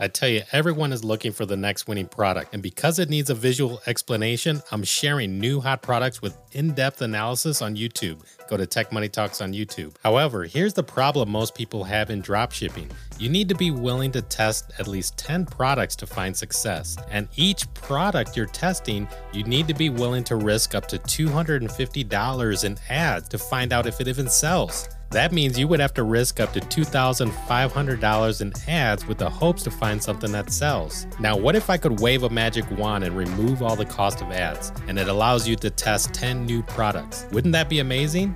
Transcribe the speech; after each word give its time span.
I 0.00 0.08
tell 0.08 0.28
you, 0.28 0.42
everyone 0.50 0.92
is 0.92 1.04
looking 1.04 1.30
for 1.30 1.46
the 1.46 1.56
next 1.56 1.86
winning 1.86 2.08
product. 2.08 2.52
And 2.52 2.62
because 2.62 2.98
it 2.98 3.08
needs 3.08 3.30
a 3.30 3.34
visual 3.34 3.80
explanation, 3.86 4.60
I'm 4.72 4.82
sharing 4.82 5.38
new 5.38 5.60
hot 5.60 5.82
products 5.82 6.20
with 6.20 6.36
in 6.50 6.72
depth 6.72 7.00
analysis 7.00 7.62
on 7.62 7.76
YouTube. 7.76 8.22
Go 8.48 8.56
to 8.56 8.66
Tech 8.66 8.90
Money 8.92 9.08
Talks 9.08 9.40
on 9.40 9.52
YouTube. 9.52 9.94
However, 10.02 10.44
here's 10.44 10.74
the 10.74 10.82
problem 10.82 11.30
most 11.30 11.54
people 11.54 11.84
have 11.84 12.10
in 12.10 12.22
dropshipping 12.22 12.90
you 13.18 13.28
need 13.28 13.48
to 13.48 13.54
be 13.54 13.70
willing 13.70 14.10
to 14.10 14.20
test 14.20 14.72
at 14.80 14.88
least 14.88 15.16
10 15.18 15.46
products 15.46 15.94
to 15.94 16.06
find 16.06 16.36
success. 16.36 16.96
And 17.10 17.28
each 17.36 17.72
product 17.74 18.36
you're 18.36 18.46
testing, 18.46 19.06
you 19.32 19.44
need 19.44 19.68
to 19.68 19.74
be 19.74 19.88
willing 19.88 20.24
to 20.24 20.34
risk 20.36 20.74
up 20.74 20.88
to 20.88 20.98
$250 20.98 22.64
in 22.64 22.78
ads 22.88 23.28
to 23.28 23.38
find 23.38 23.72
out 23.72 23.86
if 23.86 24.00
it 24.00 24.08
even 24.08 24.28
sells. 24.28 24.88
That 25.10 25.32
means 25.32 25.58
you 25.58 25.68
would 25.68 25.80
have 25.80 25.94
to 25.94 26.02
risk 26.02 26.40
up 26.40 26.52
to 26.54 26.60
$2,500 26.60 28.40
in 28.40 28.52
ads 28.68 29.06
with 29.06 29.18
the 29.18 29.30
hopes 29.30 29.62
to 29.62 29.70
find 29.70 30.02
something 30.02 30.32
that 30.32 30.50
sells. 30.50 31.06
Now, 31.20 31.36
what 31.36 31.54
if 31.54 31.70
I 31.70 31.76
could 31.76 32.00
wave 32.00 32.24
a 32.24 32.30
magic 32.30 32.68
wand 32.72 33.04
and 33.04 33.16
remove 33.16 33.62
all 33.62 33.76
the 33.76 33.84
cost 33.84 34.22
of 34.22 34.32
ads 34.32 34.72
and 34.88 34.98
it 34.98 35.08
allows 35.08 35.46
you 35.46 35.56
to 35.56 35.70
test 35.70 36.12
10 36.14 36.44
new 36.44 36.62
products? 36.62 37.26
Wouldn't 37.30 37.52
that 37.52 37.68
be 37.68 37.78
amazing? 37.78 38.34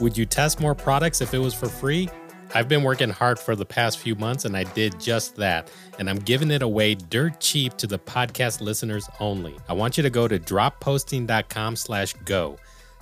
Would 0.00 0.16
you 0.16 0.24
test 0.24 0.60
more 0.60 0.74
products 0.74 1.20
if 1.20 1.34
it 1.34 1.38
was 1.38 1.54
for 1.54 1.68
free? 1.68 2.08
I've 2.56 2.68
been 2.68 2.84
working 2.84 3.10
hard 3.10 3.38
for 3.38 3.56
the 3.56 3.64
past 3.64 3.98
few 3.98 4.14
months 4.14 4.44
and 4.44 4.56
I 4.56 4.62
did 4.62 5.00
just 5.00 5.34
that. 5.36 5.70
And 5.98 6.08
I'm 6.08 6.18
giving 6.18 6.52
it 6.52 6.62
away 6.62 6.94
dirt 6.94 7.40
cheap 7.40 7.76
to 7.78 7.86
the 7.86 7.98
podcast 7.98 8.60
listeners 8.60 9.08
only. 9.18 9.56
I 9.68 9.72
want 9.72 9.96
you 9.96 10.02
to 10.04 10.10
go 10.10 10.28
to 10.28 10.38
dropposting.com 10.38 11.76
slash 11.76 12.14
go. 12.24 12.58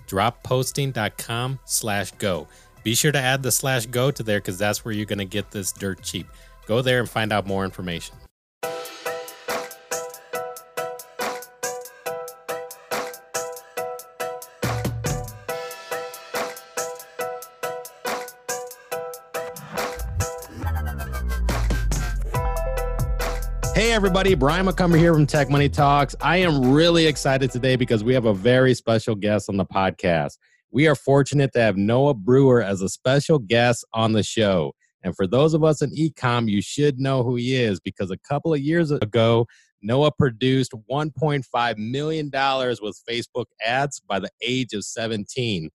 Dropposting.com 0.09 1.59
slash 1.67 2.11
go. 2.13 2.49
Be 2.83 2.97
sure 2.97 3.13
to 3.13 3.19
add 3.19 3.43
the 3.45 3.53
slash 3.53 3.87
go 3.87 4.11
to 4.11 4.23
there 4.23 4.39
because 4.39 4.59
that's 4.59 4.85
where 4.85 4.93
you're 4.93 5.07
going 5.07 5.19
to 5.19 5.25
get 5.25 5.51
this 5.53 5.71
dirt 5.71 6.03
cheap. 6.03 6.27
Go 6.67 6.83
there 6.83 6.99
and 6.99 7.09
find 7.09 7.33
out 7.33 7.47
more 7.47 7.65
information. 7.65 8.17
Hey 23.75 23.93
everybody, 23.93 24.35
Brian 24.35 24.67
McCumber 24.67 24.99
here 24.99 25.15
from 25.15 25.27
Tech 25.27 25.51
Money 25.51 25.69
Talks. 25.69 26.15
I 26.21 26.39
am 26.39 26.73
really 26.73 27.07
excited 27.07 27.51
today 27.51 27.77
because 27.77 28.05
we 28.05 28.15
have 28.15 28.27
a 28.27 28.35
very 28.35 28.75
special 28.75 29.15
guest 29.15 29.49
on 29.49 29.57
the 29.57 29.65
podcast 29.65 30.39
we 30.73 30.89
are 30.89 30.95
fortunate 30.95 31.53
to 31.53 31.61
have 31.61 31.77
Noah 31.77 32.15
Brewer 32.15 32.63
as 32.63 32.81
a 32.81 32.89
special 32.89 33.39
guest 33.39 33.85
on 33.93 34.13
the 34.13 34.23
show. 34.23 34.73
And 35.05 35.15
for 35.15 35.27
those 35.27 35.53
of 35.53 35.63
us 35.63 35.83
in 35.83 35.91
ecom, 35.91 36.49
you 36.49 36.63
should 36.63 36.99
know 36.99 37.23
who 37.23 37.37
he 37.37 37.55
is 37.55 37.79
because 37.79 38.11
a 38.11 38.17
couple 38.17 38.55
of 38.55 38.61
years 38.61 38.91
ago, 38.91 39.47
Noah 39.83 40.13
produced 40.13 40.73
$1.5 40.91 41.77
million 41.77 42.31
with 42.81 43.03
Facebook 43.09 43.47
ads 43.65 44.01
by 44.01 44.19
the 44.19 44.31
age 44.41 44.73
of 44.73 44.85
17. 44.85 45.69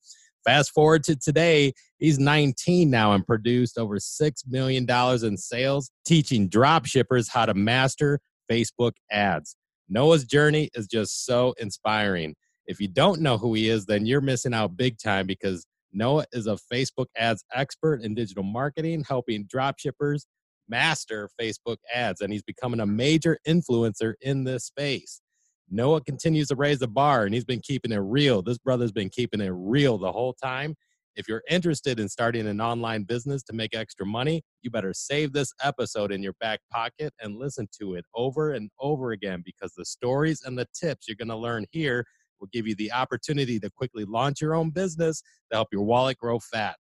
Fast 0.44 0.72
forward 0.72 1.04
to 1.04 1.16
today, 1.16 1.74
he's 2.00 2.18
19 2.18 2.90
now 2.90 3.12
and 3.12 3.28
produced 3.28 3.78
over 3.78 3.98
$6 3.98 4.32
million 4.48 4.88
in 4.90 5.38
sales, 5.38 5.92
teaching 6.06 6.48
drop 6.48 6.86
shippers 6.86 7.30
how 7.30 7.46
to 7.46 7.54
master 7.54 8.20
Facebook 8.50 8.94
ads. 9.12 9.58
Noah's 9.90 10.24
journey 10.24 10.70
is 10.74 10.88
just 10.88 11.26
so 11.26 11.54
inspiring. 11.60 12.36
If 12.68 12.80
you 12.80 12.88
don't 12.88 13.22
know 13.22 13.38
who 13.38 13.54
he 13.54 13.70
is, 13.70 13.86
then 13.86 14.06
you're 14.06 14.22
missing 14.22 14.54
out 14.54 14.78
big 14.78 14.98
time 14.98 15.26
because 15.26 15.66
Noah 15.94 16.26
is 16.34 16.48
a 16.48 16.58
Facebook 16.72 17.08
ads 17.18 17.44
expert 17.54 18.02
in 18.02 18.14
digital 18.14 18.44
marketing, 18.44 19.06
helping 19.08 19.48
dropshippers 19.48 20.26
master 20.70 21.30
Facebook 21.40 21.78
ads, 21.94 22.22
and 22.22 22.32
he's 22.32 22.44
becoming 22.44 22.82
a 22.82 22.86
major 22.86 23.38
influencer 23.48 24.14
in 24.22 24.44
this 24.44 24.66
space. 24.66 25.22
Noah 25.70 26.02
continues 26.02 26.48
to 26.48 26.56
raise 26.56 26.80
the 26.80 26.88
bar 26.88 27.26
and 27.26 27.34
he's 27.34 27.46
been 27.46 27.60
keeping 27.60 27.92
it 27.92 27.98
real. 27.98 28.42
This 28.42 28.58
brother's 28.58 28.92
been 28.92 29.10
keeping 29.10 29.42
it 29.42 29.52
real 29.54 29.98
the 29.98 30.12
whole 30.12 30.34
time. 30.34 30.76
If 31.16 31.28
you're 31.28 31.44
interested 31.50 32.00
in 32.00 32.08
starting 32.08 32.48
an 32.48 32.62
online 32.62 33.04
business 33.04 33.42
to 33.44 33.54
make 33.54 33.76
extra 33.76 34.06
money, 34.06 34.44
you 34.62 34.70
better 34.70 34.94
save 34.94 35.34
this 35.34 35.52
episode 35.64 36.12
in 36.12 36.22
your 36.22 36.36
back 36.40 36.60
pocket 36.72 37.12
and 37.20 37.38
listen 37.38 37.68
to 37.82 37.96
it 37.96 38.06
over 38.14 38.54
and 38.54 38.70
over 38.80 39.12
again 39.12 39.42
because 39.44 39.74
the 39.74 39.84
stories 39.84 40.44
and 40.46 40.58
the 40.58 40.68
tips 40.80 41.08
you're 41.08 41.16
going 41.16 41.28
to 41.28 41.36
learn 41.36 41.66
here 41.72 42.06
will 42.40 42.50
give 42.52 42.68
you 42.68 42.76
the 42.76 42.92
opportunity 42.92 43.60
to 43.60 43.70
quickly 43.70 44.06
launch 44.06 44.42
your 44.42 44.56
own 44.56 44.70
business 44.70 45.22
to 45.52 45.58
help 45.58 45.70
your 45.72 45.84
wallet 45.84 46.18
grow 46.18 46.40
fat. 46.40 46.76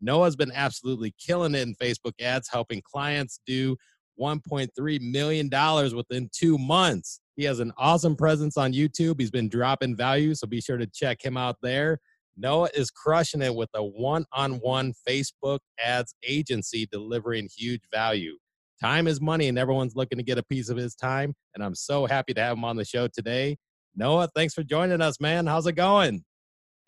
Noah's 0.00 0.36
been 0.36 0.52
absolutely 0.54 1.14
killing 1.18 1.54
it 1.54 1.62
in 1.62 1.74
Facebook 1.74 2.14
ads, 2.20 2.48
helping 2.50 2.82
clients 2.82 3.40
do 3.46 3.76
$1.3 4.20 5.00
million 5.00 5.50
within 5.96 6.30
two 6.32 6.58
months. 6.58 7.20
He 7.36 7.44
has 7.44 7.60
an 7.60 7.72
awesome 7.78 8.16
presence 8.16 8.56
on 8.56 8.72
YouTube. 8.72 9.18
He's 9.18 9.30
been 9.30 9.48
dropping 9.48 9.96
value, 9.96 10.34
so 10.34 10.46
be 10.46 10.60
sure 10.60 10.76
to 10.76 10.86
check 10.86 11.24
him 11.24 11.36
out 11.36 11.56
there. 11.62 11.98
Noah 12.36 12.70
is 12.74 12.90
crushing 12.90 13.42
it 13.42 13.54
with 13.54 13.68
a 13.74 13.84
one 13.84 14.24
on 14.32 14.54
one 14.60 14.94
Facebook 15.08 15.58
ads 15.82 16.14
agency 16.26 16.86
delivering 16.90 17.48
huge 17.54 17.82
value. 17.92 18.36
Time 18.80 19.06
is 19.06 19.20
money, 19.20 19.48
and 19.48 19.58
everyone's 19.58 19.94
looking 19.94 20.16
to 20.16 20.24
get 20.24 20.38
a 20.38 20.42
piece 20.42 20.70
of 20.70 20.76
his 20.76 20.94
time. 20.94 21.34
And 21.54 21.62
I'm 21.62 21.74
so 21.74 22.06
happy 22.06 22.32
to 22.34 22.40
have 22.40 22.56
him 22.56 22.64
on 22.64 22.76
the 22.76 22.84
show 22.84 23.08
today. 23.08 23.58
Noah, 23.96 24.28
thanks 24.34 24.54
for 24.54 24.62
joining 24.62 25.00
us, 25.00 25.20
man. 25.20 25.46
How's 25.46 25.66
it 25.66 25.72
going? 25.72 26.24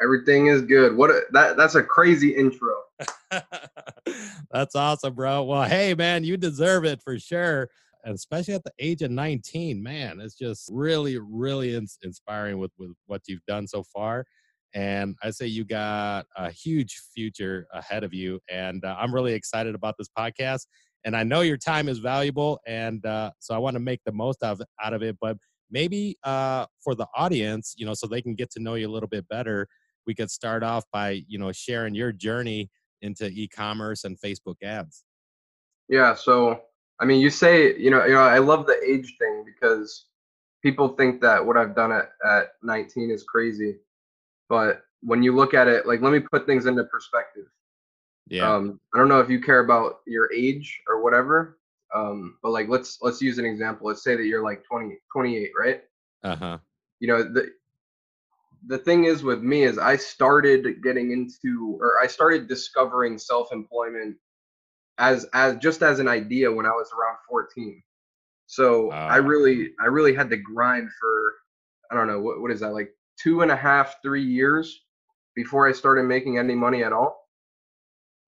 Everything 0.02 0.46
is 0.46 0.62
good. 0.62 0.96
What 0.96 1.10
a, 1.10 1.22
that 1.32 1.56
that's 1.56 1.74
a 1.74 1.82
crazy 1.82 2.34
intro. 2.34 2.74
that's 4.50 4.74
awesome, 4.74 5.14
bro. 5.14 5.44
Well, 5.44 5.62
hey, 5.62 5.94
man, 5.94 6.24
you 6.24 6.36
deserve 6.36 6.84
it 6.84 7.00
for 7.02 7.18
sure. 7.18 7.68
And 8.04 8.14
especially 8.14 8.54
at 8.54 8.64
the 8.64 8.72
age 8.78 9.02
of 9.02 9.10
19, 9.10 9.82
man, 9.82 10.20
it's 10.20 10.34
just 10.34 10.68
really, 10.72 11.18
really 11.18 11.74
in- 11.76 11.86
inspiring 12.02 12.58
with, 12.58 12.72
with 12.78 12.91
what 13.06 13.22
you've 13.26 13.44
done 13.46 13.68
so 13.68 13.84
far. 13.84 14.24
And 14.74 15.16
I 15.22 15.30
say 15.30 15.46
you 15.46 15.64
got 15.64 16.26
a 16.36 16.50
huge 16.50 17.00
future 17.14 17.66
ahead 17.72 18.04
of 18.04 18.12
you. 18.12 18.41
And 18.50 18.84
uh, 18.84 18.96
I'm 18.98 19.14
really 19.14 19.34
excited 19.34 19.74
about 19.74 19.96
this 19.98 20.08
podcast. 20.18 20.66
And 21.04 21.16
I 21.16 21.22
know 21.24 21.42
your 21.42 21.58
time 21.58 21.88
is 21.88 21.98
valuable. 21.98 22.58
And 22.66 23.04
uh, 23.04 23.32
so 23.38 23.54
I 23.54 23.58
want 23.58 23.74
to 23.74 23.80
make 23.80 24.00
the 24.04 24.12
most 24.12 24.42
of, 24.42 24.62
out 24.82 24.94
of 24.94 25.02
it. 25.02 25.16
But 25.20 25.36
maybe 25.72 26.16
uh, 26.22 26.66
for 26.84 26.94
the 26.94 27.06
audience, 27.16 27.75
you 27.77 27.87
know, 27.87 27.94
so 27.94 28.06
they 28.06 28.22
can 28.22 28.34
get 28.34 28.50
to 28.53 28.60
know 28.60 28.75
you 28.75 28.88
a 28.88 28.93
little 28.93 29.09
bit 29.09 29.27
better, 29.28 29.66
we 30.06 30.15
could 30.15 30.31
start 30.31 30.62
off 30.62 30.84
by, 30.93 31.22
you 31.27 31.38
know, 31.38 31.50
sharing 31.50 31.94
your 31.94 32.12
journey 32.12 32.71
into 33.00 33.28
e-commerce 33.28 34.05
and 34.05 34.16
Facebook 34.21 34.56
ads. 34.62 35.05
Yeah. 35.88 36.15
So, 36.15 36.60
I 37.00 37.05
mean, 37.05 37.21
you 37.21 37.31
say, 37.31 37.77
you 37.77 37.91
know, 37.91 38.05
you 38.05 38.12
know, 38.12 38.21
I 38.21 38.38
love 38.38 38.66
the 38.66 38.78
age 38.87 39.16
thing 39.19 39.44
because 39.44 40.06
people 40.62 40.88
think 40.88 41.21
that 41.22 41.44
what 41.44 41.56
I've 41.56 41.75
done 41.75 41.91
at, 41.91 42.10
at 42.25 42.53
19 42.62 43.10
is 43.10 43.25
crazy. 43.25 43.77
But 44.49 44.83
when 45.00 45.22
you 45.22 45.34
look 45.34 45.54
at 45.54 45.66
it, 45.66 45.87
like, 45.87 46.00
let 46.00 46.12
me 46.12 46.21
put 46.21 46.47
things 46.47 46.66
into 46.66 46.84
perspective. 46.84 47.47
Yeah. 48.28 48.53
Um, 48.53 48.81
I 48.94 48.99
don't 48.99 49.09
know 49.09 49.21
if 49.21 49.28
you 49.28 49.41
care 49.41 49.60
about 49.60 50.00
your 50.06 50.33
age 50.33 50.81
or 50.87 51.03
whatever, 51.03 51.59
um, 51.94 52.38
but 52.42 52.50
like 52.50 52.69
let's 52.69 52.98
let's 53.03 53.20
use 53.20 53.38
an 53.38 53.44
example. 53.44 53.86
Let's 53.86 54.03
say 54.03 54.16
that 54.16 54.25
you're 54.25 54.44
like 54.44 54.64
20, 54.64 54.97
28, 55.12 55.50
right? 55.58 55.80
Uh-huh. 56.25 56.58
You 57.00 57.08
know, 57.08 57.22
the 57.22 57.50
the 58.66 58.78
thing 58.78 59.04
is 59.04 59.22
with 59.22 59.42
me 59.42 59.64
is 59.64 59.78
I 59.78 59.97
started 59.97 60.82
getting 60.82 61.10
into 61.10 61.78
or 61.80 62.03
I 62.03 62.06
started 62.06 62.48
discovering 62.48 63.19
self-employment 63.19 64.16
as 64.98 65.26
as 65.34 65.56
just 65.56 65.82
as 65.82 65.98
an 65.98 66.08
idea 66.08 66.50
when 66.53 66.66
I 66.66 66.70
was 66.70 66.91
around 66.92 67.16
14. 67.28 67.82
So 68.47 68.91
uh, 68.92 68.94
I 68.94 69.16
really 69.16 69.72
I 69.80 69.86
really 69.86 70.14
had 70.14 70.30
to 70.30 70.36
grind 70.36 70.88
for 71.00 71.34
I 71.91 71.97
don't 71.97 72.06
know 72.06 72.20
what 72.20 72.41
what 72.41 72.50
is 72.50 72.60
that 72.60 72.72
like 72.72 72.91
two 73.20 73.42
and 73.42 73.50
a 73.50 73.56
half 73.56 73.97
three 74.03 74.24
years 74.24 74.80
before 75.34 75.69
I 75.69 75.72
started 75.72 76.04
making 76.04 76.38
any 76.38 76.54
money 76.54 76.84
at 76.84 76.92
all. 76.92 77.28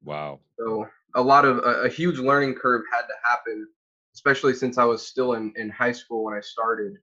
Wow. 0.02 0.40
So 0.58 0.88
a 1.14 1.22
lot 1.22 1.44
of 1.44 1.58
a, 1.58 1.84
a, 1.84 1.88
huge 1.88 2.18
learning 2.18 2.54
curve 2.54 2.82
had 2.92 3.02
to 3.02 3.14
happen, 3.22 3.66
especially 4.14 4.54
since 4.54 4.78
I 4.78 4.84
was 4.84 5.06
still 5.06 5.34
in, 5.34 5.52
in 5.56 5.70
high 5.70 5.92
school 5.92 6.24
when 6.24 6.34
I 6.34 6.40
started. 6.40 6.94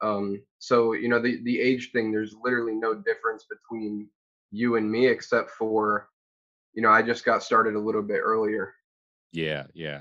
Um, 0.00 0.40
so 0.58 0.92
you 0.92 1.08
know 1.08 1.20
the 1.20 1.42
the 1.44 1.60
age 1.60 1.90
thing, 1.92 2.12
there's 2.12 2.34
literally 2.42 2.74
no 2.74 2.94
difference 2.94 3.46
between 3.50 4.08
you 4.50 4.76
and 4.76 4.90
me 4.90 5.06
except 5.06 5.50
for, 5.50 6.08
you 6.74 6.82
know, 6.82 6.90
I 6.90 7.02
just 7.02 7.24
got 7.24 7.42
started 7.42 7.74
a 7.74 7.80
little 7.80 8.02
bit 8.02 8.20
earlier. 8.22 8.74
Yeah, 9.32 9.64
yeah. 9.74 10.00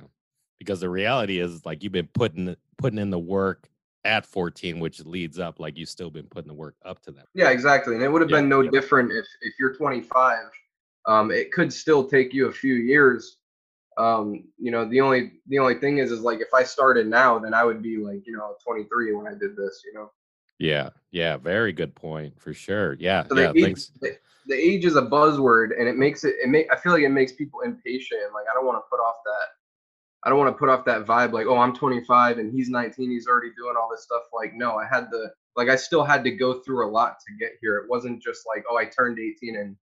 Because 0.59 0.80
the 0.80 0.89
reality 0.89 1.39
is 1.39 1.65
like 1.65 1.83
you've 1.83 1.92
been 1.92 2.09
putting 2.13 2.56
putting 2.77 3.00
in 3.00 3.09
the 3.09 3.19
work 3.19 3.69
at 4.06 4.25
14, 4.25 4.80
which 4.80 5.04
leads 5.06 5.39
up 5.39 5.59
like 5.59 5.77
you've 5.77 5.89
still 5.89 6.09
been 6.09 6.27
putting 6.27 6.48
the 6.48 6.54
work 6.54 6.75
up 6.86 7.01
to 7.04 7.12
that. 7.12 7.25
Yeah, 7.33 7.50
exactly. 7.50 7.95
And 7.95 8.04
it 8.04 8.12
would 8.12 8.21
have 8.21 8.31
yeah, 8.31 8.38
been 8.38 8.50
no 8.50 8.62
yeah. 8.62 8.71
different 8.71 9.12
if 9.12 9.25
if 9.42 9.54
you're 9.59 9.74
25. 9.74 10.38
Um, 11.06 11.31
it 11.31 11.51
could 11.51 11.71
still 11.71 12.07
take 12.07 12.33
you 12.33 12.48
a 12.48 12.51
few 12.51 12.75
years 12.75 13.37
um, 13.97 14.44
you 14.57 14.71
know, 14.71 14.88
the 14.88 15.01
only 15.01 15.33
the 15.47 15.59
only 15.59 15.75
thing 15.75 15.97
is 15.97 16.11
is 16.11 16.21
like 16.21 16.39
if 16.39 16.53
I 16.53 16.63
started 16.63 17.07
now, 17.07 17.39
then 17.39 17.53
I 17.53 17.63
would 17.63 17.81
be 17.81 17.97
like, 17.97 18.25
you 18.25 18.33
know, 18.33 18.55
23 18.63 19.13
when 19.15 19.27
I 19.27 19.31
did 19.31 19.55
this, 19.55 19.81
you 19.85 19.94
know. 19.94 20.11
Yeah, 20.59 20.89
yeah, 21.11 21.38
very 21.38 21.73
good 21.73 21.95
point 21.95 22.39
for 22.39 22.53
sure. 22.53 22.95
Yeah, 22.99 23.25
so 23.27 23.38
yeah. 23.38 23.51
Age, 23.55 23.63
thanks. 23.63 23.91
The, 24.01 24.17
the, 24.47 24.55
age 24.55 24.85
is 24.85 24.95
a 24.95 25.01
buzzword, 25.01 25.77
and 25.77 25.88
it 25.88 25.97
makes 25.97 26.23
it. 26.23 26.35
It 26.41 26.49
make 26.49 26.71
I 26.71 26.77
feel 26.77 26.94
like 26.94 27.03
it 27.03 27.09
makes 27.09 27.31
people 27.31 27.61
impatient. 27.61 28.33
Like 28.33 28.45
I 28.49 28.53
don't 28.55 28.65
want 28.65 28.77
to 28.77 28.89
put 28.89 28.99
off 28.99 29.17
that 29.25 29.47
I 30.27 30.29
don't 30.29 30.39
want 30.39 30.53
to 30.53 30.59
put 30.59 30.67
off 30.67 30.83
that 30.85 31.05
vibe 31.05 31.31
like, 31.31 31.45
oh, 31.45 31.57
I'm 31.57 31.73
25 31.73 32.38
and 32.39 32.51
he's 32.51 32.69
19, 32.69 33.09
he's 33.09 33.27
already 33.27 33.51
doing 33.55 33.75
all 33.79 33.88
this 33.89 34.03
stuff. 34.03 34.23
Like, 34.33 34.53
no, 34.53 34.75
I 34.75 34.85
had 34.85 35.09
to 35.11 35.29
like 35.55 35.69
I 35.69 35.77
still 35.77 36.03
had 36.03 36.23
to 36.25 36.31
go 36.31 36.59
through 36.59 36.85
a 36.85 36.91
lot 36.91 37.15
to 37.25 37.33
get 37.39 37.53
here. 37.61 37.77
It 37.77 37.89
wasn't 37.89 38.21
just 38.21 38.41
like, 38.45 38.63
oh, 38.69 38.77
I 38.77 38.85
turned 38.85 39.19
18 39.19 39.55
and 39.55 39.75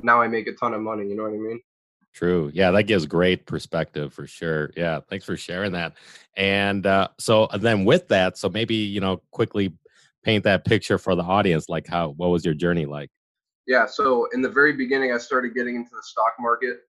now 0.00 0.20
I 0.20 0.28
make 0.28 0.48
a 0.48 0.54
ton 0.54 0.74
of 0.74 0.80
money. 0.80 1.08
You 1.08 1.14
know 1.14 1.22
what 1.22 1.32
I 1.32 1.36
mean? 1.36 1.60
True. 2.12 2.50
Yeah, 2.52 2.70
that 2.72 2.84
gives 2.84 3.06
great 3.06 3.46
perspective 3.46 4.12
for 4.12 4.26
sure. 4.26 4.70
Yeah, 4.76 5.00
thanks 5.08 5.24
for 5.24 5.36
sharing 5.36 5.72
that. 5.72 5.94
And 6.36 6.86
uh, 6.86 7.08
so 7.18 7.44
uh, 7.44 7.56
then 7.56 7.84
with 7.84 8.08
that, 8.08 8.36
so 8.36 8.48
maybe 8.48 8.74
you 8.74 9.00
know 9.00 9.22
quickly 9.30 9.72
paint 10.22 10.44
that 10.44 10.64
picture 10.64 10.98
for 10.98 11.14
the 11.14 11.22
audience. 11.22 11.68
Like, 11.68 11.86
how 11.86 12.10
what 12.10 12.28
was 12.28 12.44
your 12.44 12.54
journey 12.54 12.84
like? 12.84 13.10
Yeah. 13.66 13.86
So 13.86 14.28
in 14.34 14.42
the 14.42 14.48
very 14.48 14.74
beginning, 14.74 15.12
I 15.12 15.18
started 15.18 15.54
getting 15.54 15.76
into 15.76 15.90
the 15.90 16.02
stock 16.02 16.34
market. 16.38 16.80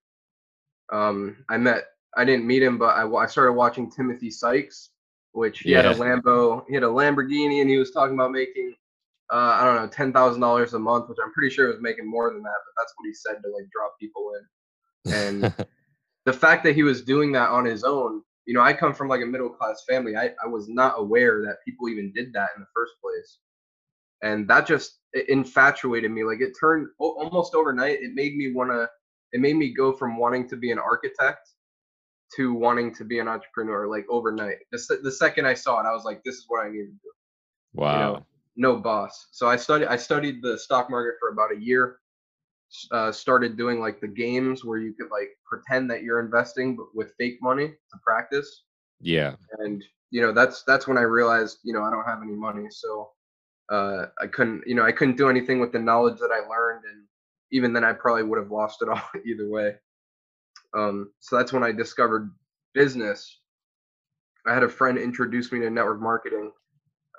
Um, 0.92 1.44
I 1.48 1.56
met. 1.56 1.84
I 2.16 2.24
didn't 2.24 2.46
meet 2.46 2.62
him, 2.62 2.78
but 2.78 2.96
I, 2.96 3.08
I 3.08 3.26
started 3.26 3.54
watching 3.54 3.90
Timothy 3.90 4.30
Sykes, 4.30 4.90
which 5.32 5.60
he 5.60 5.70
yeah. 5.70 5.82
had 5.82 5.86
a 5.86 5.94
Lambo. 5.94 6.64
He 6.68 6.74
had 6.74 6.84
a 6.84 6.86
Lamborghini, 6.86 7.60
and 7.60 7.68
he 7.68 7.78
was 7.78 7.90
talking 7.90 8.14
about 8.14 8.30
making 8.30 8.74
uh, 9.32 9.58
I 9.60 9.64
don't 9.64 9.76
know, 9.76 9.88
ten 9.88 10.12
thousand 10.12 10.40
dollars 10.40 10.74
a 10.74 10.78
month, 10.78 11.08
which 11.08 11.18
I'm 11.24 11.32
pretty 11.32 11.54
sure 11.54 11.68
was 11.68 11.80
making 11.80 12.08
more 12.08 12.32
than 12.32 12.42
that, 12.42 12.58
but 12.66 12.80
that's 12.80 12.92
what 12.96 13.06
he 13.06 13.14
said 13.14 13.42
to 13.42 13.50
like 13.50 13.68
draw 13.72 13.88
people 13.98 14.32
in. 14.38 14.46
And 15.06 15.52
the 16.24 16.32
fact 16.32 16.64
that 16.64 16.74
he 16.74 16.82
was 16.82 17.02
doing 17.02 17.32
that 17.32 17.50
on 17.50 17.64
his 17.64 17.84
own, 17.84 18.22
you 18.46 18.54
know, 18.54 18.60
I 18.60 18.72
come 18.72 18.94
from 18.94 19.08
like 19.08 19.22
a 19.22 19.26
middle 19.26 19.48
class 19.48 19.84
family. 19.88 20.16
I, 20.16 20.30
I 20.42 20.46
was 20.46 20.68
not 20.68 20.94
aware 20.98 21.42
that 21.42 21.64
people 21.64 21.88
even 21.88 22.12
did 22.12 22.32
that 22.34 22.50
in 22.56 22.62
the 22.62 22.68
first 22.74 22.92
place. 23.02 23.38
And 24.22 24.48
that 24.48 24.66
just 24.66 24.98
infatuated 25.28 26.10
me. 26.10 26.24
Like 26.24 26.40
it 26.40 26.52
turned 26.58 26.88
almost 26.98 27.54
overnight. 27.54 28.02
It 28.02 28.14
made 28.14 28.36
me 28.36 28.52
want 28.52 28.70
to, 28.70 28.88
it 29.32 29.40
made 29.40 29.56
me 29.56 29.74
go 29.74 29.92
from 29.92 30.16
wanting 30.16 30.48
to 30.48 30.56
be 30.56 30.70
an 30.70 30.78
architect 30.78 31.48
to 32.36 32.54
wanting 32.54 32.94
to 32.94 33.04
be 33.04 33.18
an 33.18 33.28
entrepreneur 33.28 33.86
like 33.86 34.06
overnight. 34.08 34.56
The, 34.72 35.00
the 35.02 35.12
second 35.12 35.46
I 35.46 35.54
saw 35.54 35.80
it, 35.80 35.86
I 35.86 35.92
was 35.92 36.04
like, 36.04 36.22
this 36.24 36.36
is 36.36 36.44
what 36.48 36.64
I 36.64 36.70
need 36.70 36.84
to 36.84 36.92
do. 36.92 37.12
Wow. 37.74 37.92
You 37.92 37.98
know, 37.98 38.26
no 38.56 38.76
boss. 38.76 39.28
So 39.32 39.48
I 39.48 39.56
studied, 39.56 39.88
I 39.88 39.96
studied 39.96 40.42
the 40.42 40.58
stock 40.58 40.90
market 40.90 41.14
for 41.20 41.30
about 41.30 41.52
a 41.52 41.60
year 41.60 41.98
uh, 42.90 43.12
started 43.12 43.56
doing 43.56 43.80
like 43.80 44.00
the 44.00 44.08
games 44.08 44.64
where 44.64 44.78
you 44.78 44.92
could 44.92 45.10
like 45.10 45.30
pretend 45.46 45.90
that 45.90 46.02
you're 46.02 46.20
investing 46.20 46.76
but 46.76 46.86
with 46.94 47.14
fake 47.18 47.38
money 47.40 47.68
to 47.68 47.98
practice. 48.04 48.64
Yeah. 49.00 49.34
And 49.58 49.82
you 50.10 50.20
know 50.20 50.32
that's 50.32 50.62
that's 50.62 50.86
when 50.86 50.98
I 50.98 51.02
realized 51.02 51.58
you 51.64 51.72
know 51.72 51.82
I 51.82 51.90
don't 51.90 52.04
have 52.04 52.22
any 52.22 52.34
money, 52.34 52.66
so 52.70 53.10
uh, 53.70 54.06
I 54.20 54.26
couldn't 54.26 54.62
you 54.66 54.74
know 54.74 54.84
I 54.84 54.92
couldn't 54.92 55.16
do 55.16 55.28
anything 55.28 55.60
with 55.60 55.72
the 55.72 55.78
knowledge 55.78 56.18
that 56.20 56.30
I 56.30 56.48
learned, 56.48 56.84
and 56.90 57.04
even 57.50 57.72
then 57.72 57.84
I 57.84 57.92
probably 57.92 58.22
would 58.22 58.38
have 58.38 58.50
lost 58.50 58.82
it 58.82 58.88
all 58.92 59.02
either 59.26 59.48
way. 59.48 59.74
Um, 60.72 61.10
so 61.20 61.36
that's 61.36 61.52
when 61.52 61.64
I 61.64 61.72
discovered 61.72 62.30
business. 62.74 63.40
I 64.46 64.54
had 64.54 64.62
a 64.62 64.68
friend 64.68 64.98
introduce 64.98 65.50
me 65.50 65.60
to 65.60 65.70
network 65.70 66.00
marketing, 66.00 66.52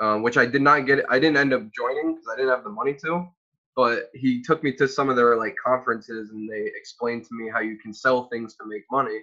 um, 0.01 0.21
which 0.21 0.37
I 0.37 0.45
did 0.45 0.61
not 0.61 0.85
get. 0.85 1.03
I 1.09 1.19
didn't 1.19 1.37
end 1.37 1.53
up 1.53 1.63
joining 1.73 2.13
because 2.13 2.27
I 2.31 2.35
didn't 2.35 2.51
have 2.51 2.63
the 2.63 2.69
money 2.69 2.93
to 3.03 3.27
but 3.75 4.09
he 4.13 4.41
took 4.41 4.63
me 4.63 4.71
to 4.73 4.87
some 4.87 5.09
of 5.09 5.15
their 5.15 5.37
like 5.37 5.55
conferences 5.63 6.29
and 6.31 6.49
they 6.49 6.71
explained 6.75 7.25
to 7.25 7.35
me 7.35 7.49
how 7.51 7.59
you 7.59 7.77
can 7.77 7.93
sell 7.93 8.27
things 8.27 8.55
to 8.55 8.65
make 8.65 8.83
money 8.91 9.19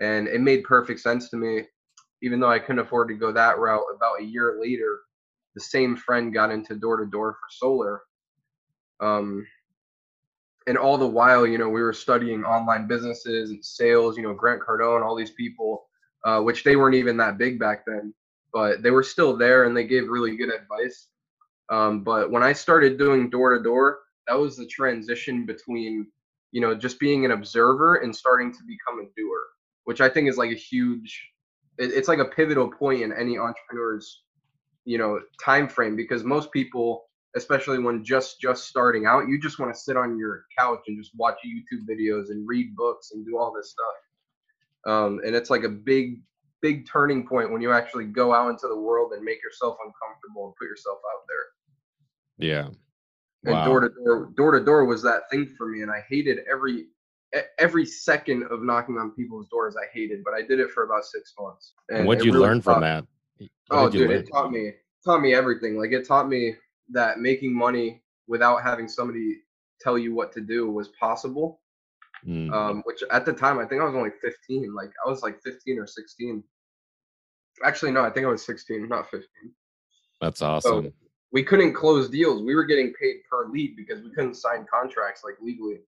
and 0.00 0.28
it 0.28 0.40
made 0.40 0.64
perfect 0.64 1.00
sense 1.00 1.28
to 1.30 1.36
me. 1.36 1.62
Even 2.22 2.40
though 2.40 2.50
i 2.50 2.58
couldn't 2.58 2.78
afford 2.78 3.08
to 3.08 3.14
go 3.14 3.32
that 3.32 3.58
route 3.58 3.84
about 3.94 4.20
a 4.20 4.24
year 4.24 4.56
later 4.60 5.00
the 5.54 5.60
same 5.60 5.96
friend 5.96 6.32
got 6.32 6.50
into 6.50 6.74
door 6.74 6.96
to 6.96 7.06
door 7.06 7.32
for 7.34 7.48
solar 7.50 8.02
um, 9.00 9.46
and 10.66 10.78
all 10.78 10.96
the 10.96 11.06
while 11.06 11.46
you 11.46 11.58
know 11.58 11.68
we 11.68 11.82
were 11.82 11.92
studying 11.92 12.44
online 12.44 12.86
businesses 12.86 13.50
and 13.50 13.64
sales 13.64 14.16
you 14.16 14.22
know 14.22 14.32
grant 14.32 14.62
cardone 14.62 15.04
all 15.04 15.14
these 15.14 15.32
people 15.32 15.86
uh, 16.24 16.40
which 16.40 16.64
they 16.64 16.76
weren't 16.76 16.94
even 16.94 17.16
that 17.16 17.38
big 17.38 17.58
back 17.58 17.84
then 17.86 18.14
but 18.52 18.82
they 18.82 18.90
were 18.90 19.02
still 19.02 19.36
there 19.36 19.64
and 19.64 19.76
they 19.76 19.84
gave 19.84 20.08
really 20.08 20.36
good 20.36 20.50
advice 20.52 21.08
um, 21.70 22.02
but 22.02 22.30
when 22.30 22.42
I 22.42 22.52
started 22.52 22.98
doing 22.98 23.30
door 23.30 23.56
to 23.56 23.62
door, 23.62 24.00
that 24.26 24.38
was 24.38 24.56
the 24.56 24.66
transition 24.66 25.46
between, 25.46 26.06
you 26.52 26.60
know, 26.60 26.74
just 26.74 27.00
being 27.00 27.24
an 27.24 27.30
observer 27.30 27.96
and 27.96 28.14
starting 28.14 28.52
to 28.52 28.58
become 28.66 29.00
a 29.00 29.08
doer, 29.16 29.40
which 29.84 30.00
I 30.00 30.08
think 30.08 30.28
is 30.28 30.36
like 30.36 30.50
a 30.50 30.56
huge, 30.56 31.30
it, 31.78 31.92
it's 31.92 32.08
like 32.08 32.18
a 32.18 32.26
pivotal 32.26 32.70
point 32.70 33.02
in 33.02 33.12
any 33.12 33.38
entrepreneur's, 33.38 34.22
you 34.84 34.98
know, 34.98 35.20
time 35.42 35.68
frame 35.68 35.96
because 35.96 36.24
most 36.24 36.52
people, 36.52 37.04
especially 37.36 37.78
when 37.78 38.04
just 38.04 38.40
just 38.40 38.68
starting 38.68 39.06
out, 39.06 39.28
you 39.28 39.40
just 39.40 39.58
want 39.58 39.74
to 39.74 39.80
sit 39.80 39.96
on 39.96 40.18
your 40.18 40.44
couch 40.56 40.80
and 40.86 40.98
just 40.98 41.12
watch 41.16 41.36
YouTube 41.44 41.88
videos 41.88 42.30
and 42.30 42.46
read 42.46 42.76
books 42.76 43.12
and 43.12 43.26
do 43.26 43.38
all 43.38 43.52
this 43.52 43.70
stuff. 43.70 44.92
Um, 44.92 45.20
and 45.24 45.34
it's 45.34 45.50
like 45.50 45.64
a 45.64 45.68
big 45.68 46.20
big 46.64 46.88
turning 46.88 47.26
point 47.26 47.52
when 47.52 47.60
you 47.60 47.72
actually 47.72 48.06
go 48.06 48.32
out 48.32 48.48
into 48.48 48.66
the 48.68 48.76
world 48.76 49.12
and 49.12 49.22
make 49.22 49.42
yourself 49.42 49.76
uncomfortable 49.84 50.46
and 50.46 50.54
put 50.56 50.64
yourself 50.64 50.96
out 50.96 51.22
there. 51.28 52.48
Yeah. 52.48 52.68
Wow. 53.44 53.60
And 53.60 53.66
door 53.66 53.80
to 53.80 53.90
door, 54.02 54.30
door 54.34 54.58
to 54.58 54.64
door 54.64 54.84
was 54.86 55.02
that 55.02 55.30
thing 55.30 55.54
for 55.58 55.68
me, 55.68 55.82
and 55.82 55.90
I 55.90 56.02
hated 56.08 56.38
every 56.50 56.86
every 57.58 57.84
second 57.84 58.44
of 58.44 58.62
knocking 58.62 58.96
on 58.96 59.10
people's 59.10 59.46
doors. 59.48 59.76
I 59.76 59.84
hated, 59.92 60.24
but 60.24 60.32
I 60.32 60.40
did 60.40 60.58
it 60.58 60.70
for 60.70 60.84
about 60.84 61.04
six 61.04 61.34
months. 61.38 61.74
And 61.90 62.06
what 62.06 62.16
did 62.16 62.24
you 62.24 62.32
really 62.32 62.46
learn 62.46 62.62
from 62.62 62.80
that? 62.80 63.04
What 63.36 63.50
oh, 63.70 63.90
dude, 63.90 64.08
learn? 64.08 64.20
it 64.20 64.28
taught 64.32 64.50
me 64.50 64.72
taught 65.04 65.20
me 65.20 65.34
everything. 65.34 65.78
Like 65.78 65.92
it 65.92 66.08
taught 66.08 66.30
me 66.30 66.54
that 66.92 67.18
making 67.18 67.54
money 67.54 68.02
without 68.26 68.62
having 68.62 68.88
somebody 68.88 69.36
tell 69.82 69.98
you 69.98 70.14
what 70.14 70.32
to 70.32 70.40
do 70.40 70.70
was 70.70 70.88
possible. 70.98 71.60
Mm. 72.26 72.50
Um, 72.54 72.82
which 72.86 73.02
at 73.10 73.26
the 73.26 73.34
time 73.34 73.58
I 73.58 73.66
think 73.66 73.82
I 73.82 73.84
was 73.84 73.94
only 73.94 74.12
15. 74.22 74.74
Like 74.74 74.90
I 75.04 75.10
was 75.10 75.22
like 75.22 75.42
15 75.42 75.78
or 75.78 75.86
16. 75.86 76.42
Actually, 77.62 77.92
no, 77.92 78.02
I 78.02 78.10
think 78.10 78.26
I 78.26 78.30
was 78.30 78.44
16, 78.44 78.88
not 78.88 79.10
15. 79.10 79.28
That's 80.20 80.42
awesome. 80.42 80.84
So 80.86 80.92
we 81.32 81.42
couldn't 81.42 81.74
close 81.74 82.08
deals. 82.08 82.42
We 82.42 82.54
were 82.54 82.64
getting 82.64 82.92
paid 82.94 83.16
per 83.28 83.48
lead 83.48 83.76
because 83.76 84.02
we 84.02 84.10
couldn't 84.10 84.34
sign 84.34 84.66
contracts 84.72 85.22
like 85.24 85.34
legally. 85.42 85.80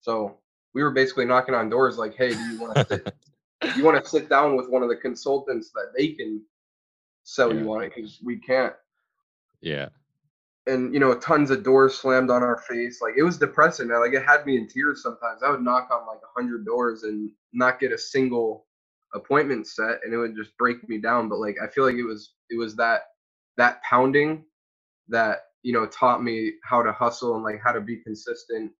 So 0.00 0.38
we 0.74 0.82
were 0.82 0.90
basically 0.90 1.24
knocking 1.24 1.54
on 1.54 1.68
doors 1.68 1.98
like, 1.98 2.14
"Hey, 2.14 2.30
do 2.30 2.40
you 2.40 2.60
want 2.60 2.74
to 2.76 2.86
sit? 2.86 3.14
you 3.76 3.84
want 3.84 4.02
to 4.02 4.08
sit 4.08 4.28
down 4.28 4.56
with 4.56 4.68
one 4.68 4.82
of 4.82 4.88
the 4.88 4.96
consultants 4.96 5.70
that 5.72 5.92
they 5.96 6.08
can 6.08 6.42
sell 7.24 7.52
yeah. 7.52 7.60
you 7.60 7.72
on 7.72 7.82
it 7.82 7.92
because 7.94 8.20
we 8.22 8.38
can't." 8.38 8.74
Yeah. 9.60 9.88
And 10.66 10.92
you 10.92 11.00
know, 11.00 11.14
tons 11.14 11.50
of 11.50 11.62
doors 11.62 11.98
slammed 11.98 12.30
on 12.30 12.42
our 12.42 12.58
face. 12.58 13.00
Like 13.00 13.14
it 13.16 13.22
was 13.22 13.38
depressing, 13.38 13.88
man. 13.88 14.00
Like 14.00 14.12
it 14.12 14.24
had 14.24 14.46
me 14.46 14.58
in 14.58 14.68
tears 14.68 15.02
sometimes. 15.02 15.42
I 15.42 15.50
would 15.50 15.62
knock 15.62 15.88
on 15.90 16.06
like 16.06 16.20
a 16.22 16.40
hundred 16.40 16.66
doors 16.66 17.02
and 17.02 17.30
not 17.52 17.80
get 17.80 17.90
a 17.90 17.98
single 17.98 18.66
appointment 19.14 19.66
set 19.66 19.98
and 20.04 20.14
it 20.14 20.16
would 20.16 20.36
just 20.36 20.56
break 20.56 20.88
me 20.88 20.98
down 20.98 21.28
but 21.28 21.38
like 21.38 21.56
i 21.62 21.66
feel 21.66 21.84
like 21.84 21.96
it 21.96 22.04
was 22.04 22.34
it 22.50 22.58
was 22.58 22.76
that 22.76 23.02
that 23.56 23.82
pounding 23.82 24.44
that 25.08 25.40
you 25.62 25.72
know 25.72 25.86
taught 25.86 26.22
me 26.22 26.52
how 26.62 26.82
to 26.82 26.92
hustle 26.92 27.34
and 27.34 27.44
like 27.44 27.60
how 27.62 27.72
to 27.72 27.80
be 27.80 27.96
consistent 27.96 28.70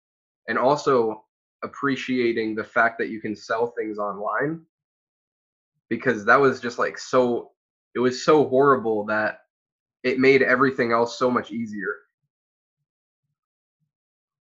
and 0.47 0.57
also 0.57 1.23
appreciating 1.63 2.55
the 2.55 2.63
fact 2.63 2.97
that 2.97 3.09
you 3.09 3.21
can 3.21 3.35
sell 3.35 3.73
things 3.77 3.97
online 3.97 4.61
because 5.89 6.25
that 6.25 6.39
was 6.39 6.59
just 6.61 6.79
like 6.79 6.97
so 6.97 7.51
it 7.93 7.99
was 7.99 8.23
so 8.23 8.47
horrible 8.47 9.05
that 9.05 9.41
it 10.03 10.19
made 10.19 10.41
everything 10.41 10.91
else 10.91 11.17
so 11.17 11.29
much 11.29 11.51
easier. 11.51 11.95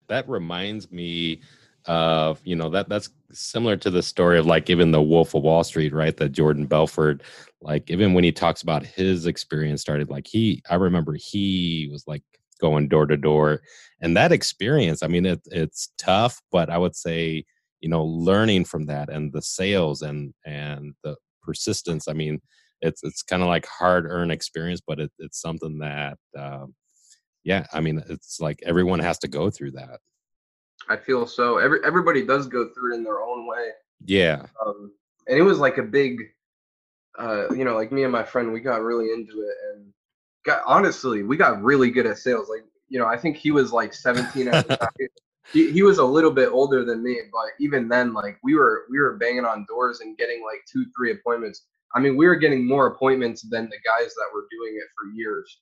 That 0.09 0.29
reminds 0.29 0.91
me 0.91 1.41
of 1.87 2.41
you 2.45 2.55
know 2.55 2.69
that 2.69 2.89
that's 2.89 3.11
similar 3.33 3.77
to 3.77 3.91
the 3.91 4.03
story 4.03 4.39
of 4.39 4.47
like 4.47 4.69
even 4.69 4.91
the 4.91 5.03
wolf 5.03 5.35
of 5.35 5.43
wall 5.43 5.65
street 5.65 5.93
right? 5.93 6.17
That 6.17 6.33
jordan 6.33 6.67
belfort 6.67 7.23
like 7.63 7.91
even 7.91 8.15
when 8.15 8.25
he 8.25 8.33
talks 8.33 8.63
about 8.63 8.85
his 8.85 9.27
experience 9.27 9.81
started 9.81 10.11
like 10.11 10.27
he 10.27 10.63
i 10.71 10.75
remember 10.75 11.15
he 11.15 11.89
was 11.91 12.05
like 12.07 12.23
going 12.61 12.89
door 12.89 13.07
to 13.07 13.17
door. 13.17 13.63
And 14.03 14.17
that 14.17 14.33
experience 14.33 15.03
i 15.03 15.07
mean 15.07 15.27
it, 15.27 15.41
it's 15.47 15.93
tough 15.99 16.41
but 16.51 16.71
i 16.71 16.79
would 16.79 16.97
say 16.97 17.45
you 17.81 17.89
know 17.89 18.05
learning 18.05 18.65
from 18.65 18.87
that 18.87 19.09
and 19.11 19.33
the 19.33 19.43
sales 19.43 20.03
and 20.03 20.33
and 20.45 20.95
the 21.03 21.17
persistence 21.43 22.09
i 22.09 22.13
mean 22.13 22.41
it's 22.81 23.03
it's 23.03 23.23
kind 23.23 23.43
of 23.43 23.49
like 23.49 23.67
hard 23.67 24.07
earned 24.07 24.33
experience 24.33 24.81
but 24.87 25.01
it, 25.01 25.11
it's 25.19 25.41
something 25.41 25.79
that 25.79 26.19
um, 26.39 26.75
yeah 27.45 27.67
i 27.73 27.81
mean 27.81 28.03
it's 28.09 28.41
like 28.41 28.61
everyone 28.65 28.99
has 29.01 29.19
to 29.19 29.29
go 29.29 29.51
through 29.51 29.71
that 29.71 30.01
I 30.91 30.97
feel 30.97 31.27
so. 31.27 31.59
Every 31.59 31.79
everybody 31.85 32.27
does 32.27 32.49
go 32.49 32.69
through 32.75 32.93
it 32.93 32.97
in 32.97 33.05
their 33.05 33.23
own 33.23 33.47
way. 33.47 33.71
Yeah. 34.05 34.43
Um, 34.65 34.93
and 35.29 35.39
it 35.39 35.43
was 35.43 35.59
like 35.59 35.79
a 35.79 35.83
big, 35.83 36.19
uh, 37.19 37.49
you 37.55 37.65
know, 37.65 37.77
like 37.77 37.93
me 37.93 38.03
and 38.03 38.13
my 38.13 38.25
friend, 38.25 38.53
we 38.53 38.61
got 38.61 38.83
really 38.83 39.13
into 39.13 39.41
it, 39.41 39.55
and 39.73 39.87
got 40.45 40.63
honestly, 40.67 41.23
we 41.23 41.37
got 41.37 41.63
really 41.63 41.91
good 41.91 42.07
at 42.07 42.19
sales. 42.19 42.49
Like, 42.49 42.65
you 42.89 42.99
know, 42.99 43.07
I 43.07 43.17
think 43.17 43.37
he 43.37 43.53
was 43.53 43.73
like 43.73 43.95
17 43.95 44.49
at 44.49 44.69
the 44.69 44.77
time. 44.77 44.89
He, 45.53 45.73
he 45.73 45.83
was 45.83 45.99
a 45.99 46.05
little 46.05 46.31
bit 46.31 46.51
older 46.53 46.85
than 46.85 47.03
me, 47.03 47.19
but 47.33 47.47
even 47.59 47.89
then, 47.89 48.13
like 48.13 48.39
we 48.45 48.55
were 48.55 48.85
we 48.89 49.01
were 49.01 49.17
banging 49.17 49.45
on 49.45 49.67
doors 49.69 49.99
and 49.99 50.17
getting 50.17 50.45
like 50.45 50.61
two, 50.71 50.87
three 50.97 51.11
appointments. 51.11 51.67
I 51.93 51.99
mean, 51.99 52.17
we 52.17 52.27
were 52.29 52.37
getting 52.37 52.69
more 52.69 52.87
appointments 52.87 53.43
than 53.43 53.65
the 53.65 53.79
guys 53.85 54.15
that 54.15 54.29
were 54.33 54.47
doing 54.49 54.77
it 54.77 54.87
for 54.95 55.11
years. 55.13 55.59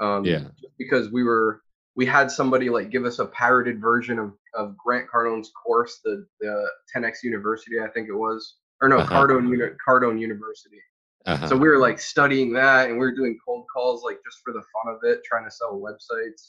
Um, 0.00 0.24
yeah. 0.24 0.48
Because 0.76 1.12
we 1.12 1.22
were 1.22 1.60
we 1.98 2.06
had 2.06 2.30
somebody 2.30 2.70
like 2.70 2.90
give 2.90 3.04
us 3.04 3.18
a 3.18 3.26
pirated 3.26 3.80
version 3.80 4.20
of, 4.20 4.32
of 4.58 4.76
Grant 4.76 5.06
Cardone's 5.12 5.50
course, 5.64 6.00
the, 6.04 6.26
the 6.40 6.68
10x 6.94 7.22
University, 7.22 7.76
I 7.80 7.88
think 7.88 8.08
it 8.08 8.14
was. 8.14 8.56
or 8.82 8.88
no, 8.88 8.98
Uh-huh. 8.98 9.26
Cardone, 9.26 9.76
Cardone 9.86 10.20
University. 10.20 10.80
Uh-huh. 11.26 11.48
So 11.48 11.56
we 11.56 11.68
were 11.68 11.78
like 11.78 11.98
studying 11.98 12.52
that, 12.54 12.88
and 12.88 12.94
we 12.98 13.04
were 13.06 13.14
doing 13.14 13.38
cold 13.44 13.64
calls 13.74 14.02
like 14.04 14.18
just 14.24 14.38
for 14.44 14.52
the 14.52 14.62
fun 14.72 14.94
of 14.94 15.00
it, 15.02 15.20
trying 15.24 15.44
to 15.44 15.50
sell 15.50 15.80
websites, 15.88 16.42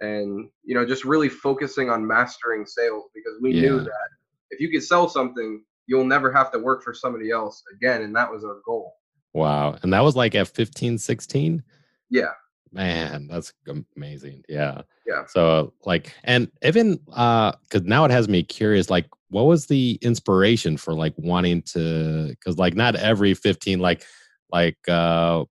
and 0.00 0.48
you 0.64 0.74
know, 0.74 0.84
just 0.86 1.04
really 1.04 1.28
focusing 1.28 1.88
on 1.90 2.06
mastering 2.06 2.66
sales 2.66 3.04
because 3.14 3.32
we 3.42 3.52
knew 3.52 3.80
that 3.80 4.08
if 4.50 4.60
you 4.60 4.70
could 4.70 4.82
sell 4.84 5.08
something, 5.08 5.64
you'll 5.86 6.04
never 6.04 6.30
have 6.32 6.52
to 6.52 6.58
work 6.58 6.82
for 6.84 6.92
somebody 6.94 7.30
else 7.30 7.62
again, 7.74 8.02
and 8.02 8.14
that 8.14 8.30
was 8.30 8.44
our 8.44 8.60
goal. 8.64 8.92
wow. 9.34 9.76
And 9.82 9.92
that 9.92 10.00
was 10.04 10.14
like 10.16 10.34
at 10.34 10.48
15, 10.48 10.98
16? 10.98 11.62
Yeah, 12.10 12.32
Man, 12.76 13.28
that's 13.28 13.52
amazing. 13.96 14.42
Yeah. 14.48 14.82
yeah. 15.06 15.24
So 15.26 15.72
like 15.84 16.12
and 16.24 16.50
even 16.62 17.00
uh 17.12 17.52
cuz 17.70 17.82
now 17.82 18.04
it 18.04 18.10
has 18.10 18.28
me 18.28 18.42
curious 18.42 18.90
like 18.90 19.06
what 19.28 19.44
was 19.44 19.66
the 19.66 19.98
inspiration 20.02 20.76
for 20.76 20.94
like 20.94 21.14
wanting 21.16 21.62
to 21.62 22.34
cuz 22.44 22.58
like 22.58 22.74
not 22.74 22.96
every 22.96 23.34
15 23.34 23.80
like 23.80 24.04
like 24.52 24.76
uh 24.88 25.44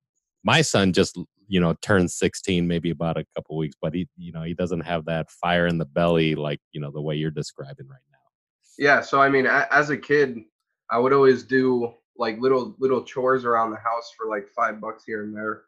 my 0.44 0.62
son 0.62 0.94
just 0.94 1.18
you 1.48 1.60
know 1.60 1.74
turned 1.82 2.12
16 2.12 2.68
maybe 2.68 2.90
about 2.90 3.18
a 3.18 3.26
couple 3.36 3.58
weeks 3.58 3.76
but 3.82 3.94
he 3.94 4.08
you 4.18 4.32
know 4.32 4.44
he 4.44 4.54
doesn't 4.54 4.82
have 4.82 5.06
that 5.06 5.30
fire 5.30 5.68
in 5.68 5.78
the 5.78 5.86
belly 5.86 6.36
like 6.36 6.60
you 6.72 6.80
know 6.80 6.92
the 6.92 7.02
way 7.02 7.16
you're 7.16 7.32
describing 7.32 7.88
right 7.88 8.00
now. 8.12 8.16
Yeah, 8.78 9.02
so 9.02 9.22
I 9.22 9.30
mean, 9.30 9.46
as 9.48 9.90
a 9.90 9.98
kid, 9.98 10.44
I 10.90 11.00
would 11.00 11.14
always 11.14 11.44
do 11.44 11.94
like 12.18 12.40
little 12.40 12.76
little 12.80 13.04
chores 13.04 13.46
around 13.46 13.72
the 13.72 13.78
house 13.78 14.12
for 14.18 14.28
like 14.28 14.48
five 14.56 14.80
bucks 14.80 15.04
here 15.06 15.24
and 15.24 15.36
there. 15.36 15.64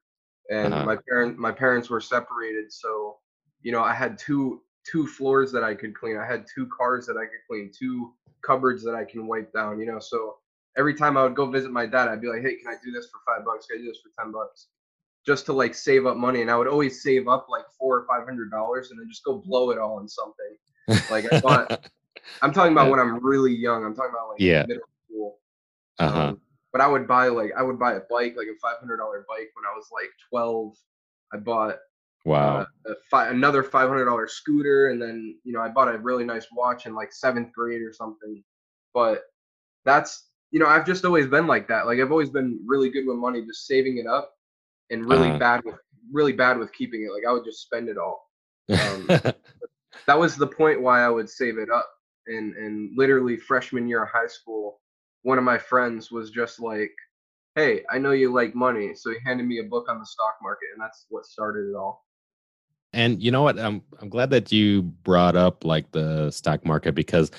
And 0.50 0.74
Uh-huh. 0.74 0.86
my 0.86 0.98
parent 1.10 1.38
my 1.38 1.52
parents 1.52 1.90
were 1.90 2.00
separated, 2.02 2.72
so 2.72 3.18
you 3.62 3.72
know 3.72 3.84
I 3.84 3.94
had 3.94 4.18
two 4.18 4.62
two 4.90 5.06
floors 5.06 5.52
that 5.52 5.64
I 5.64 5.76
could 5.76 5.94
clean. 5.94 6.18
I 6.18 6.26
had 6.26 6.46
two 6.54 6.68
cars 6.68 7.06
that 7.08 7.18
I 7.18 7.26
could 7.26 7.44
clean, 7.50 7.72
two 7.78 8.14
cupboards 8.42 8.84
that 8.86 8.96
I 8.96 9.04
can 9.04 9.28
wipe 9.28 9.52
down. 9.52 9.80
You 9.80 9.86
know, 9.88 10.00
so 10.00 10.38
every 10.78 10.94
time 10.94 11.18
I 11.18 11.24
would 11.24 11.36
go 11.36 11.46
visit 11.48 11.72
my 11.72 11.86
dad, 11.86 12.08
I'd 12.08 12.22
be 12.22 12.28
like, 12.30 12.42
"Hey, 12.42 12.56
can 12.56 12.68
I 12.70 12.76
do 12.84 12.92
this 12.92 13.10
for 13.12 13.20
five 13.26 13.44
bucks? 13.46 13.66
Can 13.68 13.80
I 13.80 13.82
do 13.82 13.88
this 13.88 14.00
for 14.02 14.10
ten 14.24 14.32
bucks?" 14.32 14.68
Just 15.26 15.46
to 15.48 15.54
like 15.54 15.76
save 15.76 16.06
up 16.06 16.16
money, 16.16 16.42
and 16.42 16.50
I 16.50 16.56
would 16.56 16.68
always 16.70 17.04
save 17.04 17.28
up 17.28 17.48
like 17.50 17.66
four 17.78 17.98
or 17.98 18.06
five 18.08 18.24
hundred 18.26 18.50
dollars, 18.50 18.92
and 18.92 19.00
then 19.00 19.10
just 19.10 19.26
go 19.26 19.40
blow 19.40 19.72
it 19.72 19.78
all 19.78 19.98
on 20.00 20.08
something. 20.08 20.56
Like, 21.10 21.26
I 21.30 21.42
bought- 21.42 21.90
I'm 22.42 22.54
talking 22.54 22.72
about 22.72 22.90
when 22.90 23.00
I'm 23.02 23.22
really 23.26 23.54
young. 23.54 23.84
I'm 23.84 23.94
talking 23.96 24.12
about 24.12 24.30
like 24.30 24.40
Yeah. 24.40 24.64
middle 24.68 24.84
school. 25.06 25.40
uh-huh. 26.00 26.20
Um, 26.30 26.42
but 26.78 26.86
I 26.86 26.88
would 26.88 27.08
buy 27.08 27.28
like 27.30 27.52
I 27.58 27.64
would 27.64 27.80
buy 27.80 27.94
a 27.94 28.02
bike, 28.10 28.36
like 28.38 28.48
a 28.48 28.60
five 28.62 28.80
hundred 28.80 28.98
dollar 28.98 29.26
bike 29.30 29.50
when 29.56 29.66
I 29.66 29.76
was 29.76 29.88
like 29.94 30.12
twelve. 30.30 30.76
I 31.34 31.38
bought 31.38 31.78
Wow. 32.26 32.60
uh, 32.60 32.66
a 32.88 32.94
fi- 33.12 33.30
another 33.30 33.64
five 33.64 33.90
hundred 33.90 34.06
dollar 34.06 34.28
scooter, 34.28 34.90
and 34.90 35.02
then 35.02 35.38
you 35.44 35.54
know 35.54 35.62
I 35.62 35.70
bought 35.70 35.94
a 35.94 36.00
really 36.00 36.26
nice 36.26 36.48
watch 36.52 36.86
in 36.86 36.96
like 36.96 37.14
seventh 37.14 37.54
grade 37.54 37.82
or 37.82 37.94
something. 37.94 38.44
But 38.94 39.24
that's 39.86 40.30
you 40.52 40.60
know 40.60 40.68
I've 40.68 40.86
just 40.86 41.06
always 41.06 41.28
been 41.28 41.48
like 41.48 41.68
that. 41.70 41.88
Like 41.88 42.00
I've 42.00 42.12
always 42.12 42.30
been 42.32 42.60
really 42.66 42.90
good 42.92 43.08
with 43.08 43.18
money, 43.18 43.46
just 43.46 43.68
saving 43.68 43.98
it 44.00 44.08
up, 44.08 44.34
and 44.92 45.06
really 45.08 45.32
Uh-huh. 45.32 45.40
bad 45.40 45.64
with 45.66 45.76
really 46.12 46.34
bad 46.34 46.60
with 46.60 46.74
keeping 46.74 47.04
it. 47.04 47.14
Like 47.14 47.24
I 47.30 47.34
would 47.34 47.46
just 47.46 47.62
spend 47.64 47.90
it 47.90 47.98
all. 47.98 48.30
um, 48.80 49.16
That 50.08 50.20
was 50.20 50.38
the 50.38 50.48
point 50.48 50.82
why 50.82 51.02
I 51.04 51.10
would 51.10 51.30
save 51.30 51.58
it 51.60 51.70
up. 51.70 51.90
And 52.28 52.56
and 52.58 52.98
literally 52.98 53.38
freshman 53.38 53.88
year 53.88 54.04
of 54.04 54.10
high 54.10 54.28
school, 54.28 54.82
one 55.28 55.38
of 55.38 55.44
my 55.44 55.58
friends 55.58 56.10
was 56.10 56.32
just 56.32 56.62
like, 56.62 56.96
"Hey, 57.56 57.84
I 57.92 57.98
know 57.98 58.12
you 58.12 58.32
like 58.32 58.56
money," 58.56 58.96
so 58.96 59.10
he 59.10 59.18
handed 59.26 59.46
me 59.46 59.60
a 59.60 59.64
book 59.64 59.90
on 59.90 60.00
the 60.00 60.06
stock 60.06 60.36
market, 60.42 60.70
and 60.74 60.82
that's 60.82 61.06
what 61.10 61.26
started 61.26 61.70
it 61.70 61.76
all. 61.76 62.06
And 62.94 63.22
you 63.22 63.30
know 63.30 63.44
what? 63.44 63.60
I'm 63.60 63.82
I'm 64.00 64.08
glad 64.08 64.30
that 64.30 64.54
you 64.54 64.84
brought 64.84 65.36
up 65.36 65.66
like 65.66 65.92
the 65.92 66.32
stock 66.32 66.66
market 66.66 66.96
because 66.96 67.30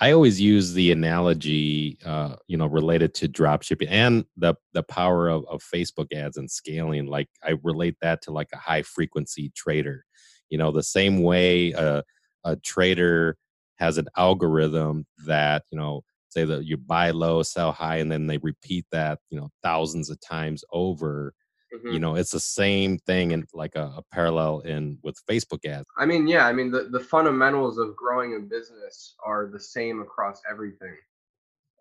I 0.00 0.12
always 0.12 0.40
use 0.40 0.72
the 0.72 0.90
analogy, 0.90 1.98
uh, 2.06 2.36
you 2.46 2.56
know, 2.56 2.66
related 2.66 3.12
to 3.16 3.28
drop 3.28 3.62
shipping 3.62 3.88
and 3.88 4.24
the 4.38 4.54
the 4.72 4.82
power 4.82 5.28
of, 5.28 5.44
of 5.46 5.62
Facebook 5.62 6.14
ads 6.14 6.38
and 6.38 6.50
scaling. 6.50 7.06
Like 7.08 7.28
I 7.42 7.56
relate 7.62 7.96
that 8.00 8.22
to 8.22 8.30
like 8.30 8.48
a 8.54 8.58
high 8.58 8.82
frequency 8.82 9.52
trader. 9.54 10.06
You 10.48 10.56
know, 10.56 10.72
the 10.72 10.82
same 10.82 11.22
way 11.22 11.72
a, 11.72 12.02
a 12.44 12.56
trader 12.56 13.36
has 13.76 13.98
an 13.98 14.06
algorithm 14.16 15.04
that 15.26 15.64
you 15.70 15.78
know 15.78 16.04
say 16.34 16.44
that 16.44 16.64
you 16.64 16.76
buy 16.76 17.10
low, 17.10 17.42
sell 17.42 17.72
high, 17.72 17.96
and 17.96 18.10
then 18.10 18.26
they 18.26 18.38
repeat 18.38 18.84
that 18.92 19.18
you 19.30 19.38
know 19.38 19.48
thousands 19.62 20.10
of 20.10 20.20
times 20.20 20.64
over 20.72 21.34
Mhm. 21.74 21.92
you 21.92 21.98
know 21.98 22.14
it's 22.14 22.30
the 22.30 22.38
same 22.38 22.98
thing 22.98 23.32
and 23.32 23.48
like 23.52 23.74
a, 23.74 23.86
a 23.96 24.02
parallel 24.12 24.60
in 24.60 24.96
with 25.02 25.16
facebook 25.28 25.64
ads 25.64 25.86
I 25.98 26.06
mean, 26.06 26.28
yeah, 26.28 26.46
I 26.46 26.52
mean 26.52 26.70
the, 26.70 26.84
the 26.84 27.00
fundamentals 27.00 27.78
of 27.78 27.96
growing 27.96 28.36
a 28.36 28.40
business 28.40 29.16
are 29.24 29.50
the 29.52 29.58
same 29.58 30.00
across 30.00 30.40
everything. 30.48 30.96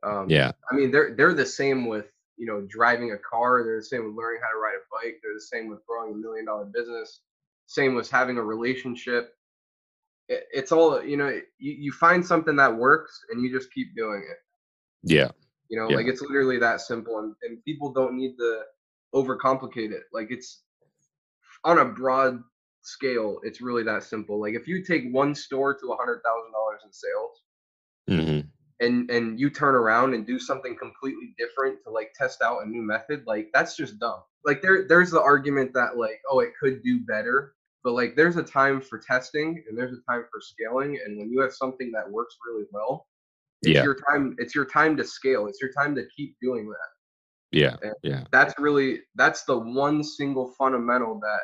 Um, 0.02 0.30
yeah 0.30 0.52
I 0.72 0.76
mean, 0.76 0.90
they're 0.92 1.14
they're 1.16 1.36
the 1.36 1.46
same 1.46 1.86
with 1.88 2.08
you 2.38 2.48
know 2.48 2.66
driving 2.78 3.12
a 3.12 3.18
car. 3.20 3.64
They're 3.64 3.78
the 3.84 3.86
same 3.94 4.04
with 4.06 4.16
learning 4.16 4.42
how 4.44 4.50
to 4.50 4.58
ride 4.58 4.76
a 4.82 4.86
bike. 4.92 5.20
They're 5.22 5.36
the 5.36 5.42
same 5.54 5.70
with 5.70 5.86
growing 5.86 6.14
a 6.14 6.18
million 6.18 6.46
dollar 6.46 6.66
business. 6.66 7.22
Same 7.68 7.94
with 7.96 8.10
having 8.10 8.38
a 8.38 8.44
relationship. 8.44 9.36
It, 10.28 10.48
it's 10.52 10.72
all 10.72 11.04
you 11.04 11.18
know. 11.18 11.30
You, 11.60 11.74
you 11.86 11.92
find 11.92 12.26
something 12.26 12.56
that 12.56 12.76
works 12.76 13.14
and 13.30 13.42
you 13.44 13.52
just 13.52 13.72
keep 13.72 13.96
doing 13.96 14.26
it. 14.30 14.38
Yeah 15.04 15.30
You 15.70 15.80
know, 15.80 15.90
Yeah. 15.90 15.98
like 15.98 16.08
it's 16.08 16.22
literally 16.22 16.60
that 16.60 16.82
simple. 16.82 17.20
And, 17.20 17.36
and 17.44 17.64
people 17.66 17.92
don't 17.94 18.16
need 18.16 18.36
to 18.38 18.64
overcomplicate 19.16 19.92
it. 19.92 20.04
Like 20.14 20.28
it's 20.32 20.64
on 21.64 21.80
a 21.80 21.86
broad 21.86 22.42
scale. 22.82 23.40
It's 23.44 23.62
really 23.62 23.84
that 23.84 24.04
simple. 24.04 24.40
Like 24.42 24.54
if 24.56 24.68
you 24.68 24.84
take 24.84 25.12
one 25.12 25.36
store 25.36 25.74
to 25.76 25.88
a 25.92 25.98
hundred 25.98 26.22
thousand 26.24 26.52
dollars 26.54 26.82
in 26.86 26.92
sales, 26.94 27.42
hmm 28.08 28.54
and 28.80 29.10
and 29.10 29.40
you 29.40 29.50
turn 29.50 29.76
around 29.76 30.14
and 30.14 30.26
do 30.26 30.40
something 30.40 30.76
completely 30.78 31.34
different 31.38 31.78
to 31.84 31.92
like 31.92 32.12
test 32.18 32.42
out 32.42 32.64
a 32.66 32.70
new 32.70 32.82
method 32.82 33.24
like 33.28 33.50
that's 33.54 33.76
just 33.78 34.00
dumb 34.00 34.22
like 34.46 34.62
there 34.62 34.88
there's 34.88 35.12
the 35.12 35.22
argument 35.22 35.72
that 35.74 35.98
like 35.98 36.22
oh 36.30 36.40
it 36.40 36.52
could 36.60 36.82
do 36.84 37.00
better 37.06 37.54
but 37.84 37.94
like 37.94 38.16
there's 38.16 38.38
a 38.38 38.44
time 38.44 38.82
for 38.82 38.98
testing 38.98 39.64
and 39.70 39.78
there's 39.78 39.94
a 39.94 40.12
time 40.12 40.24
for 40.32 40.42
scaling 40.42 41.00
and 41.06 41.18
when 41.18 41.32
you 41.32 41.40
have 41.42 41.54
something 41.54 41.92
that 41.92 42.10
works 42.10 42.36
really 42.48 42.66
well 42.72 43.08
it's 43.64 43.76
Yeah. 43.76 43.84
your 43.84 43.98
time 44.10 44.36
it's 44.40 44.54
your 44.56 44.66
time 44.66 44.96
to 44.98 45.04
scale 45.04 45.48
it's 45.48 45.62
your 45.62 45.72
time 45.72 45.96
to 45.96 46.06
keep 46.16 46.36
doing 46.42 46.68
that 46.70 47.58
yeah 47.58 47.76
Yeah. 47.84 47.92
yeah 48.04 48.24
that's 48.32 48.54
really 48.60 49.00
that's 49.16 49.44
the 49.46 49.58
one 49.58 50.04
single 50.04 50.54
fundamental 50.58 51.20
that 51.20 51.42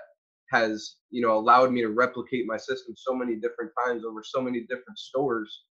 has 0.52 0.96
you 1.12 1.22
know 1.22 1.38
allowed 1.38 1.72
me 1.72 1.82
to 1.82 1.90
replicate 1.90 2.46
my 2.48 2.58
system 2.58 2.94
so 2.98 3.14
many 3.16 3.36
different 3.36 3.72
times 3.86 4.04
over 4.06 4.22
so 4.24 4.42
many 4.42 4.62
different 4.62 4.98
stores 4.98 5.64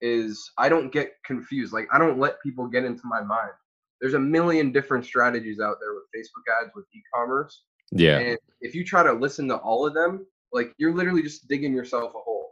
is 0.00 0.50
I 0.58 0.68
don't 0.68 0.92
get 0.92 1.12
confused. 1.24 1.72
Like 1.72 1.88
I 1.92 1.98
don't 1.98 2.18
let 2.18 2.42
people 2.42 2.66
get 2.66 2.84
into 2.84 3.02
my 3.04 3.22
mind. 3.22 3.52
There's 4.00 4.14
a 4.14 4.18
million 4.18 4.70
different 4.70 5.04
strategies 5.06 5.60
out 5.60 5.76
there 5.80 5.94
with 5.94 6.04
Facebook 6.14 6.44
ads, 6.62 6.72
with 6.74 6.84
e-commerce. 6.94 7.62
yeah 7.92 8.18
And 8.18 8.38
if 8.60 8.74
you 8.74 8.84
try 8.84 9.02
to 9.02 9.12
listen 9.12 9.48
to 9.48 9.56
all 9.56 9.86
of 9.86 9.94
them, 9.94 10.26
like 10.52 10.74
you're 10.78 10.94
literally 10.94 11.22
just 11.22 11.48
digging 11.48 11.72
yourself 11.72 12.10
a 12.14 12.18
hole. 12.18 12.43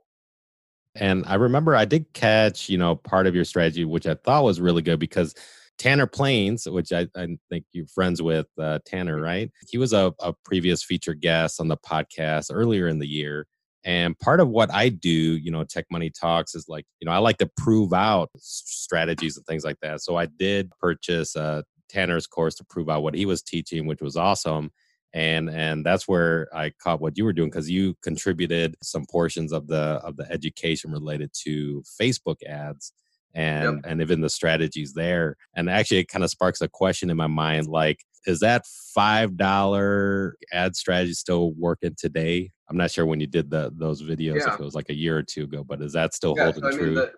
And 0.96 1.24
i 1.26 1.34
remember 1.34 1.74
i 1.74 1.84
did 1.84 2.12
catch 2.12 2.68
you 2.68 2.78
know 2.78 2.96
part 2.96 3.26
of 3.26 3.34
your 3.34 3.44
strategy 3.44 3.84
which 3.84 4.06
i 4.06 4.14
thought 4.14 4.44
was 4.44 4.60
really 4.60 4.82
good 4.82 4.98
because 4.98 5.34
tanner 5.78 6.06
Planes 6.06 6.68
which 6.68 6.92
i, 6.92 7.06
I 7.16 7.28
think 7.48 7.64
you're 7.72 7.86
friends 7.86 8.20
with 8.20 8.46
uh, 8.58 8.78
tanner 8.84 9.20
right? 9.20 9.50
He 9.68 9.78
was 9.78 9.92
a, 9.92 10.12
a 10.20 10.34
previous 10.44 10.84
featured 10.84 11.20
guest 11.20 11.60
on 11.60 11.68
the 11.68 11.78
podcast 11.78 12.50
earlier 12.52 12.88
in 12.88 12.98
the 12.98 13.08
year. 13.08 13.46
And 13.84 14.18
part 14.18 14.40
of 14.40 14.48
what 14.48 14.72
i 14.72 14.88
do 14.90 15.08
you 15.08 15.50
know 15.50 15.64
tech 15.64 15.86
money 15.90 16.10
talks 16.10 16.54
is 16.54 16.66
like 16.68 16.84
you 17.00 17.06
know 17.06 17.12
i 17.12 17.18
like 17.18 17.38
to 17.38 17.50
prove 17.56 17.92
out 17.92 18.30
strategies 18.36 19.36
and 19.36 19.46
things 19.46 19.64
like 19.64 19.78
that. 19.82 20.02
So 20.02 20.16
i 20.16 20.26
did 20.26 20.70
purchase 20.78 21.34
uh, 21.36 21.62
tanner's 21.88 22.26
course 22.26 22.54
to 22.56 22.64
prove 22.64 22.88
out 22.88 23.02
what 23.02 23.14
he 23.14 23.26
was 23.26 23.42
teaching 23.42 23.86
which 23.86 24.00
was 24.02 24.16
awesome 24.16 24.70
and 25.14 25.50
and 25.50 25.84
that's 25.84 26.08
where 26.08 26.48
i 26.54 26.70
caught 26.82 27.00
what 27.00 27.16
you 27.18 27.24
were 27.24 27.32
doing 27.32 27.50
because 27.50 27.68
you 27.70 27.94
contributed 28.02 28.76
some 28.82 29.04
portions 29.10 29.52
of 29.52 29.66
the 29.66 30.00
of 30.04 30.16
the 30.16 30.30
education 30.32 30.90
related 30.90 31.30
to 31.32 31.82
facebook 32.00 32.42
ads 32.44 32.92
and 33.34 33.84
and 33.86 34.00
even 34.00 34.20
the 34.20 34.28
strategies 34.30 34.92
there 34.94 35.36
and 35.54 35.68
actually 35.70 35.98
it 35.98 36.08
kind 36.08 36.24
of 36.24 36.30
sparks 36.30 36.60
a 36.60 36.68
question 36.68 37.10
in 37.10 37.16
my 37.16 37.26
mind 37.26 37.66
like 37.66 37.98
is 38.26 38.40
that 38.40 38.64
five 38.94 39.36
dollar 39.36 40.36
ad 40.52 40.76
strategy 40.76 41.12
still 41.14 41.52
working 41.52 41.94
today 41.98 42.50
i'm 42.68 42.76
not 42.76 42.90
sure 42.90 43.06
when 43.06 43.20
you 43.20 43.26
did 43.26 43.50
the 43.50 43.72
those 43.76 44.02
videos 44.02 44.36
Yeah. 44.40 44.54
if 44.54 44.60
it 44.60 44.64
was 44.64 44.74
like 44.74 44.90
a 44.90 44.94
year 44.94 45.16
or 45.16 45.22
two 45.22 45.44
ago 45.44 45.64
but 45.64 45.80
is 45.82 45.92
that 45.94 46.14
still 46.14 46.34
Yeah, 46.36 46.44
holding 46.44 46.62
so 46.62 46.68
I 46.68 46.70
mean 46.72 46.78
true 46.80 46.94
the 46.94 47.12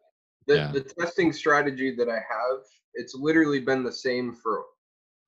the, 0.47 0.57
Yeah. 0.57 0.73
the 0.73 0.81
testing 0.83 1.33
strategy 1.33 1.95
that 1.97 2.09
I 2.09 2.17
have, 2.17 2.59
it's 2.95 3.15
literally 3.15 3.61
been 3.61 3.83
the 3.83 3.93
same 3.93 4.35
for 4.35 4.63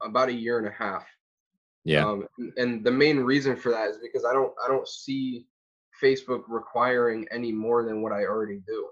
about 0.03 0.29
a 0.29 0.33
year 0.33 0.59
and 0.59 0.69
a 0.69 0.71
half. 0.71 1.07
Yeah 1.87 2.05
Um, 2.07 2.27
and- 2.57 2.85
the 2.85 2.91
main 2.91 3.19
reason 3.21 3.57
for 3.57 3.71
that 3.71 3.89
is 3.91 3.99
because 3.99 4.25
I 4.25 4.33
don't 4.33 4.53
I 4.65 4.69
don't 4.69 4.89
see 4.89 5.47
Facebook 6.03 6.43
requiring 6.49 7.27
any 7.31 7.53
more 7.53 7.83
than 7.85 8.03
what 8.03 8.13
I 8.13 8.25
already 8.25 8.61
do. 8.67 8.91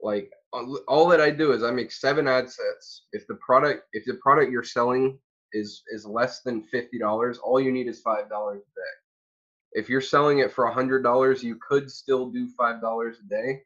Like 0.00 0.30
all 0.52 0.80
all 0.88 1.08
that 1.08 1.20
I 1.20 1.30
do 1.30 1.52
is 1.52 1.62
I 1.62 1.70
make 1.70 1.92
seven 1.92 2.26
ad 2.26 2.50
sets. 2.50 3.04
If 3.12 3.26
the 3.26 3.36
product 3.36 3.84
if 3.92 4.04
the 4.04 4.14
product 4.14 4.50
you're 4.50 4.64
selling 4.64 5.18
is 5.52 5.82
is 5.94 6.04
less 6.06 6.40
than 6.42 6.62
fifty 6.64 6.98
dollars, 6.98 7.38
all 7.38 7.60
you 7.60 7.70
need 7.70 7.86
is 7.86 8.00
five 8.00 8.28
dollars 8.28 8.62
a 8.62 8.74
day. 8.80 9.80
If 9.80 9.88
you're 9.88 10.00
selling 10.00 10.40
it 10.40 10.52
for 10.52 10.64
a 10.64 10.72
hundred 10.74 11.02
dollars, 11.02 11.42
you 11.42 11.56
could 11.66 11.90
still 11.90 12.30
do 12.30 12.48
five 12.58 12.80
dollars 12.80 13.18
a 13.24 13.28
day, 13.28 13.62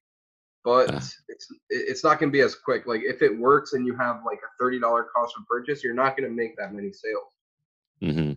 but 0.65 0.93
uh. 0.93 1.01
it's 1.29 1.47
it's 1.71 2.05
not 2.05 2.19
going 2.19 2.31
to 2.31 2.37
be 2.37 2.43
as 2.43 2.55
quick. 2.55 2.87
Like 2.87 3.03
if 3.03 3.23
it 3.23 3.39
works 3.39 3.73
and 3.73 3.87
you 3.87 3.97
have 3.97 4.21
like 4.27 4.39
a 4.39 4.51
thirty 4.59 4.79
dollar 4.79 5.05
cost 5.05 5.35
of 5.39 5.47
purchase, 5.47 5.83
you're 5.83 5.95
not 5.95 6.17
going 6.17 6.29
to 6.29 6.35
make 6.35 6.57
that 6.59 6.75
many 6.75 6.93
sales. 6.93 7.33
Mm-hmm. 8.03 8.33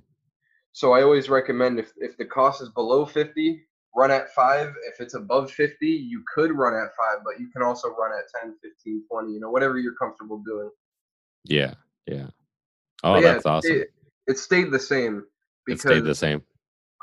So 0.79 0.93
I 0.93 1.03
always 1.03 1.27
recommend 1.27 1.77
if 1.77 1.91
if 1.97 2.15
the 2.15 2.23
cost 2.23 2.61
is 2.61 2.69
below 2.69 3.05
fifty, 3.05 3.65
run 3.97 4.11
at 4.11 4.33
five. 4.33 4.69
If 4.87 5.01
it's 5.01 5.13
above 5.13 5.51
50, 5.51 5.85
you 5.85 6.23
could 6.33 6.53
run 6.53 6.73
at 6.73 6.95
five, 6.95 7.21
but 7.25 7.37
you 7.37 7.49
can 7.51 7.63
also 7.63 7.89
run 7.89 8.11
at 8.17 8.23
10, 8.41 8.55
15, 8.63 9.03
20, 9.11 9.33
you 9.33 9.41
know, 9.41 9.49
whatever 9.49 9.77
you're 9.77 9.95
comfortable 9.95 10.41
doing. 10.45 10.69
Yeah. 11.43 11.73
Yeah. 12.05 12.27
Oh, 13.03 13.15
yeah, 13.15 13.33
that's 13.33 13.45
awesome. 13.45 13.73
It, 13.73 13.89
it, 14.27 14.37
stayed 14.37 14.71
the 14.71 14.79
same 14.79 15.25
because 15.65 15.83
it 15.83 15.87
stayed 15.89 16.05
the 16.05 16.15
same. 16.15 16.41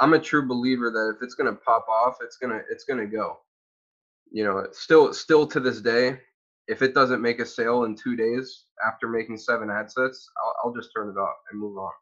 I'm 0.01 0.15
a 0.15 0.19
true 0.19 0.49
believer 0.49 0.91
that 0.91 1.15
if 1.15 1.23
it's 1.23 1.35
gonna 1.35 1.57
pop 1.57 1.87
off, 1.87 2.17
it's 2.23 2.39
gonna 2.39 2.63
it's 2.71 2.85
gonna 2.85 3.07
go. 3.07 3.41
You 4.33 4.45
know, 4.45 4.67
still 4.73 5.13
still 5.13 5.47
to 5.49 5.61
this 5.61 5.83
day, 5.83 6.19
if 6.67 6.81
it 6.81 6.95
doesn't 6.95 7.21
make 7.21 7.41
a 7.41 7.47
sale 7.47 7.85
in 7.85 7.95
two 7.95 8.17
days 8.17 8.65
after 8.87 9.07
making 9.07 9.37
seven 9.37 9.69
ad 9.69 9.91
sets, 9.91 10.31
I'll, 10.43 10.55
I'll 10.65 10.75
just 10.75 10.95
turn 10.97 11.11
it 11.11 11.21
off 11.21 11.37
and 11.51 11.61
move 11.61 11.77
on 11.77 11.93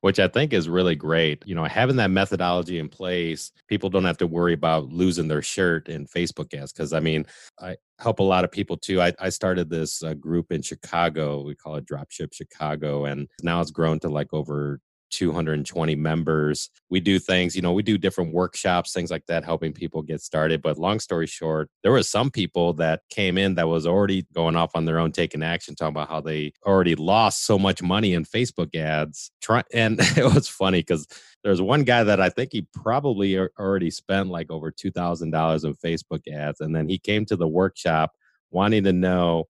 which 0.00 0.18
I 0.18 0.28
think 0.28 0.52
is 0.52 0.68
really 0.68 0.94
great. 0.94 1.42
You 1.46 1.54
know, 1.54 1.64
having 1.64 1.96
that 1.96 2.10
methodology 2.10 2.78
in 2.78 2.88
place, 2.88 3.52
people 3.68 3.90
don't 3.90 4.04
have 4.04 4.18
to 4.18 4.26
worry 4.26 4.52
about 4.52 4.88
losing 4.92 5.28
their 5.28 5.42
shirt 5.42 5.88
in 5.88 6.06
Facebook 6.06 6.54
ads. 6.54 6.72
Cause 6.72 6.92
I 6.92 7.00
mean, 7.00 7.26
I 7.60 7.76
help 7.98 8.20
a 8.20 8.24
lot 8.24 8.44
of 8.44 8.52
people 8.52 8.76
too. 8.76 9.00
I, 9.00 9.12
I 9.18 9.28
started 9.28 9.70
this 9.70 10.02
uh, 10.02 10.14
group 10.14 10.52
in 10.52 10.62
Chicago. 10.62 11.42
We 11.42 11.54
call 11.54 11.76
it 11.76 11.86
Dropship 11.86 12.32
Chicago. 12.32 13.04
And 13.06 13.28
now 13.42 13.60
it's 13.60 13.70
grown 13.70 13.98
to 14.00 14.08
like 14.08 14.32
over 14.32 14.80
220 15.10 15.94
members. 15.96 16.70
We 16.90 17.00
do 17.00 17.18
things, 17.18 17.54
you 17.56 17.62
know, 17.62 17.72
we 17.72 17.82
do 17.82 17.98
different 17.98 18.32
workshops, 18.32 18.92
things 18.92 19.10
like 19.10 19.26
that, 19.26 19.44
helping 19.44 19.72
people 19.72 20.02
get 20.02 20.20
started. 20.20 20.62
But 20.62 20.78
long 20.78 21.00
story 21.00 21.26
short, 21.26 21.70
there 21.82 21.92
were 21.92 22.02
some 22.02 22.30
people 22.30 22.72
that 22.74 23.02
came 23.10 23.38
in 23.38 23.54
that 23.56 23.68
was 23.68 23.86
already 23.86 24.26
going 24.32 24.56
off 24.56 24.72
on 24.74 24.84
their 24.84 24.98
own, 24.98 25.12
taking 25.12 25.42
action, 25.42 25.74
talking 25.74 25.94
about 25.94 26.08
how 26.08 26.20
they 26.20 26.52
already 26.66 26.94
lost 26.94 27.44
so 27.44 27.58
much 27.58 27.82
money 27.82 28.14
in 28.14 28.24
Facebook 28.24 28.74
ads. 28.74 29.30
Try, 29.40 29.62
and 29.72 29.98
it 30.16 30.34
was 30.34 30.48
funny 30.48 30.80
because 30.80 31.06
there's 31.44 31.62
one 31.62 31.84
guy 31.84 32.04
that 32.04 32.20
I 32.20 32.28
think 32.28 32.50
he 32.52 32.66
probably 32.74 33.38
already 33.38 33.90
spent 33.90 34.28
like 34.28 34.50
over 34.50 34.70
$2,000 34.70 35.64
in 35.64 35.74
Facebook 35.74 36.28
ads. 36.32 36.60
And 36.60 36.74
then 36.74 36.88
he 36.88 36.98
came 36.98 37.24
to 37.26 37.36
the 37.36 37.48
workshop 37.48 38.12
wanting 38.50 38.84
to 38.84 38.92
know 38.92 39.44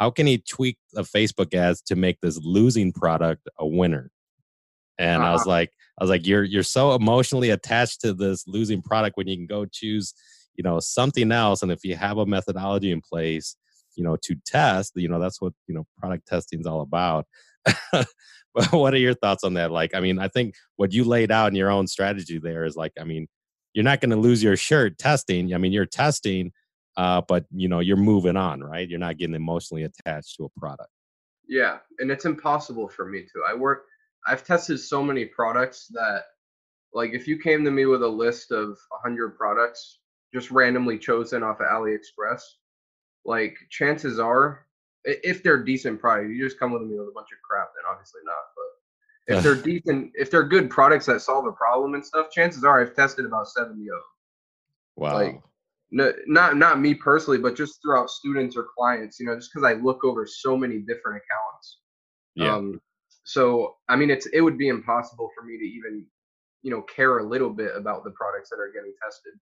how 0.00 0.10
can 0.10 0.26
he 0.26 0.38
tweak 0.38 0.78
the 0.92 1.02
Facebook 1.02 1.54
ads 1.54 1.82
to 1.82 1.94
make 1.94 2.20
this 2.20 2.38
losing 2.42 2.92
product 2.92 3.48
a 3.58 3.66
winner 3.66 4.10
and 5.00 5.22
uh-huh. 5.22 5.28
I 5.28 5.32
was 5.32 5.40
uh-huh. 5.42 5.50
like, 5.50 5.72
I 5.98 6.04
was 6.04 6.10
like, 6.10 6.26
you're 6.26 6.44
you're 6.44 6.62
so 6.62 6.94
emotionally 6.94 7.50
attached 7.50 8.02
to 8.02 8.12
this 8.12 8.46
losing 8.46 8.82
product 8.82 9.16
when 9.16 9.26
you 9.26 9.36
can 9.36 9.46
go 9.46 9.64
choose, 9.64 10.14
you 10.54 10.62
know, 10.62 10.78
something 10.78 11.32
else. 11.32 11.62
And 11.62 11.72
if 11.72 11.80
you 11.84 11.96
have 11.96 12.18
a 12.18 12.26
methodology 12.26 12.92
in 12.92 13.00
place, 13.00 13.56
you 13.96 14.04
know, 14.04 14.16
to 14.22 14.36
test, 14.46 14.92
you 14.94 15.08
know, 15.08 15.18
that's 15.18 15.40
what 15.40 15.54
you 15.66 15.74
know 15.74 15.86
product 15.98 16.28
testing 16.28 16.60
is 16.60 16.66
all 16.66 16.82
about. 16.82 17.26
but 17.92 18.06
what 18.72 18.94
are 18.94 18.98
your 18.98 19.14
thoughts 19.14 19.42
on 19.42 19.54
that? 19.54 19.70
Like, 19.70 19.94
I 19.94 20.00
mean, 20.00 20.18
I 20.18 20.28
think 20.28 20.54
what 20.76 20.92
you 20.92 21.04
laid 21.04 21.30
out 21.32 21.48
in 21.48 21.56
your 21.56 21.70
own 21.70 21.86
strategy 21.86 22.38
there 22.38 22.64
is 22.64 22.76
like, 22.76 22.92
I 23.00 23.04
mean, 23.04 23.26
you're 23.72 23.84
not 23.84 24.00
going 24.00 24.10
to 24.10 24.16
lose 24.16 24.42
your 24.42 24.56
shirt 24.56 24.98
testing. 24.98 25.54
I 25.54 25.58
mean, 25.58 25.72
you're 25.72 25.86
testing, 25.86 26.52
uh, 26.96 27.22
but 27.26 27.46
you 27.54 27.68
know, 27.68 27.80
you're 27.80 27.96
moving 27.96 28.36
on, 28.36 28.62
right? 28.62 28.88
You're 28.88 28.98
not 28.98 29.16
getting 29.16 29.34
emotionally 29.34 29.84
attached 29.84 30.36
to 30.36 30.44
a 30.44 30.60
product. 30.60 30.90
Yeah, 31.48 31.78
and 31.98 32.10
it's 32.10 32.26
impossible 32.26 32.88
for 32.88 33.06
me 33.06 33.22
to. 33.22 33.42
I 33.48 33.54
work 33.54 33.86
I've 34.26 34.44
tested 34.44 34.80
so 34.80 35.02
many 35.02 35.24
products 35.24 35.88
that 35.92 36.24
like 36.92 37.12
if 37.12 37.26
you 37.26 37.38
came 37.38 37.64
to 37.64 37.70
me 37.70 37.86
with 37.86 38.02
a 38.02 38.08
list 38.08 38.50
of 38.50 38.68
100 38.90 39.36
products 39.36 40.00
just 40.34 40.50
randomly 40.50 40.98
chosen 40.98 41.42
off 41.42 41.60
of 41.60 41.66
AliExpress, 41.66 42.40
like 43.24 43.56
chances 43.70 44.18
are 44.18 44.66
if 45.04 45.42
they're 45.42 45.62
decent 45.62 46.00
products, 46.00 46.30
you 46.30 46.44
just 46.44 46.58
come 46.58 46.72
with 46.72 46.82
me 46.82 46.98
with 46.98 47.08
a 47.08 47.12
bunch 47.14 47.28
of 47.32 47.38
crap, 47.48 47.68
then 47.74 47.90
obviously 47.90 48.20
not. 48.24 48.34
But 48.56 49.36
if 49.36 49.42
they're 49.42 49.54
decent, 49.54 50.12
if 50.14 50.30
they're 50.30 50.44
good 50.44 50.68
products 50.68 51.06
that 51.06 51.20
solve 51.20 51.46
a 51.46 51.52
problem 51.52 51.94
and 51.94 52.04
stuff, 52.04 52.30
chances 52.30 52.64
are 52.64 52.80
I've 52.80 52.94
tested 52.94 53.24
about 53.24 53.48
70 53.48 53.72
of 53.72 53.76
them. 53.76 54.00
Wow. 54.96 55.14
Like, 55.14 55.42
no, 55.92 56.12
not 56.26 56.56
not 56.56 56.80
me 56.80 56.94
personally, 56.94 57.38
but 57.38 57.56
just 57.56 57.80
throughout 57.82 58.10
students 58.10 58.56
or 58.56 58.66
clients, 58.76 59.18
you 59.18 59.26
know, 59.26 59.34
just 59.34 59.50
because 59.52 59.66
I 59.68 59.74
look 59.74 60.04
over 60.04 60.26
so 60.26 60.56
many 60.56 60.78
different 60.78 61.22
accounts. 61.22 61.78
Yeah. 62.34 62.54
Um, 62.54 62.80
so 63.30 63.76
I 63.88 63.94
mean, 63.94 64.10
it's 64.10 64.26
it 64.26 64.40
would 64.40 64.58
be 64.58 64.68
impossible 64.68 65.30
for 65.36 65.44
me 65.44 65.56
to 65.56 65.64
even 65.64 66.04
you 66.62 66.70
know 66.72 66.82
care 66.82 67.18
a 67.18 67.28
little 67.28 67.50
bit 67.50 67.70
about 67.76 68.02
the 68.02 68.10
products 68.10 68.50
that 68.50 68.56
are 68.56 68.72
getting 68.74 68.92
tested. 69.00 69.34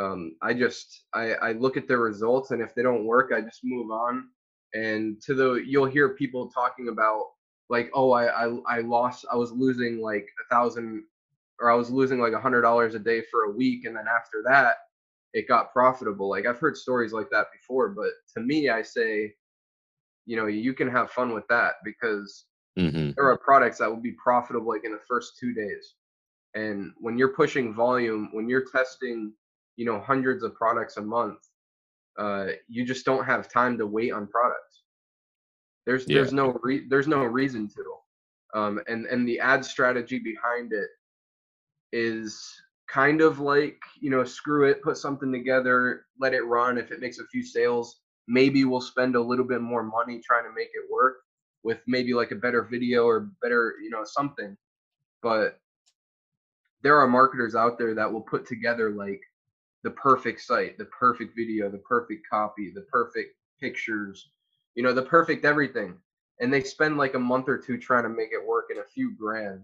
Um, 0.00 0.36
I 0.42 0.52
just 0.52 1.04
I, 1.14 1.34
I 1.34 1.52
look 1.52 1.76
at 1.76 1.86
the 1.86 1.96
results, 1.96 2.50
and 2.50 2.60
if 2.60 2.74
they 2.74 2.82
don't 2.82 3.06
work, 3.06 3.30
I 3.32 3.40
just 3.40 3.60
move 3.62 3.92
on. 3.92 4.30
And 4.74 5.22
to 5.22 5.34
the 5.34 5.62
you'll 5.64 5.86
hear 5.86 6.16
people 6.16 6.50
talking 6.50 6.88
about 6.88 7.26
like, 7.70 7.88
oh, 7.94 8.10
I 8.10 8.46
I, 8.46 8.56
I 8.68 8.80
lost, 8.80 9.26
I 9.32 9.36
was 9.36 9.52
losing 9.52 10.00
like 10.00 10.26
a 10.44 10.52
thousand, 10.52 11.04
or 11.60 11.70
I 11.70 11.76
was 11.76 11.90
losing 11.90 12.18
like 12.18 12.32
a 12.32 12.40
hundred 12.40 12.62
dollars 12.62 12.96
a 12.96 12.98
day 12.98 13.22
for 13.30 13.44
a 13.44 13.52
week, 13.52 13.84
and 13.84 13.94
then 13.94 14.06
after 14.08 14.42
that, 14.46 14.78
it 15.34 15.46
got 15.46 15.72
profitable. 15.72 16.28
Like 16.28 16.46
I've 16.46 16.58
heard 16.58 16.76
stories 16.76 17.12
like 17.12 17.30
that 17.30 17.46
before, 17.52 17.90
but 17.90 18.10
to 18.34 18.40
me, 18.40 18.70
I 18.70 18.82
say, 18.82 19.34
you 20.26 20.36
know, 20.36 20.46
you 20.46 20.74
can 20.74 20.90
have 20.90 21.12
fun 21.12 21.32
with 21.32 21.46
that 21.48 21.74
because 21.84 22.46
Mm-hmm. 22.78 23.10
There 23.16 23.30
are 23.30 23.38
products 23.38 23.78
that 23.78 23.88
will 23.88 24.00
be 24.00 24.12
profitable 24.12 24.68
like 24.68 24.84
in 24.84 24.92
the 24.92 25.00
first 25.08 25.38
two 25.38 25.54
days. 25.54 25.94
And 26.54 26.92
when 26.98 27.18
you're 27.18 27.34
pushing 27.34 27.74
volume, 27.74 28.28
when 28.32 28.48
you're 28.48 28.64
testing, 28.64 29.32
you 29.76 29.84
know, 29.84 30.00
hundreds 30.00 30.42
of 30.42 30.54
products 30.54 30.96
a 30.96 31.02
month, 31.02 31.38
uh, 32.18 32.46
you 32.68 32.84
just 32.84 33.04
don't 33.04 33.24
have 33.24 33.48
time 33.48 33.76
to 33.78 33.86
wait 33.86 34.12
on 34.12 34.26
products. 34.26 34.82
There's 35.86 36.08
yeah. 36.08 36.16
there's 36.16 36.32
no 36.32 36.58
re- 36.62 36.86
there's 36.88 37.08
no 37.08 37.24
reason 37.24 37.68
to. 37.68 38.58
Um, 38.58 38.80
and 38.86 39.06
and 39.06 39.28
the 39.28 39.40
ad 39.40 39.64
strategy 39.64 40.18
behind 40.18 40.72
it 40.72 40.88
is 41.92 42.52
kind 42.88 43.20
of 43.20 43.40
like 43.40 43.80
you 44.00 44.10
know 44.10 44.24
screw 44.24 44.68
it 44.68 44.82
put 44.82 44.96
something 44.96 45.32
together 45.32 46.04
let 46.20 46.34
it 46.34 46.42
run 46.42 46.76
if 46.76 46.90
it 46.90 47.00
makes 47.00 47.18
a 47.18 47.26
few 47.26 47.42
sales 47.42 48.00
maybe 48.28 48.64
we'll 48.64 48.80
spend 48.80 49.16
a 49.16 49.20
little 49.20 49.44
bit 49.44 49.62
more 49.62 49.82
money 49.82 50.20
trying 50.20 50.44
to 50.44 50.54
make 50.54 50.68
it 50.74 50.90
work 50.92 51.23
with 51.64 51.80
maybe 51.86 52.14
like 52.14 52.30
a 52.30 52.36
better 52.36 52.62
video 52.62 53.04
or 53.04 53.30
better, 53.42 53.74
you 53.82 53.90
know, 53.90 54.04
something. 54.04 54.56
But 55.22 55.58
there 56.82 56.98
are 56.98 57.08
marketers 57.08 57.54
out 57.54 57.78
there 57.78 57.94
that 57.94 58.12
will 58.12 58.20
put 58.20 58.46
together 58.46 58.90
like 58.90 59.22
the 59.82 59.90
perfect 59.90 60.42
site, 60.42 60.78
the 60.78 60.84
perfect 60.86 61.34
video, 61.34 61.70
the 61.70 61.78
perfect 61.78 62.26
copy, 62.30 62.70
the 62.74 62.82
perfect 62.82 63.34
pictures, 63.60 64.30
you 64.74 64.82
know, 64.82 64.92
the 64.92 65.02
perfect 65.02 65.44
everything. 65.44 65.96
And 66.40 66.52
they 66.52 66.62
spend 66.62 66.98
like 66.98 67.14
a 67.14 67.18
month 67.18 67.48
or 67.48 67.58
two 67.58 67.78
trying 67.78 68.02
to 68.02 68.08
make 68.10 68.30
it 68.32 68.46
work 68.46 68.66
in 68.70 68.78
a 68.78 68.88
few 68.94 69.16
grand. 69.16 69.62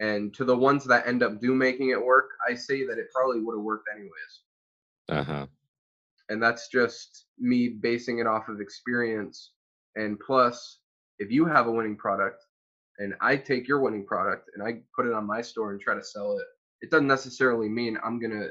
And 0.00 0.34
to 0.34 0.44
the 0.44 0.56
ones 0.56 0.84
that 0.84 1.06
end 1.06 1.22
up 1.22 1.40
do 1.40 1.54
making 1.54 1.90
it 1.90 2.04
work, 2.04 2.30
I 2.48 2.54
say 2.54 2.86
that 2.86 2.98
it 2.98 3.08
probably 3.14 3.40
would 3.40 3.56
have 3.56 3.64
worked 3.64 3.88
anyways. 3.92 4.40
Uh-huh. 5.08 5.46
And 6.28 6.42
that's 6.42 6.68
just 6.68 7.26
me 7.38 7.68
basing 7.68 8.18
it 8.18 8.26
off 8.26 8.48
of 8.48 8.60
experience. 8.60 9.52
And 9.96 10.20
plus, 10.20 10.80
if 11.18 11.30
you 11.30 11.44
have 11.44 11.66
a 11.66 11.72
winning 11.72 11.96
product 11.96 12.44
and 12.98 13.14
I 13.20 13.36
take 13.36 13.68
your 13.68 13.80
winning 13.80 14.04
product 14.04 14.50
and 14.54 14.62
I 14.62 14.80
put 14.94 15.06
it 15.06 15.12
on 15.12 15.26
my 15.26 15.40
store 15.40 15.72
and 15.72 15.80
try 15.80 15.94
to 15.94 16.04
sell 16.04 16.36
it, 16.36 16.44
it 16.80 16.90
doesn't 16.90 17.06
necessarily 17.06 17.68
mean 17.68 17.98
I'm 18.04 18.20
gonna 18.20 18.48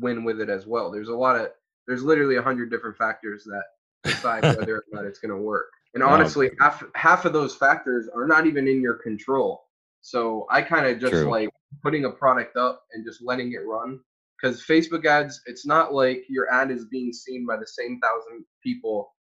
win 0.00 0.24
with 0.24 0.40
it 0.40 0.48
as 0.48 0.66
well. 0.66 0.90
There's 0.90 1.08
a 1.08 1.14
lot 1.14 1.36
of 1.36 1.48
there's 1.86 2.02
literally 2.02 2.36
a 2.36 2.42
hundred 2.42 2.70
different 2.70 2.96
factors 2.96 3.44
that 3.44 3.64
decide 4.04 4.42
whether 4.58 4.76
or 4.76 4.84
not 4.92 5.04
it's 5.04 5.18
gonna 5.18 5.36
work. 5.36 5.70
And 5.94 6.02
honestly, 6.02 6.48
wow. 6.60 6.70
half 6.70 6.84
half 6.94 7.24
of 7.24 7.32
those 7.32 7.54
factors 7.54 8.08
are 8.14 8.26
not 8.26 8.46
even 8.46 8.66
in 8.66 8.80
your 8.80 8.94
control. 8.94 9.64
So 10.00 10.46
I 10.50 10.62
kind 10.62 10.86
of 10.86 10.98
just 10.98 11.12
True. 11.12 11.30
like 11.30 11.50
putting 11.82 12.04
a 12.04 12.10
product 12.10 12.56
up 12.56 12.82
and 12.92 13.04
just 13.04 13.22
letting 13.22 13.52
it 13.52 13.64
run. 13.66 14.00
Because 14.40 14.64
Facebook 14.64 15.06
ads, 15.06 15.40
it's 15.46 15.64
not 15.64 15.94
like 15.94 16.24
your 16.28 16.52
ad 16.52 16.72
is 16.72 16.86
being 16.86 17.12
seen 17.12 17.46
by 17.46 17.56
the 17.56 17.66
same 17.66 18.00
thousand 18.00 18.44
people 18.64 19.12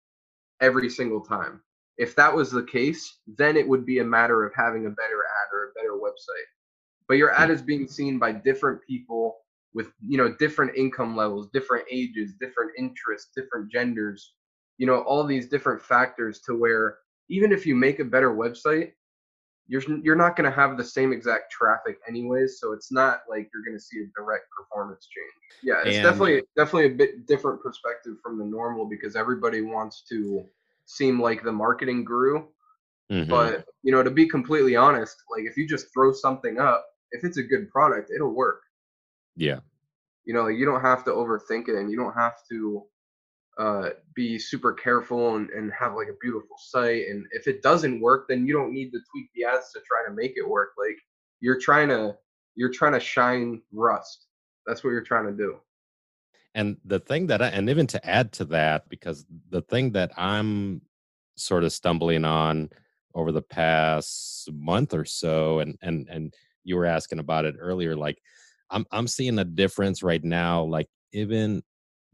every 0.63 0.89
single 0.89 1.21
time 1.21 1.61
if 2.01 2.17
that 2.17 2.35
was 2.35 2.51
the 2.51 2.63
case, 2.65 3.19
then 3.37 3.59
it 3.59 3.69
would 3.69 3.85
be 3.85 3.99
a 3.99 4.05
matter 4.05 4.47
of 4.47 4.55
having 4.57 4.87
a 4.87 4.91
better 4.91 5.21
ad 5.43 5.53
or 5.53 5.65
a 5.65 5.73
better 5.77 5.93
website. 5.93 6.49
But 7.07 7.19
your 7.19 7.33
ad 7.35 7.51
hmm. 7.51 7.55
is 7.55 7.63
being 7.63 7.87
seen 7.87 8.19
by 8.19 8.33
different 8.33 8.81
people 8.89 9.37
with 9.75 9.93
you 10.05 10.17
know 10.17 10.35
different 10.39 10.75
income 10.77 11.15
levels, 11.15 11.51
different 11.53 11.85
ages, 11.93 12.33
different 12.41 12.73
interests, 12.79 13.31
different 13.37 13.71
genders, 13.71 14.33
you 14.79 14.87
know 14.87 15.03
all 15.03 15.25
these 15.25 15.49
different 15.49 15.83
factors 15.83 16.41
to 16.47 16.59
where 16.59 16.97
even 17.29 17.53
if 17.53 17.67
you 17.67 17.77
make 17.77 18.01
a 18.01 18.05
better 18.05 18.31
website, 18.35 18.93
you're 19.69 19.83
you're 20.03 20.17
not 20.17 20.37
going 20.37 20.51
to 20.51 20.57
have 20.57 20.79
the 20.79 20.85
same 20.85 21.13
exact 21.13 21.53
traffic 21.53 21.99
anyways, 22.09 22.59
so 22.61 22.73
it's 22.73 22.91
not 22.91 23.21
like 23.29 23.51
you're 23.53 23.63
going 23.63 23.77
to 23.77 23.85
see 23.85 23.99
a 23.99 24.07
direct 24.19 24.47
performance 24.57 25.07
change. 25.07 25.63
Yeah, 25.63 25.87
it's 25.87 25.99
and 25.99 26.05
definitely 26.05 26.43
definitely 26.57 26.87
a 26.87 26.97
bit 26.97 27.27
different 27.27 27.63
perspective 27.63 28.15
from 28.23 28.39
the 28.39 28.47
normal 28.47 28.87
because 28.89 29.17
everybody 29.17 29.61
wants 29.61 30.03
to 30.09 30.47
seem 30.91 31.21
like 31.21 31.43
the 31.43 31.53
marketing 31.53 32.05
guru. 32.05 32.47
Mm-hmm. 33.11 33.31
But 33.31 33.65
you 33.83 33.93
know, 33.93 34.03
to 34.03 34.11
be 34.11 34.29
completely 34.29 34.77
honest, 34.77 35.17
like 35.31 35.45
if 35.45 35.57
you 35.57 35.67
just 35.67 35.93
throw 35.93 36.13
something 36.13 36.59
up, 36.59 36.87
if 37.13 37.25
it's 37.25 37.39
a 37.39 37.43
good 37.43 37.69
product, 37.71 38.11
it'll 38.15 38.35
work. 38.35 38.63
Yeah. 39.37 39.61
You 40.25 40.35
know, 40.35 40.45
like 40.45 40.57
you 40.57 40.65
don't 40.65 40.81
have 40.81 41.05
to 41.05 41.11
overthink 41.11 41.69
it, 41.69 41.77
and 41.77 41.91
you 41.91 41.97
don't 41.97 42.15
have 42.15 42.35
to 42.51 42.85
uh, 43.59 43.91
be 44.15 44.39
super 44.39 44.73
careful 44.73 45.37
and, 45.37 45.51
and 45.51 45.73
have 45.79 45.95
like 45.95 46.09
a 46.09 46.17
beautiful 46.21 46.57
site. 46.59 47.09
And 47.09 47.25
if 47.33 47.49
it 47.49 47.63
doesn't 47.63 48.01
work, 48.01 48.27
then 48.29 48.47
you 48.47 48.53
don't 48.53 48.73
need 48.73 48.91
to 48.91 49.01
tweak 49.11 49.29
the 49.35 49.45
ads 49.45 49.73
to 49.73 49.81
try 49.81 50.07
to 50.07 50.15
make 50.15 50.35
it 50.37 50.49
work. 50.49 50.71
Like 50.79 50.97
you're 51.41 51.59
trying 51.59 51.89
to 51.89 52.17
you're 52.55 52.73
trying 52.73 52.93
to 52.93 53.01
shine 53.01 53.63
rust. 53.73 54.27
That's 54.67 54.85
what 54.85 54.91
you're 54.91 55.03
trying 55.03 55.27
to 55.27 55.37
do. 55.37 55.59
And 56.55 56.77
the 56.85 56.99
thing 56.99 57.29
that 57.29 57.43
I, 57.43 57.49
and 57.49 57.71
even 57.71 57.87
to 57.89 58.07
add 58.09 58.33
to 58.33 58.45
that, 58.47 58.89
because 58.89 59.25
the 59.51 59.63
thing 59.63 59.93
that 59.93 60.11
I'm 60.17 60.83
sort 61.37 61.65
of 61.65 61.73
stumbling 61.73 62.25
on 62.25 62.71
over 63.15 63.33
the 63.33 63.43
past 63.43 64.51
month 64.53 64.95
or 64.95 65.05
so, 65.05 65.61
and 65.61 65.79
and 65.83 66.09
and 66.09 66.35
you 66.65 66.77
were 66.77 66.87
asking 66.87 67.21
about 67.21 67.45
it 67.45 67.57
earlier, 67.59 67.97
like 67.97 68.21
I'm 68.71 68.85
I'm 68.91 69.07
seeing 69.07 69.39
a 69.39 69.45
difference 69.45 70.03
right 70.03 70.23
now. 70.23 70.65
Like 70.65 70.89
even 71.13 71.63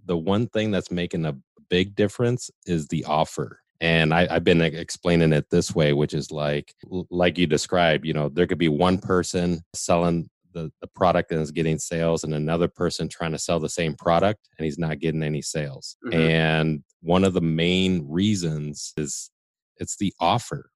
the 0.05 0.16
one 0.16 0.49
thing 0.49 0.70
that's 0.70 0.90
making 0.90 1.25
a 1.25 1.37
big 1.68 1.94
difference 1.94 2.51
is 2.66 2.88
the 2.88 3.05
offer. 3.05 3.61
And 3.81 4.14
I, 4.14 4.33
have 4.33 4.44
been 4.44 4.62
explaining 4.62 5.33
it 5.33 5.51
this 5.51 5.75
way, 5.75 5.92
which 5.92 6.14
is 6.14 6.31
like, 6.31 6.75
like 7.11 7.37
you 7.37 7.46
described, 7.46 8.07
you 8.07 8.14
know, 8.14 8.31
there 8.31 8.46
could 8.46 8.59
be 8.59 8.70
one 8.70 8.99
person 8.99 9.62
selling 9.75 10.31
the, 10.57 10.73
the 10.81 10.87
product 10.88 11.31
and 11.31 11.40
is 11.40 11.53
getting 11.53 11.79
sales 11.79 12.25
and 12.25 12.35
another 12.35 12.66
person 12.66 13.09
trying 13.09 13.33
to 13.33 13.38
sell 13.38 13.61
the 13.61 13.69
same 13.69 13.95
product 13.95 14.49
and 14.59 14.64
he's 14.64 14.79
not 14.79 14.99
getting 14.99 15.23
any 15.23 15.42
sales. 15.42 15.97
Mm-hmm. 16.07 16.19
And 16.19 16.85
one 17.03 17.25
of 17.25 17.35
the 17.35 17.42
main 17.42 18.07
reasons 18.09 18.95
is 18.97 19.31
it's 19.77 19.97
the 19.97 20.14
offer. 20.19 20.71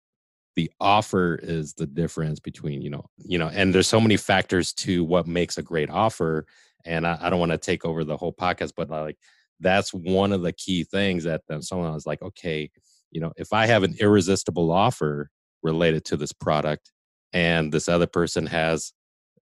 The 0.55 0.71
offer 0.81 1.41
is 1.43 1.73
the 1.75 1.87
difference 1.87 2.41
between, 2.41 2.83
you 2.83 2.91
know, 2.91 3.07
you 3.17 3.39
know, 3.39 3.49
and 3.49 3.75
there's 3.75 3.89
so 3.89 4.01
many 4.01 4.19
factors 4.19 4.75
to 4.75 5.03
what 5.03 5.27
makes 5.27 5.57
a 5.57 5.63
great 5.63 5.89
offer 5.89 6.47
and 6.85 7.07
I, 7.07 7.19
I 7.21 7.31
don't 7.31 7.41
want 7.41 7.53
to 7.53 7.59
take 7.59 7.85
over 7.85 8.05
the 8.05 8.17
whole 8.17 8.33
podcast, 8.33 8.73
but 8.77 8.91
like 8.91 9.17
that's 9.61 9.93
one 9.95 10.33
of 10.33 10.43
the 10.43 10.53
key 10.53 10.85
things 10.85 11.25
that 11.25 11.43
someone 11.61 11.93
was 11.93 12.07
like, 12.07 12.23
okay, 12.23 12.71
you 13.11 13.21
know, 13.21 13.33
if 13.37 13.53
I 13.53 13.67
have 13.67 13.83
an 13.83 13.97
irresistible 13.99 14.71
offer 14.71 15.31
related 15.63 16.05
to 16.07 16.17
this 16.17 16.33
product, 16.33 16.91
and 17.33 17.73
this 17.73 17.89
other 17.89 18.07
person 18.07 18.47
has 18.47 18.93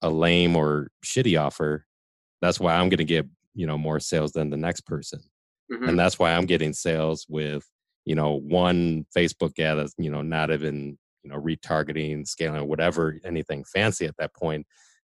a 0.02 0.10
lame 0.10 0.56
or 0.56 0.88
shitty 1.04 1.40
offer, 1.40 1.86
that's 2.42 2.60
why 2.60 2.74
I'm 2.74 2.88
going 2.88 2.98
to 2.98 3.04
get 3.04 3.26
you 3.54 3.66
know 3.66 3.78
more 3.78 4.00
sales 4.00 4.32
than 4.32 4.50
the 4.50 4.56
next 4.56 4.82
person, 4.82 5.20
mm-hmm. 5.72 5.88
and 5.88 5.98
that's 5.98 6.18
why 6.18 6.32
I'm 6.32 6.46
getting 6.46 6.72
sales 6.72 7.26
with 7.28 7.64
you 8.04 8.14
know 8.14 8.40
one 8.40 9.06
Facebook 9.16 9.58
ad 9.58 9.78
that's 9.78 9.94
you 9.98 10.10
know 10.10 10.22
not 10.22 10.50
even 10.50 10.98
you 11.22 11.30
know 11.30 11.40
retargeting, 11.40 12.26
scaling, 12.26 12.68
whatever, 12.68 13.18
anything 13.24 13.64
fancy 13.64 14.06
at 14.06 14.16
that 14.18 14.34
point. 14.34 14.66
point 14.66 14.66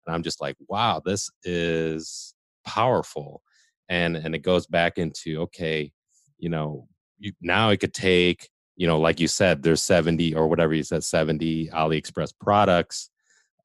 and 0.10 0.16
i'm 0.16 0.24
just 0.24 0.42
like 0.42 0.56
wow 0.68 1.02
this 1.04 1.30
is 1.44 2.34
powerful 2.66 3.42
and 3.88 4.16
and 4.16 4.36
it 4.36 4.40
goes 4.40 4.68
back 4.68 4.98
into 4.98 5.42
okay 5.42 5.92
you 6.38 6.50
know 6.50 6.88
you, 7.20 7.32
now 7.42 7.70
it 7.70 7.78
could 7.78 7.94
take 7.94 8.50
you 8.76 8.88
know 8.88 9.00
like 9.00 9.20
you 9.20 9.28
said 9.28 9.62
there's 9.62 9.82
70 9.82 10.36
or 10.36 10.48
whatever 10.48 10.74
you 10.74 10.84
said 10.84 11.04
70 11.04 11.70
aliexpress 11.70 12.34
products 12.40 13.10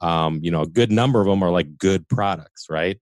um 0.00 0.40
you 0.42 0.50
know 0.50 0.62
a 0.62 0.66
good 0.66 0.90
number 0.90 1.20
of 1.20 1.26
them 1.26 1.42
are 1.42 1.50
like 1.50 1.78
good 1.78 2.08
products 2.08 2.66
right? 2.70 2.96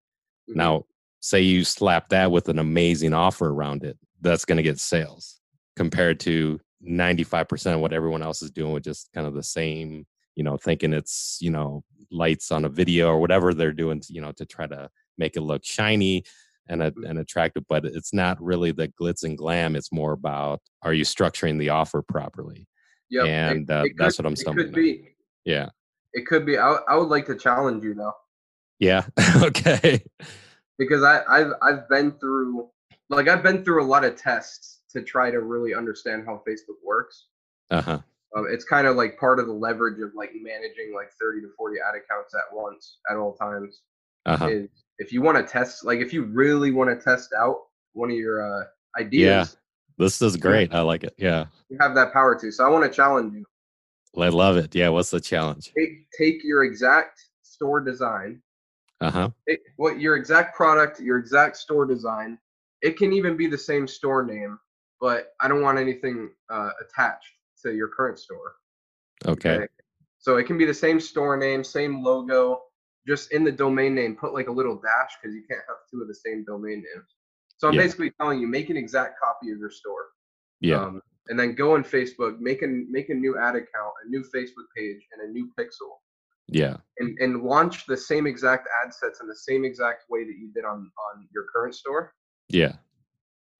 Mm-hmm. 0.48 0.58
now 0.58 0.84
say 1.20 1.40
you 1.40 1.64
slap 1.64 2.08
that 2.08 2.32
with 2.32 2.48
an 2.48 2.58
amazing 2.58 3.14
offer 3.14 3.48
around 3.48 3.84
it 3.84 3.96
that's 4.20 4.44
going 4.44 4.56
to 4.56 4.62
get 4.62 4.78
sales 4.78 5.40
compared 5.76 6.18
to 6.20 6.60
95% 6.86 7.74
of 7.74 7.80
what 7.80 7.92
everyone 7.92 8.22
else 8.22 8.42
is 8.42 8.50
doing 8.50 8.72
with 8.72 8.82
just 8.82 9.08
kind 9.12 9.26
of 9.26 9.34
the 9.34 9.42
same 9.42 10.04
you 10.34 10.42
know 10.42 10.56
thinking 10.56 10.92
it's 10.92 11.38
you 11.40 11.50
know 11.50 11.84
lights 12.10 12.50
on 12.50 12.64
a 12.64 12.68
video 12.68 13.08
or 13.08 13.20
whatever 13.20 13.54
they're 13.54 13.72
doing 13.72 14.00
to, 14.00 14.12
you 14.12 14.20
know 14.20 14.32
to 14.32 14.44
try 14.44 14.66
to 14.66 14.88
make 15.18 15.36
it 15.36 15.42
look 15.42 15.64
shiny 15.64 16.24
and, 16.68 16.80
mm. 16.80 17.08
and 17.08 17.18
attractive 17.18 17.64
but 17.68 17.84
it's 17.84 18.12
not 18.12 18.42
really 18.42 18.72
the 18.72 18.88
glitz 19.00 19.24
and 19.24 19.38
glam 19.38 19.76
it's 19.76 19.92
more 19.92 20.12
about 20.12 20.60
are 20.82 20.94
you 20.94 21.04
structuring 21.04 21.58
the 21.58 21.68
offer 21.68 22.02
properly? 22.02 22.66
Yeah 23.10 23.24
and 23.24 23.70
uh, 23.70 23.82
could, 23.82 23.92
that's 23.96 24.18
what 24.18 24.26
i'm 24.26 24.36
stumbling 24.36 24.68
it 24.68 24.72
could 24.72 24.82
be. 24.82 25.14
Yeah 25.44 25.68
it 26.14 26.26
could 26.26 26.46
be 26.46 26.58
I, 26.58 26.76
I 26.88 26.96
would 26.96 27.08
like 27.08 27.26
to 27.26 27.36
challenge 27.36 27.84
you 27.84 27.94
though 27.94 28.12
yeah 28.78 29.04
okay 29.42 30.02
because 30.78 31.02
i 31.02 31.22
I've, 31.28 31.52
I've 31.62 31.88
been 31.88 32.12
through 32.12 32.68
like 33.08 33.28
i've 33.28 33.42
been 33.42 33.64
through 33.64 33.82
a 33.82 33.86
lot 33.86 34.04
of 34.04 34.16
tests 34.16 34.80
to 34.90 35.02
try 35.02 35.30
to 35.30 35.40
really 35.40 35.74
understand 35.74 36.24
how 36.26 36.42
facebook 36.46 36.78
works 36.84 37.26
uh-huh 37.70 38.00
um, 38.34 38.46
it's 38.48 38.64
kind 38.64 38.86
of 38.86 38.96
like 38.96 39.18
part 39.18 39.38
of 39.38 39.46
the 39.46 39.52
leverage 39.52 40.00
of 40.00 40.14
like 40.14 40.30
managing 40.34 40.92
like 40.94 41.12
30 41.20 41.42
to 41.42 41.48
40 41.56 41.76
ad 41.86 41.94
accounts 41.94 42.34
at 42.34 42.54
once 42.54 42.98
at 43.10 43.16
all 43.16 43.34
times. 43.34 43.82
Uh-huh. 44.24 44.48
Is 44.48 44.68
if 44.98 45.12
you 45.12 45.20
want 45.20 45.36
to 45.38 45.44
test, 45.44 45.84
like 45.84 45.98
if 45.98 46.12
you 46.12 46.24
really 46.24 46.70
want 46.70 46.88
to 46.90 47.02
test 47.02 47.30
out 47.38 47.56
one 47.92 48.10
of 48.10 48.16
your 48.16 48.42
uh, 48.42 48.64
ideas. 48.98 49.22
Yeah, 49.26 50.04
this 50.04 50.22
is 50.22 50.36
great. 50.36 50.72
I 50.72 50.80
like 50.80 51.04
it. 51.04 51.14
Yeah, 51.18 51.46
you 51.68 51.76
have 51.80 51.94
that 51.94 52.12
power 52.12 52.38
too. 52.40 52.52
So 52.52 52.64
I 52.64 52.68
want 52.68 52.84
to 52.84 52.90
challenge 52.90 53.34
you. 53.34 53.44
I 54.18 54.28
love 54.28 54.56
it. 54.56 54.74
Yeah, 54.74 54.90
what's 54.90 55.10
the 55.10 55.20
challenge? 55.20 55.72
Take, 55.76 56.10
take 56.16 56.44
your 56.44 56.64
exact 56.64 57.20
store 57.42 57.80
design. 57.80 58.42
Uh 59.00 59.10
huh. 59.10 59.30
What 59.76 60.00
your 60.00 60.16
exact 60.16 60.54
product, 60.54 61.00
your 61.00 61.18
exact 61.18 61.56
store 61.56 61.86
design. 61.86 62.38
It 62.82 62.96
can 62.96 63.12
even 63.12 63.36
be 63.36 63.46
the 63.46 63.58
same 63.58 63.86
store 63.86 64.24
name, 64.24 64.58
but 65.00 65.32
I 65.40 65.48
don't 65.48 65.62
want 65.62 65.78
anything 65.78 66.30
uh, 66.50 66.70
attached 66.80 67.32
to 67.62 67.72
your 67.74 67.88
current 67.88 68.18
store. 68.18 68.54
Okay. 69.26 69.54
okay. 69.54 69.66
So 70.18 70.36
it 70.36 70.44
can 70.44 70.58
be 70.58 70.64
the 70.64 70.74
same 70.74 71.00
store 71.00 71.36
name, 71.36 71.64
same 71.64 72.02
logo, 72.02 72.62
just 73.06 73.32
in 73.32 73.44
the 73.44 73.52
domain 73.52 73.94
name, 73.94 74.16
put 74.16 74.34
like 74.34 74.48
a 74.48 74.52
little 74.52 74.76
dash 74.76 75.10
because 75.20 75.34
you 75.34 75.42
can't 75.48 75.62
have 75.66 75.78
two 75.90 76.00
of 76.00 76.08
the 76.08 76.14
same 76.14 76.44
domain 76.44 76.76
names. 76.76 77.08
So 77.58 77.68
I'm 77.68 77.74
yeah. 77.74 77.82
basically 77.82 78.10
telling 78.20 78.40
you, 78.40 78.46
make 78.46 78.70
an 78.70 78.76
exact 78.76 79.18
copy 79.20 79.50
of 79.50 79.58
your 79.58 79.70
store. 79.70 80.06
Yeah. 80.60 80.82
Um, 80.82 81.02
and 81.28 81.38
then 81.38 81.54
go 81.54 81.74
on 81.74 81.84
Facebook, 81.84 82.38
make 82.40 82.62
a 82.62 82.66
make 82.66 83.08
a 83.10 83.14
new 83.14 83.38
ad 83.38 83.54
account, 83.54 83.92
a 84.04 84.08
new 84.08 84.20
Facebook 84.34 84.66
page, 84.76 85.00
and 85.12 85.28
a 85.28 85.32
new 85.32 85.50
pixel. 85.58 85.98
Yeah. 86.48 86.76
And 86.98 87.16
and 87.20 87.42
launch 87.42 87.86
the 87.86 87.96
same 87.96 88.26
exact 88.26 88.68
ad 88.84 88.92
sets 88.92 89.20
in 89.20 89.28
the 89.28 89.36
same 89.36 89.64
exact 89.64 90.04
way 90.10 90.24
that 90.24 90.36
you 90.38 90.50
did 90.54 90.64
on 90.64 90.90
on 91.14 91.28
your 91.32 91.44
current 91.54 91.74
store. 91.74 92.12
Yeah. 92.48 92.74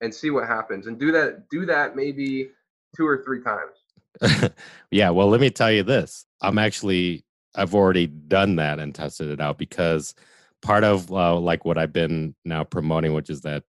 And 0.01 0.13
see 0.13 0.31
what 0.31 0.49
happens. 0.49 0.87
And 0.87 0.99
do 0.99 1.13
that 1.13 1.49
do 1.51 1.65
that 1.67 1.95
maybe 1.95 2.51
two 2.97 3.07
or 3.07 3.23
three 3.25 3.43
times. 3.43 4.53
yeah, 4.91 5.11
well, 5.11 5.29
let 5.29 5.41
me 5.41 5.51
tell 5.51 5.71
you 5.71 5.83
this. 5.83 6.27
I'm 6.41 6.59
actually 6.59 7.25
I've 7.55 7.75
already 7.75 8.07
done 8.07 8.57
that 8.57 8.79
and 8.79 8.95
tested 8.95 9.29
it 9.29 9.41
out 9.41 9.59
because 9.59 10.15
part 10.63 10.85
of 10.85 11.11
uh, 11.11 11.39
like 11.39 11.65
what 11.65 11.79
I've 11.79 11.93
been 11.93 12.35
now 12.45 12.65
promoting, 12.65 13.13
which 13.13 13.31
is 13.31 13.43
that 13.43 13.65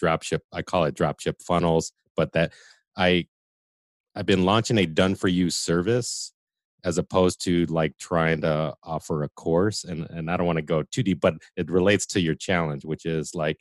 dropship, 0.00 0.40
I 0.52 0.62
call 0.62 0.84
it 0.84 0.94
dropship 0.94 1.42
funnels, 1.42 1.92
but 2.16 2.32
that 2.32 2.52
I 2.98 3.26
I've 4.14 4.26
been 4.26 4.44
launching 4.44 4.78
a 4.78 4.86
done 4.86 5.14
for 5.14 5.28
you 5.28 5.48
service 5.48 6.32
as 6.84 6.98
opposed 6.98 7.42
to 7.44 7.66
like 7.66 7.96
trying 7.98 8.40
to 8.42 8.74
offer 8.82 9.22
a 9.22 9.28
course 9.30 9.84
and 9.84 10.06
and 10.10 10.30
I 10.30 10.36
don't 10.36 10.46
want 10.46 10.58
to 10.58 10.62
go 10.62 10.82
too 10.82 11.02
deep 11.02 11.20
but 11.20 11.34
it 11.56 11.70
relates 11.70 12.06
to 12.06 12.20
your 12.20 12.34
challenge 12.34 12.84
which 12.84 13.06
is 13.06 13.34
like 13.34 13.58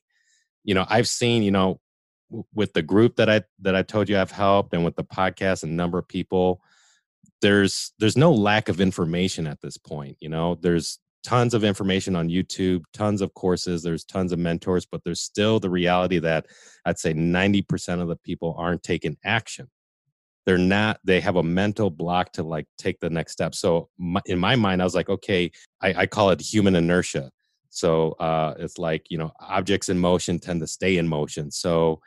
you 0.64 0.74
know 0.74 0.86
I've 0.90 1.08
seen 1.08 1.44
you 1.44 1.52
know 1.52 1.80
with 2.54 2.74
the 2.74 2.82
group 2.82 3.16
that 3.16 3.30
I 3.30 3.44
that 3.62 3.76
I 3.76 3.84
told 3.84 4.10
you 4.10 4.18
I've 4.20 4.32
helped 4.32 4.74
and 4.74 4.84
with 4.84 4.96
the 4.96 5.04
podcast 5.04 5.64
and 5.64 5.78
number 5.78 5.98
of 5.98 6.08
people 6.08 6.62
there's 7.42 7.94
there's 8.00 8.18
no 8.18 8.34
lack 8.34 8.68
of 8.68 8.82
information 8.82 9.48
at 9.48 9.62
this 9.62 9.78
point 9.78 10.18
you 10.20 10.30
know? 10.30 10.56
There's 10.56 11.00
tons 11.24 11.54
of 11.54 11.64
information 11.64 12.16
on 12.16 12.30
YouTube 12.30 12.84
tons 12.94 13.22
of 13.22 13.34
courses 13.34 13.84
there's 13.84 14.04
tons 14.04 14.32
of 14.32 14.40
mentors 14.40 14.86
but 14.86 15.02
there's 15.04 15.22
still 15.22 15.60
the 15.60 15.70
reality 15.70 16.20
that 16.20 16.46
I'd 16.86 17.00
say 17.00 17.14
90% 17.14 18.02
of 18.02 18.08
the 18.08 18.16
people 18.18 18.56
aren't 18.58 18.84
taking 18.84 19.18
action 19.24 19.70
they're 20.46 20.58
not 20.58 21.00
they 21.04 21.20
have 21.20 21.36
a 21.36 21.44
mental 21.44 21.90
block 21.90 22.32
to 22.32 22.44
like 22.44 22.66
take 22.78 23.00
the 23.00 23.10
next 23.10 23.34
step 23.34 23.54
so 23.54 23.90
my, 23.98 24.22
in 24.28 24.40
my 24.40 24.56
mind 24.56 24.82
i 24.82 24.86
was 24.86 24.96
like 24.96 25.10
okay 25.10 25.52
I, 25.82 25.94
I, 25.94 26.06
call 26.06 26.30
it 26.30 26.40
human 26.40 26.76
inertia 26.76 27.30
so 27.70 28.14
uh, 28.14 28.54
it's 28.58 28.78
like 28.78 29.06
you 29.10 29.18
know 29.18 29.34
objects 29.42 29.90
in 29.90 30.00
motion 30.00 30.40
tend 30.40 30.62
to 30.62 30.68
stay 30.68 30.98
in 30.98 31.08
motion 31.08 31.52
so 31.52 32.00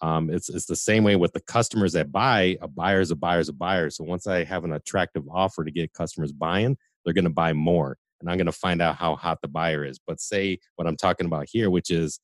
um, 0.00 0.30
it's 0.30 0.48
it's 0.48 0.66
the 0.66 0.76
same 0.76 1.04
way 1.04 1.16
with 1.16 1.32
the 1.32 1.40
customers 1.40 1.92
that 1.94 2.12
buy. 2.12 2.56
A 2.60 2.68
buyer 2.68 3.00
is 3.00 3.10
a 3.10 3.16
buyer's 3.16 3.48
a 3.48 3.52
buyer. 3.52 3.90
So 3.90 4.04
once 4.04 4.26
I 4.26 4.44
have 4.44 4.64
an 4.64 4.72
attractive 4.72 5.24
offer 5.28 5.64
to 5.64 5.70
get 5.70 5.92
customers 5.92 6.32
buying, 6.32 6.76
they're 7.04 7.14
going 7.14 7.24
to 7.24 7.30
buy 7.30 7.52
more, 7.52 7.98
and 8.20 8.30
I'm 8.30 8.36
going 8.36 8.46
to 8.46 8.52
find 8.52 8.82
out 8.82 8.96
how 8.96 9.16
hot 9.16 9.38
the 9.42 9.48
buyer 9.48 9.84
is. 9.84 9.98
But 10.04 10.20
say 10.20 10.58
what 10.76 10.86
I'm 10.86 10.96
talking 10.96 11.26
about 11.26 11.46
here, 11.50 11.70
which 11.70 11.90
is 11.90 12.20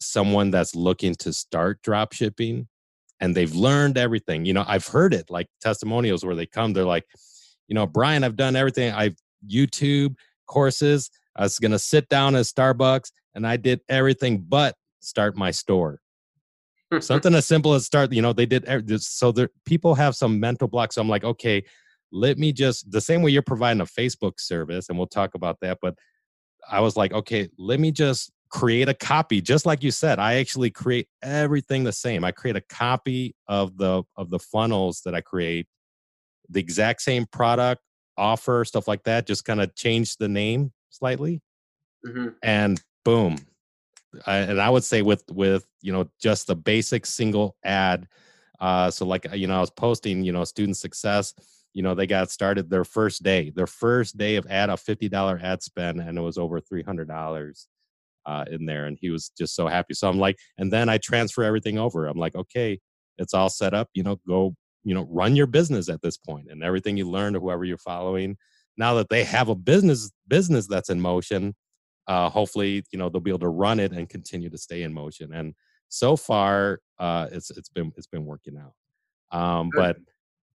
someone 0.00 0.50
that's 0.50 0.74
looking 0.74 1.14
to 1.16 1.32
start 1.32 1.82
drop 1.82 2.12
shipping 2.12 2.68
and 3.20 3.34
they've 3.34 3.54
learned 3.54 3.98
everything. 3.98 4.44
You 4.44 4.52
know, 4.54 4.64
I've 4.66 4.86
heard 4.86 5.12
it 5.12 5.28
like 5.28 5.48
testimonials 5.60 6.24
where 6.24 6.36
they 6.36 6.46
come, 6.46 6.72
they're 6.72 6.84
like, 6.84 7.04
you 7.66 7.74
know, 7.74 7.86
Brian, 7.86 8.24
I've 8.24 8.36
done 8.36 8.56
everything. 8.56 8.92
I've 8.92 9.16
YouTube 9.46 10.14
courses. 10.46 11.10
I 11.36 11.42
was 11.42 11.58
going 11.58 11.72
to 11.72 11.78
sit 11.78 12.08
down 12.08 12.36
at 12.36 12.44
Starbucks 12.44 13.10
and 13.34 13.46
I 13.46 13.56
did 13.56 13.80
everything 13.88 14.44
but 14.48 14.74
start 15.00 15.36
my 15.36 15.50
store 15.50 16.00
something 17.00 17.34
as 17.34 17.46
simple 17.46 17.74
as 17.74 17.84
start 17.84 18.12
you 18.12 18.22
know 18.22 18.32
they 18.32 18.46
did 18.46 18.66
so 19.00 19.30
there 19.30 19.48
people 19.64 19.94
have 19.94 20.16
some 20.16 20.40
mental 20.40 20.66
blocks 20.66 20.96
so 20.96 21.00
i'm 21.00 21.08
like 21.08 21.24
okay 21.24 21.62
let 22.12 22.38
me 22.38 22.52
just 22.52 22.90
the 22.90 23.00
same 23.00 23.22
way 23.22 23.30
you're 23.30 23.42
providing 23.42 23.80
a 23.80 23.86
facebook 23.86 24.38
service 24.38 24.88
and 24.88 24.98
we'll 24.98 25.06
talk 25.06 25.34
about 25.34 25.58
that 25.60 25.78
but 25.80 25.94
i 26.70 26.80
was 26.80 26.96
like 26.96 27.12
okay 27.12 27.48
let 27.58 27.80
me 27.80 27.90
just 27.90 28.32
create 28.50 28.88
a 28.88 28.94
copy 28.94 29.40
just 29.40 29.66
like 29.66 29.82
you 29.82 29.90
said 29.90 30.18
i 30.18 30.34
actually 30.36 30.70
create 30.70 31.06
everything 31.22 31.84
the 31.84 31.92
same 31.92 32.24
i 32.24 32.30
create 32.30 32.56
a 32.56 32.62
copy 32.62 33.34
of 33.46 33.76
the 33.76 34.02
of 34.16 34.30
the 34.30 34.38
funnels 34.38 35.02
that 35.04 35.14
i 35.14 35.20
create 35.20 35.66
the 36.48 36.60
exact 36.60 37.02
same 37.02 37.26
product 37.26 37.82
offer 38.16 38.64
stuff 38.64 38.88
like 38.88 39.02
that 39.04 39.26
just 39.26 39.44
kind 39.44 39.60
of 39.60 39.74
change 39.74 40.16
the 40.16 40.28
name 40.28 40.72
slightly 40.90 41.40
hmm 42.04 42.28
and 42.42 42.82
boom 43.04 43.36
I, 44.26 44.36
and 44.38 44.60
i 44.60 44.70
would 44.70 44.84
say 44.84 45.02
with 45.02 45.24
with 45.30 45.66
you 45.82 45.92
know 45.92 46.08
just 46.20 46.46
the 46.46 46.56
basic 46.56 47.04
single 47.04 47.56
ad 47.64 48.06
uh 48.60 48.90
so 48.90 49.04
like 49.04 49.26
you 49.34 49.46
know 49.46 49.58
i 49.58 49.60
was 49.60 49.70
posting 49.70 50.24
you 50.24 50.32
know 50.32 50.44
student 50.44 50.76
success 50.76 51.34
you 51.78 51.82
know 51.84 51.94
they 51.94 52.06
got 52.06 52.30
started 52.30 52.68
their 52.68 52.84
first 52.84 53.22
day 53.22 53.50
their 53.54 53.68
first 53.68 54.18
day 54.18 54.34
of 54.34 54.46
ad 54.50 54.68
a 54.68 54.72
$50 54.72 55.42
ad 55.42 55.62
spend 55.62 56.00
and 56.00 56.18
it 56.18 56.20
was 56.20 56.36
over 56.36 56.60
$300 56.60 57.66
uh, 58.26 58.44
in 58.50 58.66
there 58.66 58.86
and 58.86 58.98
he 59.00 59.10
was 59.10 59.30
just 59.38 59.54
so 59.54 59.68
happy. 59.68 59.94
So 59.94 60.08
i'm 60.08 60.18
like 60.18 60.36
and 60.58 60.72
then 60.72 60.88
i 60.88 60.98
transfer 60.98 61.44
everything 61.44 61.78
over. 61.78 62.06
I'm 62.06 62.18
like 62.18 62.34
okay 62.34 62.80
it's 63.16 63.34
all 63.34 63.48
set 63.48 63.74
up 63.74 63.88
you 63.94 64.02
know 64.02 64.16
go 64.26 64.56
you 64.82 64.94
know 64.94 65.06
run 65.08 65.36
your 65.36 65.46
business 65.46 65.88
at 65.88 66.02
this 66.02 66.16
point 66.16 66.48
and 66.50 66.62
everything 66.64 66.96
you 66.96 67.08
learned 67.08 67.36
whoever 67.36 67.64
you're 67.64 67.78
following 67.78 68.36
now 68.76 68.94
that 68.94 69.08
they 69.08 69.24
have 69.24 69.48
a 69.48 69.54
business 69.54 70.10
business 70.28 70.66
that's 70.66 70.90
in 70.90 71.00
motion 71.00 71.54
uh, 72.08 72.30
hopefully 72.30 72.82
you 72.90 72.98
know 72.98 73.08
they'll 73.08 73.20
be 73.20 73.30
able 73.30 73.38
to 73.38 73.48
run 73.48 73.78
it 73.78 73.92
and 73.92 74.08
continue 74.08 74.50
to 74.50 74.58
stay 74.58 74.82
in 74.82 74.92
motion. 74.92 75.32
And 75.32 75.54
so 75.88 76.16
far 76.16 76.80
uh, 76.98 77.28
it's 77.30 77.50
it's 77.50 77.68
been 77.68 77.92
it's 77.96 78.06
been 78.06 78.24
working 78.24 78.56
out. 78.58 78.72
Um, 79.38 79.70
but 79.74 79.96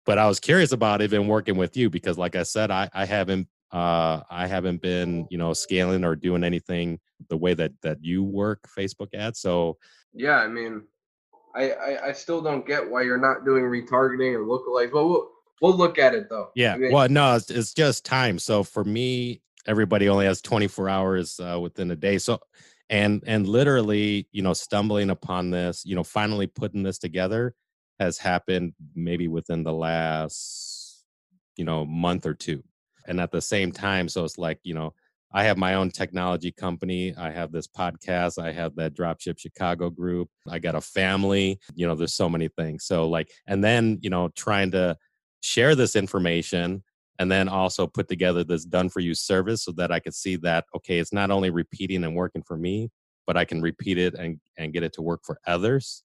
but 0.05 0.17
i 0.17 0.27
was 0.27 0.39
curious 0.39 0.71
about 0.71 1.01
even 1.01 1.27
working 1.27 1.57
with 1.57 1.75
you 1.77 1.89
because 1.89 2.17
like 2.17 2.35
i 2.35 2.43
said 2.43 2.71
i 2.71 2.89
i 2.93 3.05
haven't 3.05 3.47
uh, 3.71 4.21
I 4.29 4.47
haven't 4.47 4.81
been, 4.81 5.27
you 5.29 5.37
know, 5.37 5.53
scaling 5.53 6.03
or 6.03 6.15
doing 6.15 6.43
anything 6.43 6.99
the 7.29 7.37
way 7.37 7.53
that 7.53 7.71
that 7.83 8.03
you 8.03 8.23
work 8.23 8.67
Facebook 8.77 9.13
ads. 9.13 9.39
So 9.39 9.77
Yeah, 10.13 10.37
I 10.37 10.47
mean, 10.47 10.83
I, 11.55 11.71
I 11.71 12.07
I 12.07 12.11
still 12.11 12.41
don't 12.41 12.67
get 12.67 12.89
why 12.89 13.03
you're 13.03 13.17
not 13.17 13.45
doing 13.45 13.63
retargeting 13.63 14.33
or 14.35 14.45
lookalikes. 14.45 14.91
Well, 14.91 15.09
we'll 15.09 15.29
we'll 15.61 15.77
look 15.77 15.99
at 15.99 16.13
it 16.13 16.29
though. 16.29 16.49
yeah, 16.55 16.73
I 16.73 16.77
mean, 16.77 16.91
well, 16.91 17.07
no, 17.07 17.35
it's, 17.35 17.49
it's 17.49 17.73
just 17.73 18.03
time. 18.03 18.39
So 18.39 18.63
for 18.63 18.83
me, 18.83 19.41
everybody 19.67 20.09
only 20.09 20.25
has 20.25 20.41
24 20.41 20.89
hours 20.89 21.39
uh, 21.39 21.59
within 21.59 21.91
a 21.91 21.95
day. 21.95 22.17
So 22.17 22.39
and 22.89 23.23
and 23.25 23.47
literally, 23.47 24.27
you 24.33 24.41
know, 24.41 24.53
stumbling 24.53 25.11
upon 25.11 25.49
this, 25.49 25.85
you 25.85 25.95
know, 25.95 26.03
finally 26.03 26.47
putting 26.47 26.83
this 26.83 26.97
together 26.97 27.55
has 28.01 28.17
happened 28.17 28.73
maybe 28.95 29.27
within 29.27 29.63
the 29.63 29.71
last, 29.71 31.05
you 31.55 31.63
know, 31.63 31.85
month 31.85 32.25
or 32.25 32.33
two. 32.33 32.63
And 33.07 33.21
at 33.21 33.31
the 33.31 33.41
same 33.41 33.71
time, 33.71 34.09
so 34.09 34.25
it's 34.25 34.39
like, 34.39 34.57
you 34.63 34.73
know, 34.73 34.95
I 35.31 35.43
have 35.43 35.57
my 35.57 35.75
own 35.75 35.91
technology 35.91 36.51
company. 36.51 37.13
I 37.15 37.29
have 37.29 37.51
this 37.51 37.67
podcast. 37.67 38.41
I 38.41 38.51
have 38.53 38.75
that 38.77 38.95
Dropship 38.95 39.37
Chicago 39.37 39.91
group. 39.91 40.29
I 40.49 40.57
got 40.57 40.73
a 40.73 40.81
family. 40.81 41.59
You 41.75 41.85
know, 41.85 41.93
there's 41.93 42.15
so 42.15 42.27
many 42.27 42.47
things. 42.47 42.85
So, 42.85 43.07
like, 43.07 43.29
and 43.45 43.63
then, 43.63 43.99
you 44.01 44.09
know, 44.09 44.29
trying 44.35 44.71
to 44.71 44.97
share 45.41 45.75
this 45.75 45.95
information 45.95 46.83
and 47.19 47.31
then 47.31 47.47
also 47.47 47.85
put 47.85 48.09
together 48.09 48.43
this 48.43 48.65
done 48.65 48.89
for 48.89 48.99
you 48.99 49.13
service 49.13 49.63
so 49.63 49.73
that 49.73 49.91
I 49.91 49.99
could 49.99 50.15
see 50.15 50.37
that, 50.37 50.65
okay, 50.75 50.97
it's 50.97 51.13
not 51.13 51.29
only 51.29 51.51
repeating 51.51 52.03
and 52.03 52.15
working 52.15 52.41
for 52.41 52.57
me, 52.57 52.89
but 53.27 53.37
I 53.37 53.45
can 53.45 53.61
repeat 53.61 53.99
it 53.99 54.15
and, 54.15 54.39
and 54.57 54.73
get 54.73 54.81
it 54.81 54.93
to 54.93 55.03
work 55.03 55.21
for 55.23 55.37
others 55.45 56.03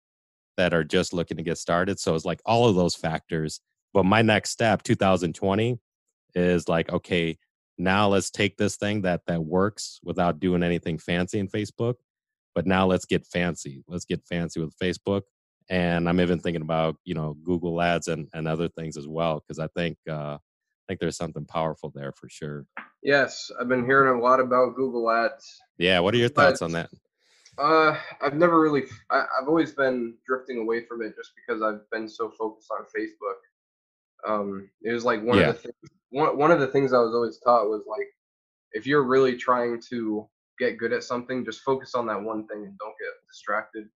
that 0.57 0.75
are 0.75 0.85
just 0.85 1.13
looking 1.13 1.37
to 1.37 1.43
get 1.43 1.59
started. 1.59 1.99
So 2.01 2.15
it's 2.15 2.25
like 2.25 2.41
all 2.47 2.69
of 2.69 2.77
those 2.77 2.95
factors. 2.95 3.61
But 3.93 4.05
my 4.05 4.23
next 4.23 4.51
step, 4.51 4.83
2020, 4.83 5.79
is 6.35 6.69
like, 6.69 6.93
okay, 6.93 7.39
now 7.79 8.09
let's 8.09 8.31
take 8.31 8.57
this 8.57 8.77
thing 8.77 9.03
that 9.03 9.23
that 9.27 9.45
works 9.45 10.01
without 10.03 10.41
doing 10.41 10.63
anything 10.63 10.99
fancy 10.99 11.39
in 11.39 11.49
Facebook. 11.49 11.95
But 12.55 12.67
now 12.67 12.87
let's 12.87 13.05
get 13.05 13.27
fancy. 13.27 13.85
Let's 13.87 14.05
get 14.05 14.25
fancy 14.25 14.61
with 14.61 14.77
Facebook. 14.79 15.23
And 15.69 16.09
I'm 16.09 16.21
even 16.21 16.39
thinking 16.39 16.63
about, 16.63 16.97
you 17.05 17.15
know, 17.15 17.37
Google 17.45 17.83
ads 17.83 18.09
and, 18.09 18.29
and 18.33 18.47
other 18.47 18.69
things 18.69 18.97
as 18.97 19.07
well. 19.07 19.43
Cause 19.49 19.59
I 19.59 19.69
think 19.77 19.99
uh 20.09 20.39
I 20.39 20.93
think 20.93 21.01
there's 21.01 21.17
something 21.17 21.45
powerful 21.45 21.91
there 21.93 22.13
for 22.13 22.29
sure. 22.29 22.65
yes, 23.03 23.51
I've 23.61 23.69
been 23.69 23.85
hearing 23.85 24.17
a 24.17 24.23
lot 24.23 24.39
about 24.39 24.77
Google 24.77 25.11
Ads. 25.11 25.61
Yeah. 25.79 25.99
What 25.99 26.15
are 26.15 26.19
your 26.19 26.29
thoughts 26.29 26.63
on 26.63 26.73
that? 26.73 26.91
Uh, 27.59 27.97
I've 28.21 28.35
never 28.35 28.61
really. 28.61 28.85
I, 29.11 29.25
I've 29.41 29.49
always 29.49 29.73
been 29.73 30.15
drifting 30.27 30.59
away 30.59 30.85
from 30.85 31.03
it 31.03 31.15
just 31.17 31.33
because 31.37 31.63
I've 31.63 31.89
been 31.91 32.09
so 32.09 32.31
focused 32.31 32.71
on 32.71 32.85
Facebook. 32.97 33.39
Um, 34.27 34.71
it 34.83 34.93
was 34.93 35.05
like 35.05 35.23
one 35.23 35.39
Yeah. 35.39 35.51
of 35.51 35.57
the 35.57 35.63
things. 35.63 35.75
One 36.11 36.37
one 36.39 36.51
of 36.51 36.61
the 36.61 36.67
things 36.69 36.93
I 36.93 36.99
was 36.99 37.15
always 37.15 37.39
taught 37.39 37.69
was 37.69 37.85
like, 37.89 38.09
if 38.73 38.87
you're 38.87 39.05
really 39.05 39.37
trying 39.37 39.81
to 39.91 40.29
get 40.59 40.79
good 40.79 40.93
at 40.93 41.05
something, 41.05 41.45
just 41.45 41.61
focus 41.63 41.95
on 41.95 42.07
that 42.07 42.21
one 42.23 42.47
thing 42.47 42.65
and 42.65 42.79
don't 42.79 42.95
get 42.99 43.09
distracted. 43.29 43.89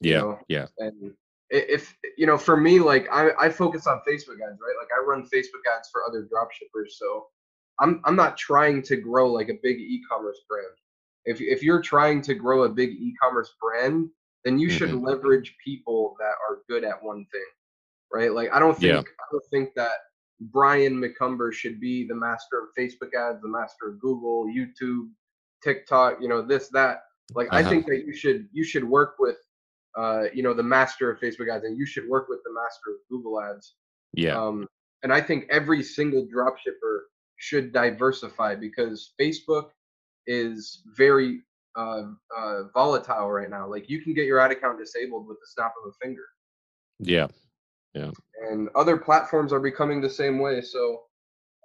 you 0.00 0.12
Yeah. 0.12 0.20
know? 0.20 0.38
Yeah. 0.48 0.66
And 0.78 1.14
if 1.50 1.94
you 2.16 2.26
know, 2.26 2.38
for 2.38 2.56
me, 2.56 2.78
like 2.80 3.08
I, 3.12 3.30
I 3.38 3.48
focus 3.50 3.86
on 3.86 4.00
Facebook 4.08 4.40
ads, 4.46 4.58
right? 4.60 4.76
Like 4.78 4.88
I 4.96 5.02
run 5.06 5.22
Facebook 5.22 5.64
ads 5.76 5.88
for 5.90 6.02
other 6.08 6.22
drop 6.30 6.50
shippers, 6.52 6.96
so 6.98 7.26
I'm 7.80 8.00
I'm 8.04 8.16
not 8.16 8.36
trying 8.36 8.82
to 8.84 8.96
grow 8.96 9.30
like 9.32 9.48
a 9.48 9.58
big 9.62 9.78
e-commerce 9.78 10.40
brand. 10.48 10.66
If 11.24 11.40
if 11.40 11.62
you're 11.62 11.82
trying 11.82 12.22
to 12.22 12.34
grow 12.34 12.64
a 12.64 12.68
big 12.68 12.90
e-commerce 12.90 13.54
brand, 13.60 14.10
then 14.44 14.58
you 14.58 14.68
should 14.68 14.90
Mhm. 14.90 15.06
leverage 15.06 15.56
people 15.64 16.16
that 16.18 16.34
are 16.48 16.62
good 16.68 16.84
at 16.84 17.02
one 17.02 17.24
thing, 17.32 17.46
right? 18.12 18.32
Like 18.32 18.52
I 18.52 18.58
don't 18.58 18.78
Yeah. 18.80 18.96
think 18.96 19.08
I 19.08 19.24
don't 19.30 19.44
think 19.50 19.74
that 19.74 19.98
Brian 20.40 20.96
McCumber 21.00 21.52
should 21.52 21.78
be 21.80 22.06
the 22.06 22.14
master 22.16 22.58
of 22.60 22.74
Facebook 22.76 23.14
ads, 23.14 23.40
the 23.42 23.48
master 23.48 23.88
of 23.88 24.00
Google, 24.00 24.46
YouTube, 24.46 25.10
TikTok, 25.62 26.20
you 26.20 26.28
know, 26.28 26.42
this 26.42 26.68
that. 26.70 27.04
Like 27.34 27.48
I 27.52 27.60
Uh-huh. 27.60 27.70
think 27.70 27.86
that 27.86 28.04
you 28.04 28.12
should 28.12 28.48
you 28.52 28.64
should 28.64 28.84
work 28.84 29.16
with 29.18 29.38
uh, 29.94 30.24
you 30.32 30.42
know, 30.42 30.54
the 30.54 30.62
master 30.62 31.10
of 31.10 31.20
Facebook 31.20 31.50
ads, 31.50 31.64
and 31.64 31.76
you 31.76 31.84
should 31.84 32.08
work 32.08 32.26
with 32.30 32.42
the 32.44 32.52
master 32.52 32.92
of 32.92 32.96
Google 33.10 33.38
ads. 33.42 33.74
Yeah. 34.14 34.42
Um, 34.42 34.66
and 35.02 35.12
I 35.12 35.20
think 35.20 35.44
every 35.50 35.82
single 35.82 36.24
drop 36.26 36.56
shipper 36.56 37.10
should 37.36 37.72
diversify 37.74 38.54
because 38.54 39.12
Facebook 39.20 39.70
is 40.26 40.82
very 40.96 41.40
uh, 41.76 42.02
uh, 42.36 42.64
volatile 42.74 43.30
right 43.30 43.50
now. 43.50 43.68
Like 43.68 43.88
you 43.88 44.02
can 44.02 44.14
get 44.14 44.26
your 44.26 44.38
ad 44.40 44.50
account 44.52 44.78
disabled 44.78 45.26
with 45.26 45.38
the 45.40 45.46
snap 45.46 45.72
of 45.84 45.90
a 45.90 45.94
finger, 46.04 46.24
Yeah. 47.00 47.28
Yeah. 47.94 48.10
And 48.50 48.68
other 48.74 48.96
platforms 48.96 49.52
are 49.52 49.60
becoming 49.60 50.00
the 50.00 50.10
same 50.10 50.38
way. 50.38 50.60
So 50.62 51.02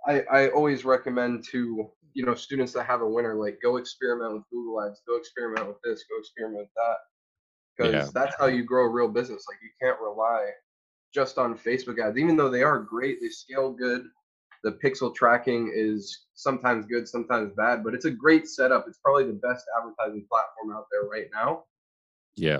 I, 0.08 0.22
I 0.32 0.50
always 0.50 0.86
recommend 0.86 1.46
to 1.52 1.90
you 2.14 2.26
know 2.26 2.36
students 2.36 2.74
that 2.74 2.86
have 2.86 3.02
a 3.02 3.08
winner 3.10 3.36
like 3.36 3.60
go 3.62 3.78
experiment 3.78 4.34
with 4.34 4.44
Google 4.52 4.82
ads, 4.82 5.02
go 5.08 5.18
experiment 5.18 5.68
with 5.68 5.78
this, 5.84 6.04
go 6.10 6.20
experiment 6.20 6.62
with 6.62 6.70
that, 6.76 6.98
because 7.78 7.94
Yeah. 7.94 8.12
that's 8.14 8.36
how 8.40 8.48
you 8.48 8.64
grow 8.64 8.86
a 8.86 8.90
real 8.90 9.08
business. 9.10 9.46
Like 9.50 9.60
you 9.62 9.70
can't 9.82 10.00
rely 10.02 10.50
just 11.14 11.38
on 11.38 11.58
Facebook 11.58 12.00
ads, 12.00 12.18
even 12.18 12.36
though 12.36 12.50
they 12.50 12.64
are 12.64 12.80
great, 12.80 13.20
they 13.22 13.30
scale 13.30 13.72
good. 13.72 14.06
The 14.64 14.72
pixel 14.84 15.14
tracking 15.16 15.72
is 15.76 16.26
sometimes 16.34 16.86
good, 16.86 17.08
sometimes 17.08 17.52
bad, 17.56 17.84
but 17.84 17.94
it's 17.94 18.06
a 18.06 18.12
great 18.12 18.48
setup. 18.48 18.86
It's 18.88 19.00
probably 19.04 19.26
the 19.26 19.34
best 19.34 19.66
advertising 19.78 20.26
platform 20.30 20.76
out 20.76 20.86
there 20.92 21.08
right 21.10 21.28
now 21.34 21.64
Yeah. 22.36 22.60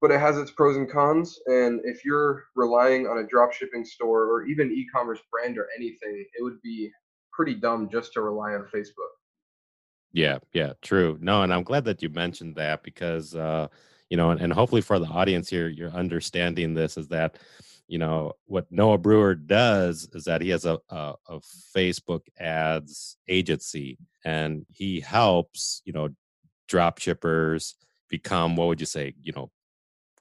but 0.00 0.10
it 0.10 0.20
has 0.20 0.36
its 0.38 0.50
pros 0.50 0.76
and 0.76 0.90
cons. 0.90 1.38
And 1.46 1.80
if 1.84 2.04
you're 2.04 2.44
relying 2.56 3.06
on 3.06 3.18
a 3.18 3.26
drop 3.26 3.52
shipping 3.52 3.84
store 3.84 4.24
or 4.24 4.46
even 4.46 4.70
e-commerce 4.72 5.20
brand 5.30 5.58
or 5.58 5.68
anything, 5.76 6.24
it 6.34 6.42
would 6.42 6.60
be 6.62 6.90
pretty 7.32 7.54
dumb 7.54 7.88
just 7.90 8.12
to 8.14 8.20
rely 8.22 8.54
on 8.54 8.66
Facebook. 8.74 9.12
Yeah, 10.12 10.38
yeah, 10.52 10.72
true. 10.82 11.18
No, 11.20 11.42
and 11.42 11.52
I'm 11.52 11.62
glad 11.62 11.84
that 11.84 12.02
you 12.02 12.08
mentioned 12.08 12.56
that 12.56 12.82
because 12.82 13.34
uh, 13.36 13.68
you 14.10 14.16
know, 14.16 14.30
and, 14.30 14.40
and 14.40 14.52
hopefully 14.52 14.80
for 14.80 14.98
the 14.98 15.06
audience 15.06 15.48
here, 15.50 15.68
you're 15.68 15.90
understanding 15.90 16.74
this 16.74 16.96
is 16.96 17.08
that, 17.08 17.36
you 17.88 17.98
know, 17.98 18.34
what 18.44 18.66
Noah 18.70 18.98
Brewer 18.98 19.34
does 19.34 20.08
is 20.12 20.24
that 20.24 20.42
he 20.42 20.50
has 20.50 20.66
a, 20.66 20.78
a, 20.90 21.14
a 21.28 21.40
Facebook 21.74 22.20
ads 22.38 23.16
agency 23.28 23.98
and 24.24 24.66
he 24.70 25.00
helps, 25.00 25.80
you 25.84 25.94
know, 25.94 26.10
drop 26.68 26.98
shippers 26.98 27.74
become 28.10 28.56
what 28.56 28.68
would 28.68 28.80
you 28.80 28.86
say, 28.86 29.14
you 29.22 29.32
know, 29.32 29.50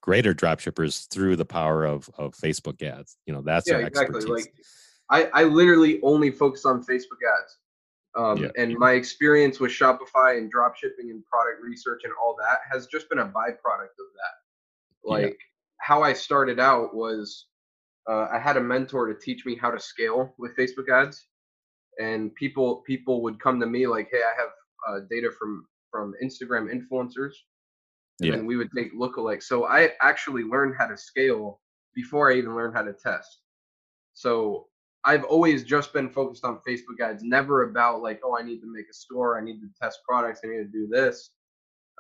greater 0.02 0.34
drop 0.34 0.62
shippers 0.62 1.02
through 1.12 1.36
the 1.36 1.46
power 1.46 1.84
of 1.84 2.10
of 2.18 2.34
Facebook 2.34 2.82
ads. 2.82 3.18
You 3.26 3.34
know, 3.34 3.42
that's 3.42 3.70
yeah, 3.70 3.80
exactly. 3.80 4.16
expertise. 4.16 4.46
Like 4.46 4.54
I, 5.10 5.42
I 5.42 5.44
literally 5.44 6.00
only 6.04 6.32
focus 6.32 6.66
on 6.66 6.84
Facebook 6.84 7.20
ads. 7.42 7.58
Um, 8.16 8.38
Yeah. 8.38 8.50
And 8.58 8.78
my 8.78 8.94
experience 8.94 9.60
with 9.60 9.72
Shopify 9.72 10.38
and 10.38 10.50
drop 10.50 10.78
shipping 10.78 11.12
and 11.12 11.24
product 11.26 11.62
research 11.62 12.02
and 12.06 12.14
all 12.22 12.36
that 12.40 12.60
has 12.72 12.88
just 12.88 13.10
been 13.10 13.20
a 13.20 13.26
byproduct 13.26 13.98
of 14.00 14.10
that. 14.16 14.36
Yeah. 15.04 15.14
Like 15.14 15.40
how 15.80 16.02
I 16.02 16.14
started 16.14 16.60
out 16.60 16.96
was 16.96 17.47
uh, 18.10 18.28
I 18.32 18.40
had 18.40 18.58
a 18.58 18.62
mentor 18.62 19.08
to 19.08 19.20
teach 19.20 19.46
me 19.46 19.56
how 19.56 19.72
to 19.72 19.80
scale 19.80 20.34
with 20.38 20.56
Facebook 20.58 20.90
ads, 20.92 21.28
and 22.00 22.34
people 22.36 22.84
people 22.88 23.22
would 23.24 23.40
come 23.42 23.60
to 23.60 23.68
me 23.68 23.88
like, 23.88 24.10
"Hey, 24.12 24.22
I 24.24 24.34
have 24.42 24.50
uh, 24.88 25.00
data 25.10 25.32
from 25.38 25.68
from 25.92 26.14
Instagram 26.24 26.70
influencers," 26.74 27.34
and 28.22 28.32
Yeah. 28.32 28.34
then 28.34 28.46
we 28.46 28.58
would 28.58 28.72
take 28.76 28.94
lookalikes. 28.96 29.44
So 29.44 29.66
I 29.68 29.92
actually 30.02 30.44
learned 30.44 30.76
how 30.78 30.88
to 30.88 30.98
scale 30.98 31.62
before 31.96 32.32
I 32.32 32.36
even 32.38 32.56
learned 32.56 32.76
how 32.76 32.84
to 32.84 32.94
test. 32.94 33.42
So 34.14 34.68
I've 35.06 35.24
always 35.26 35.64
just 35.64 35.94
been 35.94 36.10
focused 36.10 36.46
on 36.46 36.62
Facebook 36.68 37.02
ads, 37.02 37.24
never 37.24 37.64
about 37.70 38.02
like, 38.04 38.22
oh, 38.24 38.38
I 38.38 38.44
need 38.44 38.60
to 38.62 38.74
make 38.74 38.88
a 38.90 38.94
store, 38.94 39.40
I 39.40 39.44
need 39.44 39.62
to 39.62 39.70
test 39.82 40.00
products, 40.08 40.42
I 40.44 40.50
need 40.50 40.58
to 40.60 40.66
do 40.66 40.88
this. 40.90 41.32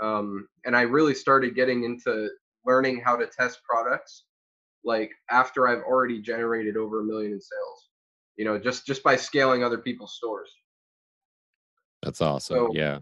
Um, 0.02 0.48
and 0.66 0.76
I 0.78 0.82
really 0.84 1.16
started 1.16 1.56
getting 1.56 1.84
into 1.86 2.30
learning 2.66 3.02
how 3.02 3.18
to 3.18 3.28
test 3.28 3.62
products 3.70 4.27
like 4.88 5.12
after 5.30 5.68
I've 5.68 5.84
already 5.84 6.20
generated 6.22 6.78
over 6.78 7.02
a 7.02 7.04
million 7.04 7.34
in 7.34 7.42
sales. 7.42 7.90
You 8.38 8.46
know, 8.46 8.58
just 8.58 8.88
just 8.88 9.04
by 9.04 9.16
scaling 9.16 9.64
other 9.64 9.78
people's 9.78 10.16
stores. 10.16 10.50
That's 12.02 12.22
awesome. 12.22 12.56
So, 12.56 12.70
yeah. 12.74 13.00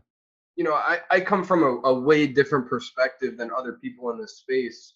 You 0.56 0.64
know, 0.64 0.74
I, 0.74 1.00
I 1.12 1.20
come 1.20 1.44
from 1.44 1.64
a, 1.64 1.90
a 1.90 1.94
way 2.00 2.28
different 2.28 2.70
perspective 2.70 3.38
than 3.38 3.52
other 3.56 3.74
people 3.74 4.10
in 4.12 4.20
this 4.20 4.38
space 4.38 4.94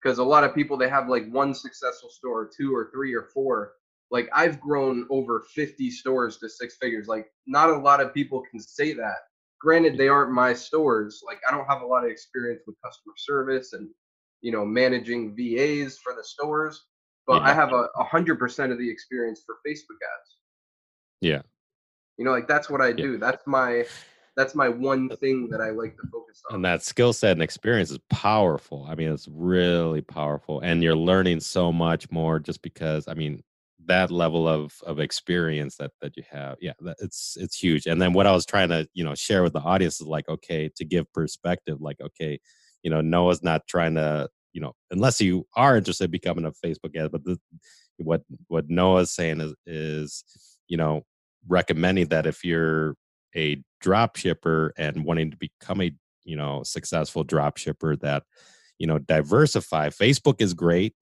because 0.00 0.18
a 0.18 0.24
lot 0.24 0.44
of 0.44 0.54
people 0.54 0.76
they 0.76 0.88
have 0.88 1.08
like 1.08 1.28
one 1.30 1.54
successful 1.54 2.08
store, 2.08 2.48
two 2.56 2.74
or 2.74 2.90
three 2.92 3.12
or 3.12 3.28
four. 3.34 3.72
Like 4.10 4.28
I've 4.32 4.60
grown 4.60 5.06
over 5.10 5.44
50 5.54 5.90
stores 5.90 6.38
to 6.38 6.48
six 6.48 6.76
figures. 6.80 7.08
Like 7.08 7.26
not 7.46 7.70
a 7.70 7.76
lot 7.76 8.00
of 8.00 8.14
people 8.14 8.42
can 8.50 8.60
say 8.60 8.92
that. 8.94 9.16
Granted, 9.60 9.96
they 9.96 10.08
aren't 10.08 10.32
my 10.32 10.52
stores. 10.52 11.22
Like 11.26 11.40
I 11.48 11.50
don't 11.50 11.66
have 11.66 11.82
a 11.82 11.86
lot 11.86 12.04
of 12.04 12.10
experience 12.10 12.62
with 12.66 12.76
customer 12.82 13.14
service 13.16 13.72
and 13.72 13.88
you 14.42 14.52
know 14.52 14.64
managing 14.64 15.34
VAs 15.34 15.98
for 15.98 16.14
the 16.14 16.24
stores, 16.24 16.84
but 17.26 17.42
yeah. 17.42 17.48
I 17.48 17.54
have 17.54 17.72
a 17.72 18.04
hundred 18.04 18.38
percent 18.38 18.72
of 18.72 18.78
the 18.78 18.90
experience 18.90 19.42
for 19.44 19.56
Facebook 19.66 19.96
ads. 19.96 20.36
Yeah. 21.20 21.42
You 22.18 22.24
know, 22.24 22.32
like 22.32 22.48
that's 22.48 22.68
what 22.68 22.80
I 22.80 22.92
do. 22.92 23.12
Yeah. 23.12 23.18
That's 23.20 23.46
my 23.46 23.86
that's 24.36 24.54
my 24.54 24.68
one 24.68 25.08
thing 25.16 25.48
that 25.50 25.60
I 25.60 25.70
like 25.70 25.96
to 25.96 26.02
focus 26.10 26.42
on. 26.50 26.56
And 26.56 26.64
that 26.64 26.82
skill 26.82 27.12
set 27.12 27.32
and 27.32 27.42
experience 27.42 27.90
is 27.90 27.98
powerful. 28.10 28.86
I 28.88 28.94
mean, 28.94 29.12
it's 29.12 29.28
really 29.28 30.00
powerful. 30.00 30.60
And 30.60 30.82
you're 30.82 30.96
learning 30.96 31.40
so 31.40 31.72
much 31.72 32.10
more 32.10 32.38
just 32.38 32.62
because 32.62 33.08
I 33.08 33.14
mean, 33.14 33.42
that 33.86 34.10
level 34.10 34.48
of 34.48 34.74
of 34.86 35.00
experience 35.00 35.76
that 35.76 35.90
that 36.00 36.16
you 36.16 36.22
have 36.30 36.56
yeah 36.60 36.72
that, 36.80 36.96
it's 37.00 37.36
it's 37.40 37.56
huge 37.56 37.86
and 37.86 38.00
then 38.00 38.12
what 38.12 38.26
i 38.26 38.32
was 38.32 38.46
trying 38.46 38.68
to 38.68 38.88
you 38.94 39.02
know 39.02 39.14
share 39.14 39.42
with 39.42 39.52
the 39.52 39.60
audience 39.60 40.00
is 40.00 40.06
like 40.06 40.28
okay 40.28 40.70
to 40.76 40.84
give 40.84 41.12
perspective 41.12 41.80
like 41.80 42.00
okay 42.00 42.38
you 42.82 42.90
know 42.90 43.00
noah's 43.00 43.42
not 43.42 43.66
trying 43.66 43.94
to 43.94 44.28
you 44.52 44.60
know 44.60 44.72
unless 44.90 45.20
you 45.20 45.46
are 45.56 45.76
interested 45.76 46.04
in 46.04 46.10
becoming 46.10 46.44
a 46.44 46.52
facebook 46.52 46.96
ad 46.96 47.10
but 47.10 47.24
the, 47.24 47.38
what 47.98 48.22
what 48.48 48.68
noah's 48.68 49.12
saying 49.12 49.40
is 49.40 49.54
is 49.66 50.24
you 50.68 50.76
know 50.76 51.02
recommending 51.48 52.06
that 52.06 52.26
if 52.26 52.44
you're 52.44 52.94
a 53.34 53.62
drop 53.80 54.16
shipper 54.16 54.72
and 54.76 55.04
wanting 55.04 55.30
to 55.30 55.36
become 55.36 55.80
a 55.80 55.92
you 56.24 56.36
know 56.36 56.62
successful 56.62 57.24
drop 57.24 57.56
shipper 57.56 57.96
that 57.96 58.22
you 58.78 58.86
know 58.86 58.98
diversify 58.98 59.88
facebook 59.88 60.40
is 60.40 60.54
great 60.54 60.94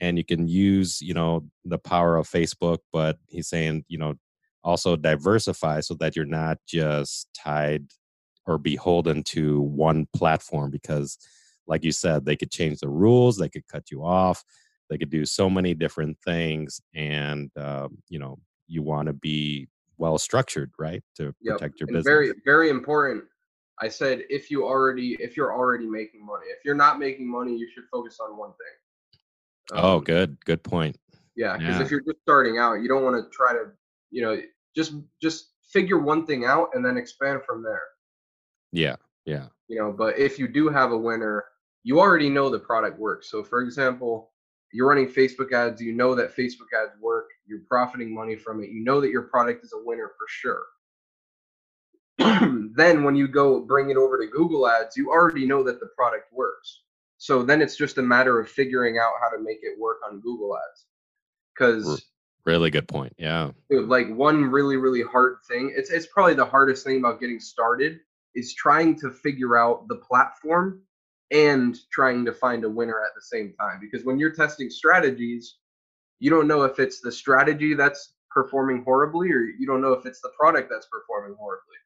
and 0.00 0.16
you 0.16 0.24
can 0.24 0.46
use 0.48 1.00
you 1.00 1.14
know 1.14 1.44
the 1.64 1.78
power 1.78 2.16
of 2.16 2.28
facebook 2.28 2.78
but 2.92 3.18
he's 3.28 3.48
saying 3.48 3.84
you 3.88 3.98
know 3.98 4.14
also 4.62 4.94
diversify 4.96 5.80
so 5.80 5.94
that 5.94 6.14
you're 6.14 6.26
not 6.26 6.58
just 6.66 7.28
tied 7.34 7.86
or 8.46 8.58
beholden 8.58 9.22
to 9.22 9.60
one 9.60 10.06
platform 10.14 10.70
because 10.70 11.18
like 11.66 11.84
you 11.84 11.92
said 11.92 12.24
they 12.24 12.36
could 12.36 12.50
change 12.50 12.80
the 12.80 12.88
rules 12.88 13.36
they 13.36 13.48
could 13.48 13.66
cut 13.68 13.90
you 13.90 14.04
off 14.04 14.44
they 14.88 14.98
could 14.98 15.10
do 15.10 15.24
so 15.24 15.48
many 15.48 15.74
different 15.74 16.16
things 16.24 16.80
and 16.94 17.50
um, 17.56 17.98
you 18.08 18.18
know 18.18 18.38
you 18.66 18.82
want 18.82 19.06
to 19.06 19.12
be 19.12 19.68
well 20.00 20.18
structured, 20.18 20.72
right, 20.78 21.02
to 21.16 21.34
yep. 21.42 21.58
protect 21.58 21.78
your 21.78 21.88
and 21.88 21.94
business. 21.94 22.10
Very, 22.10 22.32
very 22.44 22.70
important. 22.70 23.24
I 23.80 23.88
said 23.88 24.22
if 24.28 24.50
you 24.50 24.64
already 24.64 25.16
if 25.20 25.36
you're 25.36 25.52
already 25.52 25.86
making 25.86 26.24
money, 26.24 26.46
if 26.46 26.64
you're 26.64 26.74
not 26.74 26.98
making 26.98 27.30
money, 27.30 27.56
you 27.56 27.68
should 27.72 27.84
focus 27.92 28.18
on 28.20 28.36
one 28.36 28.50
thing. 28.50 29.72
Oh, 29.72 29.78
um, 29.78 29.84
oh, 29.84 30.00
good, 30.00 30.36
good 30.44 30.62
point. 30.62 30.98
Yeah, 31.36 31.56
because 31.56 31.76
yeah. 31.76 31.82
if 31.82 31.90
you're 31.90 32.00
just 32.00 32.20
starting 32.22 32.58
out, 32.58 32.74
you 32.74 32.88
don't 32.88 33.04
want 33.04 33.16
to 33.16 33.30
try 33.30 33.52
to, 33.52 33.70
you 34.10 34.22
know, 34.22 34.40
just 34.76 34.94
just 35.22 35.50
figure 35.72 35.98
one 35.98 36.26
thing 36.26 36.44
out 36.44 36.70
and 36.74 36.84
then 36.84 36.96
expand 36.96 37.42
from 37.46 37.62
there. 37.62 37.82
Yeah, 38.72 38.96
yeah. 39.24 39.46
You 39.68 39.78
know, 39.78 39.92
but 39.92 40.18
if 40.18 40.38
you 40.38 40.48
do 40.48 40.68
have 40.68 40.92
a 40.92 40.98
winner, 40.98 41.44
you 41.82 42.00
already 42.00 42.28
know 42.28 42.50
the 42.50 42.58
product 42.58 42.98
works. 42.98 43.30
So, 43.30 43.42
for 43.42 43.60
example, 43.60 44.30
you're 44.72 44.88
running 44.88 45.08
Facebook 45.08 45.52
ads, 45.52 45.80
you 45.80 45.92
know 45.92 46.14
that 46.14 46.36
Facebook 46.36 46.70
ads 46.80 46.92
work, 47.00 47.28
you're 47.46 47.62
profiting 47.68 48.14
money 48.14 48.36
from 48.36 48.62
it, 48.62 48.70
you 48.70 48.84
know 48.84 49.00
that 49.00 49.10
your 49.10 49.22
product 49.22 49.64
is 49.64 49.72
a 49.72 49.84
winner 49.84 50.12
for 50.18 50.26
sure. 50.28 50.62
then 52.76 53.02
when 53.02 53.16
you 53.16 53.26
go 53.26 53.60
bring 53.60 53.90
it 53.90 53.96
over 53.96 54.18
to 54.18 54.30
Google 54.30 54.68
ads, 54.68 54.96
you 54.96 55.10
already 55.10 55.46
know 55.46 55.62
that 55.64 55.80
the 55.80 55.88
product 55.96 56.32
works. 56.32 56.82
So 57.18 57.42
then 57.42 57.60
it's 57.60 57.76
just 57.76 57.98
a 57.98 58.02
matter 58.02 58.38
of 58.38 58.48
figuring 58.48 58.98
out 58.98 59.12
how 59.20 59.34
to 59.34 59.42
make 59.42 59.58
it 59.62 59.78
work 59.78 59.98
on 60.08 60.20
Google 60.20 60.56
ads. 60.56 60.86
Cuz 61.56 62.06
really 62.44 62.70
good 62.70 62.88
point. 62.88 63.14
Yeah. 63.18 63.50
Dude, 63.70 63.88
like 63.88 64.08
one 64.08 64.44
really 64.44 64.76
really 64.76 65.02
hard 65.02 65.38
thing, 65.48 65.72
it's 65.74 65.90
it's 65.90 66.06
probably 66.06 66.34
the 66.34 66.44
hardest 66.44 66.84
thing 66.84 66.98
about 66.98 67.20
getting 67.20 67.40
started 67.40 68.00
is 68.34 68.54
trying 68.54 68.98
to 69.00 69.10
figure 69.10 69.56
out 69.56 69.88
the 69.88 69.96
platform 69.96 70.82
and 71.30 71.78
trying 71.92 72.24
to 72.24 72.32
find 72.32 72.64
a 72.64 72.70
winner 72.70 73.00
at 73.02 73.14
the 73.14 73.22
same 73.22 73.54
time. 73.58 73.78
Because 73.80 74.04
when 74.04 74.18
you're 74.18 74.34
testing 74.34 74.70
strategies, 74.70 75.56
you 76.18 76.30
don't 76.30 76.48
know 76.48 76.62
if 76.62 76.78
it's 76.78 77.00
the 77.00 77.12
strategy 77.12 77.74
that's 77.74 78.14
performing 78.30 78.82
horribly 78.84 79.30
or 79.32 79.40
you 79.40 79.66
don't 79.66 79.80
know 79.80 79.92
if 79.92 80.06
it's 80.06 80.20
the 80.20 80.30
product 80.38 80.68
that's 80.70 80.86
performing 80.86 81.36
horribly. 81.38 81.76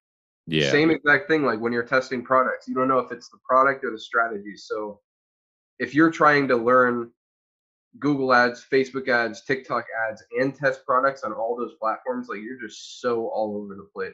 Yeah. 0.47 0.71
Same 0.71 0.91
exact 0.91 1.29
thing 1.29 1.45
like 1.45 1.61
when 1.61 1.73
you're 1.73 1.85
testing 1.85 2.23
products, 2.23 2.69
you 2.69 2.75
don't 2.75 2.89
know 2.89 2.99
if 2.99 3.13
it's 3.13 3.31
the 3.31 3.39
product 3.49 3.85
or 3.85 3.91
the 3.91 3.99
strategy. 3.99 4.57
So 4.57 5.01
if 5.79 5.95
you're 5.95 6.11
trying 6.11 6.49
to 6.49 6.57
learn 6.57 7.11
Google 7.99 8.35
ads, 8.35 8.67
Facebook 8.71 9.09
ads, 9.09 9.43
TikTok 9.45 9.87
ads, 10.09 10.23
and 10.39 10.55
test 10.55 10.85
products 10.85 11.23
on 11.23 11.33
all 11.33 11.57
those 11.57 11.75
platforms, 11.81 12.29
like 12.29 12.41
you're 12.41 12.61
just 12.61 13.01
so 13.01 13.29
all 13.29 13.57
over 13.57 13.75
the 13.75 13.89
place. 13.95 14.13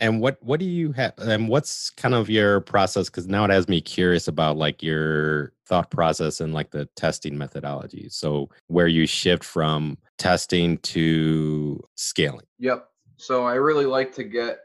And 0.00 0.20
what 0.20 0.42
what 0.42 0.58
do 0.58 0.66
you 0.66 0.92
have? 0.92 1.12
And 1.18 1.48
what's 1.48 1.90
kind 1.90 2.14
of 2.14 2.30
your 2.30 2.60
process? 2.62 3.10
Because 3.10 3.28
now 3.28 3.44
it 3.44 3.50
has 3.50 3.68
me 3.68 3.80
curious 3.82 4.28
about 4.28 4.56
like 4.56 4.82
your 4.82 5.52
thought 5.66 5.90
process 5.90 6.40
and 6.40 6.54
like 6.54 6.70
the 6.70 6.86
testing 6.96 7.36
methodology. 7.36 8.08
So 8.08 8.48
where 8.68 8.88
you 8.88 9.06
shift 9.06 9.44
from 9.44 9.98
testing 10.18 10.78
to 10.78 11.82
scaling. 11.96 12.46
Yep. 12.58 12.88
So 13.18 13.44
I 13.44 13.54
really 13.54 13.84
like 13.84 14.14
to 14.14 14.24
get 14.24 14.60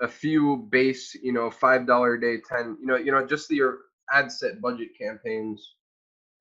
a 0.00 0.08
few 0.08 0.68
base, 0.70 1.14
you 1.22 1.32
know, 1.32 1.50
five 1.50 1.86
dollar 1.86 2.14
a 2.14 2.20
day, 2.20 2.38
ten, 2.48 2.78
you 2.80 2.86
know, 2.86 2.96
you 2.96 3.12
know, 3.12 3.26
just 3.26 3.50
your 3.50 3.78
ad 4.10 4.32
set 4.32 4.60
budget 4.60 4.88
campaigns. 4.98 5.74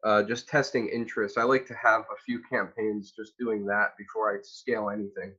Uh, 0.04 0.24
just 0.24 0.48
testing 0.50 0.89
interest. 0.89 1.38
I 1.38 1.44
like 1.44 1.67
to 1.67 1.76
have 1.76 2.02
a 2.02 2.20
few 2.26 2.41
campaigns 2.52 3.12
just 3.15 3.38
doing 3.38 3.67
that 3.67 3.89
before 4.00 4.36
I 4.36 4.39
scale 4.41 4.89
anything 4.89 5.36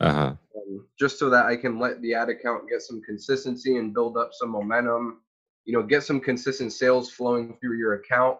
uh-huh. 0.00 0.34
Um, 0.56 0.86
just 0.98 1.18
so 1.18 1.30
that 1.30 1.46
I 1.46 1.56
can 1.56 1.78
let 1.78 2.00
the 2.02 2.14
ad 2.14 2.28
account 2.28 2.68
get 2.68 2.82
some 2.82 3.02
consistency 3.02 3.76
and 3.76 3.94
build 3.94 4.16
up 4.16 4.30
some 4.32 4.50
momentum. 4.50 5.20
You 5.64 5.72
know, 5.72 5.82
get 5.82 6.04
some 6.04 6.20
consistent 6.20 6.72
sales 6.72 7.10
flowing 7.10 7.56
through 7.60 7.78
your 7.78 7.94
account. 7.94 8.38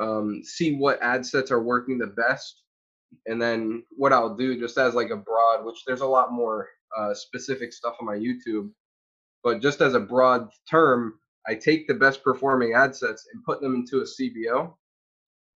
Um, 0.00 0.42
see 0.44 0.76
what 0.76 1.02
ad 1.02 1.24
sets 1.24 1.50
are 1.50 1.62
working 1.62 1.98
the 1.98 2.08
best, 2.08 2.62
and 3.26 3.40
then 3.40 3.84
what 3.90 4.12
I'll 4.12 4.36
do 4.36 4.58
just 4.58 4.76
as 4.78 4.94
like 4.94 5.10
a 5.10 5.16
broad, 5.16 5.64
which 5.64 5.84
there's 5.86 6.00
a 6.00 6.06
lot 6.06 6.32
more 6.32 6.68
uh, 6.96 7.14
specific 7.14 7.72
stuff 7.72 7.96
on 8.00 8.06
my 8.06 8.16
YouTube, 8.16 8.70
but 9.42 9.60
just 9.60 9.80
as 9.80 9.94
a 9.94 10.00
broad 10.00 10.48
term, 10.68 11.14
I 11.46 11.54
take 11.54 11.86
the 11.86 11.94
best 11.94 12.24
performing 12.24 12.74
ad 12.74 12.96
sets 12.96 13.28
and 13.32 13.44
put 13.44 13.60
them 13.60 13.74
into 13.74 13.98
a 13.98 14.04
CBO. 14.04 14.74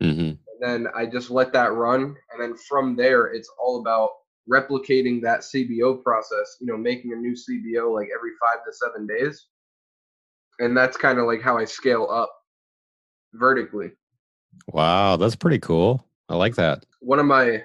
Mm-hmm. 0.02 0.20
And 0.20 0.38
then 0.60 0.88
I 0.94 1.06
just 1.06 1.30
let 1.30 1.52
that 1.54 1.72
run. 1.72 2.14
And 2.32 2.40
then 2.40 2.54
from 2.68 2.94
there, 2.94 3.26
it's 3.26 3.50
all 3.58 3.80
about 3.80 4.10
replicating 4.50 5.22
that 5.22 5.40
CBO 5.40 6.02
process, 6.02 6.56
you 6.60 6.66
know, 6.66 6.76
making 6.76 7.12
a 7.12 7.16
new 7.16 7.32
CBO 7.34 7.94
like 7.94 8.08
every 8.14 8.30
five 8.40 8.64
to 8.64 8.72
seven 8.72 9.06
days. 9.06 9.46
And 10.58 10.76
that's 10.76 10.96
kind 10.96 11.18
of 11.18 11.26
like 11.26 11.42
how 11.42 11.56
I 11.56 11.64
scale 11.64 12.08
up 12.10 12.32
vertically. 13.34 13.92
Wow, 14.68 15.16
that's 15.16 15.36
pretty 15.36 15.58
cool. 15.58 16.04
I 16.28 16.36
like 16.36 16.56
that. 16.56 16.84
One 17.00 17.18
of 17.18 17.26
my 17.26 17.62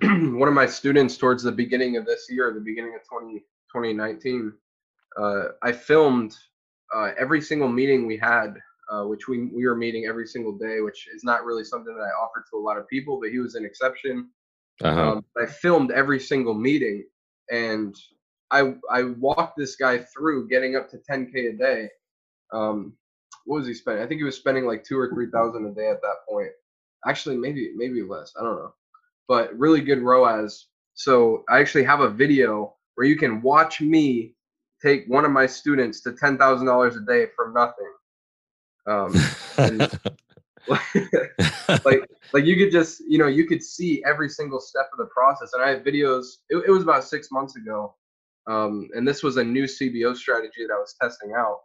one 0.02 0.48
of 0.48 0.54
my 0.54 0.66
students 0.66 1.16
towards 1.16 1.42
the 1.42 1.52
beginning 1.52 1.96
of 1.96 2.06
this 2.06 2.26
year, 2.30 2.52
the 2.54 2.60
beginning 2.60 2.94
of 2.94 3.06
20, 3.08 3.40
2019, 3.74 4.52
uh, 5.18 5.42
I 5.62 5.72
filmed 5.72 6.36
uh, 6.94 7.10
every 7.18 7.40
single 7.40 7.68
meeting 7.68 8.06
we 8.06 8.16
had, 8.16 8.54
uh, 8.90 9.04
which 9.04 9.26
we, 9.26 9.46
we 9.46 9.66
were 9.66 9.76
meeting 9.76 10.06
every 10.06 10.26
single 10.26 10.56
day, 10.56 10.80
which 10.80 11.08
is 11.12 11.24
not 11.24 11.44
really 11.44 11.64
something 11.64 11.94
that 11.94 12.02
I 12.02 12.10
offer 12.22 12.44
to 12.50 12.58
a 12.58 12.60
lot 12.60 12.78
of 12.78 12.86
people, 12.88 13.18
but 13.20 13.30
he 13.30 13.38
was 13.38 13.56
an 13.56 13.64
exception. 13.64 14.28
Uh-huh. 14.82 15.12
Um, 15.12 15.24
I 15.36 15.46
filmed 15.46 15.90
every 15.90 16.20
single 16.20 16.54
meeting, 16.54 17.04
and 17.50 17.94
I 18.50 18.74
I 18.90 19.04
walked 19.04 19.56
this 19.56 19.76
guy 19.76 19.98
through 19.98 20.48
getting 20.48 20.76
up 20.76 20.88
to 20.90 20.98
10k 21.10 21.54
a 21.54 21.56
day. 21.56 21.88
Um, 22.52 22.94
what 23.44 23.58
was 23.58 23.66
he 23.66 23.74
spending? 23.74 24.02
I 24.02 24.06
think 24.06 24.18
he 24.18 24.24
was 24.24 24.36
spending 24.36 24.66
like 24.66 24.84
two 24.84 24.98
or 24.98 25.08
three 25.08 25.30
thousand 25.30 25.66
a 25.66 25.74
day 25.74 25.88
at 25.90 26.02
that 26.02 26.16
point. 26.28 26.50
Actually, 27.06 27.36
maybe 27.36 27.72
maybe 27.76 28.02
less. 28.02 28.32
I 28.38 28.42
don't 28.42 28.56
know, 28.56 28.74
but 29.28 29.56
really 29.58 29.80
good 29.80 30.02
ROAS. 30.02 30.66
So 30.94 31.44
I 31.48 31.60
actually 31.60 31.84
have 31.84 32.00
a 32.00 32.10
video 32.10 32.74
where 32.94 33.06
you 33.06 33.16
can 33.16 33.40
watch 33.42 33.80
me 33.80 34.34
take 34.82 35.04
one 35.08 35.24
of 35.24 35.30
my 35.30 35.46
students 35.46 36.00
to 36.02 36.12
ten 36.12 36.38
thousand 36.38 36.66
dollars 36.66 36.96
a 36.96 37.00
day 37.00 37.26
for 37.36 37.52
nothing. 37.54 37.92
Um, 38.86 39.14
and, 39.58 40.00
like 41.84 42.09
like 42.32 42.44
you 42.44 42.56
could 42.56 42.72
just 42.72 43.02
you 43.08 43.18
know 43.18 43.26
you 43.26 43.46
could 43.46 43.62
see 43.62 44.02
every 44.06 44.28
single 44.28 44.60
step 44.60 44.88
of 44.92 44.98
the 44.98 45.06
process 45.06 45.52
and 45.54 45.62
i 45.62 45.68
have 45.70 45.82
videos 45.82 46.24
it, 46.50 46.64
it 46.66 46.70
was 46.70 46.82
about 46.82 47.04
six 47.04 47.28
months 47.30 47.56
ago 47.56 47.94
um, 48.48 48.88
and 48.94 49.06
this 49.06 49.22
was 49.22 49.36
a 49.36 49.44
new 49.44 49.64
cbo 49.64 50.16
strategy 50.16 50.66
that 50.66 50.74
i 50.74 50.78
was 50.78 50.94
testing 51.00 51.32
out 51.38 51.58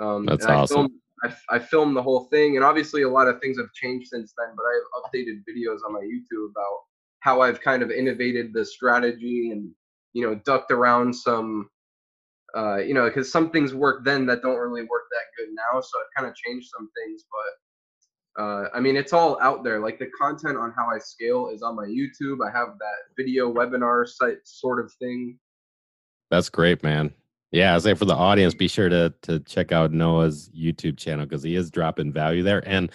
Um, 0.00 0.26
That's 0.26 0.44
and 0.44 0.52
I 0.54 0.56
awesome. 0.56 0.76
filmed, 0.76 0.92
I, 1.24 1.56
I 1.56 1.58
filmed 1.58 1.96
the 1.96 2.02
whole 2.02 2.24
thing, 2.30 2.56
and 2.56 2.64
obviously 2.64 3.02
a 3.02 3.08
lot 3.10 3.28
of 3.28 3.40
things 3.40 3.58
have 3.58 3.72
changed 3.74 4.08
since 4.08 4.34
then. 4.38 4.54
But 4.56 4.64
I 4.64 4.74
have 4.74 4.88
updated 5.04 5.42
videos 5.48 5.80
on 5.86 5.94
my 5.94 6.00
YouTube 6.00 6.50
about 6.50 6.78
how 7.20 7.40
I've 7.42 7.60
kind 7.60 7.82
of 7.82 7.90
innovated 7.90 8.52
the 8.52 8.64
strategy 8.64 9.50
and 9.52 9.70
you 10.14 10.26
know 10.26 10.34
ducked 10.44 10.72
around 10.72 11.14
some, 11.14 11.70
uh, 12.56 12.78
you 12.78 12.94
know, 12.94 13.06
because 13.08 13.32
some 13.32 13.50
things 13.50 13.74
work 13.74 14.04
then 14.04 14.26
that 14.26 14.42
don't 14.42 14.58
really 14.58 14.82
work 14.82 15.04
that 15.12 15.26
good 15.38 15.50
now. 15.54 15.80
So 15.80 15.98
I've 15.98 16.14
kind 16.16 16.30
of 16.30 16.36
changed 16.36 16.68
some 16.76 16.90
things, 16.96 17.24
but 17.30 17.50
uh, 18.38 18.64
I 18.74 18.80
mean, 18.80 18.96
it's 18.96 19.12
all 19.12 19.38
out 19.40 19.64
there. 19.64 19.80
Like 19.80 19.98
the 19.98 20.08
content 20.18 20.56
on 20.56 20.72
how 20.76 20.88
I 20.88 20.98
scale 20.98 21.48
is 21.52 21.62
on 21.62 21.74
my 21.74 21.86
YouTube. 21.86 22.46
I 22.46 22.50
have 22.56 22.78
that 22.78 23.14
video 23.16 23.52
webinar 23.52 24.06
site 24.06 24.38
sort 24.44 24.84
of 24.84 24.92
thing. 24.94 25.38
That's 26.30 26.48
great, 26.48 26.82
man. 26.82 27.12
Yeah, 27.52 27.74
I 27.74 27.78
say 27.78 27.94
for 27.94 28.04
the 28.04 28.14
audience, 28.14 28.54
be 28.54 28.68
sure 28.68 28.88
to 28.88 29.14
to 29.22 29.40
check 29.40 29.72
out 29.72 29.92
Noah's 29.92 30.50
YouTube 30.50 30.98
channel 30.98 31.24
because 31.24 31.42
he 31.42 31.54
is 31.54 31.70
dropping 31.70 32.12
value 32.12 32.42
there. 32.42 32.66
And 32.68 32.90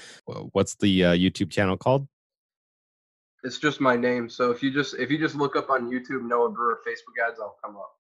what's 0.52 0.76
the 0.76 1.06
uh, 1.06 1.14
YouTube 1.14 1.50
channel 1.50 1.78
called? 1.78 2.08
It's 3.44 3.58
just 3.58 3.82
my 3.82 3.96
name. 3.96 4.30
So 4.30 4.52
if 4.52 4.62
you 4.62 4.72
just 4.72 4.94
if 4.96 5.10
you 5.10 5.18
just 5.18 5.36
look 5.36 5.56
up 5.56 5.70
on 5.70 5.90
YouTube 5.90 6.28
Noah 6.28 6.50
Brewer 6.50 6.80
Facebook 6.88 7.28
ads, 7.28 7.40
I'll 7.40 7.58
come 7.64 7.78
up. 7.78 7.94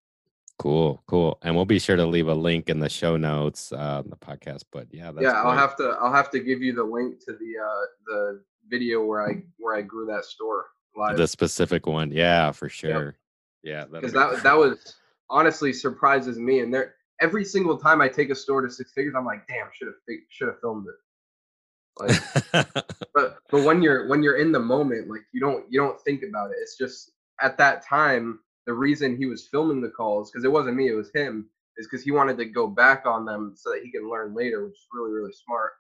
Cool, 0.62 1.01
cool. 1.07 1.39
And 1.41 1.55
we'll 1.55 1.66
be 1.66 1.80
sure 1.80 1.95
to 1.95 2.05
leave 2.05 2.28
a 2.28 2.36
link 2.36 2.70
in 2.70 2.80
the 2.80 2.88
show 2.88 3.18
notes 3.18 3.72
uh, 3.72 4.03
on 4.05 4.12
the 4.12 4.16
podcast. 4.16 4.66
But 4.72 4.89
yeah, 4.91 5.09
that's 5.09 5.24
yeah, 5.24 5.32
I'll 5.32 5.45
great. 5.45 5.57
have 5.57 5.76
to 5.78 5.97
I'll 5.99 6.14
have 6.14 6.30
to 6.30 6.39
give 6.39 6.62
you 6.62 6.72
the 6.72 6.84
link 6.84 7.18
to 7.26 7.32
the 7.32 7.53
uh 7.59 7.86
the 8.05 8.43
video 8.70 9.03
where 9.03 9.28
I 9.28 9.41
where 9.57 9.76
I 9.76 9.82
grew 9.82 10.05
that 10.05 10.24
store 10.24 10.68
live. 10.95 11.18
the 11.18 11.28
specific 11.28 11.88
one. 11.88 12.12
Yeah, 12.12 12.51
for 12.51 12.70
sure. 12.70 13.16
Yeah, 13.64 13.86
because 13.86 14.12
be 14.12 14.20
that 14.20 14.43
that 14.43 14.55
was 14.55 14.97
honestly 15.32 15.74
surprises 15.74 16.38
me. 16.38 16.59
And 16.59 16.72
there, 16.72 16.93
every 17.20 17.43
single 17.43 17.76
time 17.76 17.99
I 17.99 18.07
take 18.07 18.30
a 18.30 18.36
store 18.36 18.62
to 18.62 18.70
six 18.70 18.91
figures, 18.93 19.16
I'm 19.18 19.26
like, 19.26 19.47
damn, 19.47 19.66
should 19.74 19.88
have 19.88 19.95
should 20.30 20.47
have 20.47 20.59
filmed 20.59 20.86
it. 20.88 22.22
Like, 22.53 22.66
but 23.16 23.39
but 23.49 23.64
when 23.64 23.82
you're 23.82 24.07
when 24.09 24.22
you're 24.22 24.38
in 24.38 24.51
the 24.51 24.59
moment, 24.59 25.09
like 25.09 25.22
you 25.32 25.39
don't 25.39 25.66
you 25.72 25.80
don't 25.80 25.99
think 26.01 26.22
about 26.22 26.51
it. 26.51 26.57
It's 26.62 26.78
just 26.78 27.14
at 27.41 27.57
that 27.57 27.84
time 27.84 28.41
the 28.68 28.74
reason 28.74 29.18
he 29.18 29.26
was 29.26 29.47
filming 29.47 29.82
the 29.82 29.89
calls 29.89 30.32
because 30.32 30.45
it 30.45 30.51
wasn't 30.51 30.76
me, 30.76 30.89
it 30.89 30.95
was 30.95 31.12
him. 31.14 31.49
Is 31.78 31.88
because 31.88 32.03
he 32.03 32.12
wanted 32.12 32.38
to 32.38 32.45
go 32.45 32.68
back 32.68 33.05
on 33.05 33.26
them 33.26 33.53
so 33.55 33.72
that 33.72 33.82
he 33.82 33.91
can 33.91 34.09
learn 34.09 34.36
later, 34.36 34.66
which 34.66 34.76
is 34.76 34.88
really 34.93 35.12
really 35.12 35.32
smart. 35.32 35.72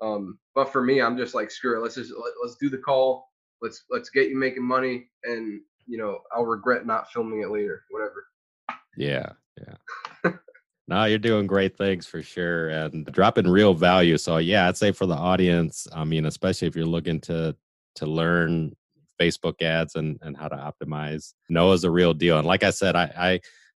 Um, 0.00 0.38
but 0.54 0.72
for 0.72 0.82
me, 0.82 1.00
I'm 1.00 1.16
just 1.16 1.34
like 1.34 1.50
screw 1.50 1.78
it. 1.78 1.82
Let's 1.82 1.94
just 1.94 2.10
let, 2.10 2.32
let's 2.42 2.56
do 2.56 2.68
the 2.68 2.78
call. 2.78 3.28
Let's 3.60 3.84
let's 3.90 4.10
get 4.10 4.30
you 4.30 4.36
making 4.36 4.64
money, 4.64 5.08
and 5.24 5.60
you 5.86 5.98
know 5.98 6.18
I'll 6.34 6.46
regret 6.46 6.86
not 6.86 7.12
filming 7.12 7.42
it 7.42 7.50
later. 7.50 7.84
Whatever. 7.90 8.26
Yeah, 8.96 9.32
yeah. 9.60 10.32
no, 10.88 11.04
you're 11.04 11.18
doing 11.18 11.46
great 11.46 11.76
things 11.76 12.06
for 12.06 12.22
sure 12.22 12.70
and 12.70 13.06
dropping 13.06 13.48
real 13.48 13.74
value. 13.74 14.18
So 14.18 14.38
yeah, 14.38 14.68
I'd 14.68 14.76
say 14.76 14.92
for 14.92 15.06
the 15.06 15.14
audience, 15.14 15.86
I 15.94 16.04
mean, 16.04 16.26
especially 16.26 16.68
if 16.68 16.74
you're 16.74 16.84
looking 16.86 17.20
to 17.22 17.54
to 17.96 18.06
learn 18.06 18.74
Facebook 19.22 19.62
ads 19.62 19.94
and 19.94 20.18
and 20.22 20.36
how 20.36 20.48
to 20.48 20.56
optimize, 20.56 21.34
Noah's 21.48 21.84
a 21.84 21.90
real 21.90 22.14
deal. 22.14 22.38
And 22.38 22.46
like 22.46 22.62
I 22.64 22.70
said, 22.70 22.96
I 22.96 23.12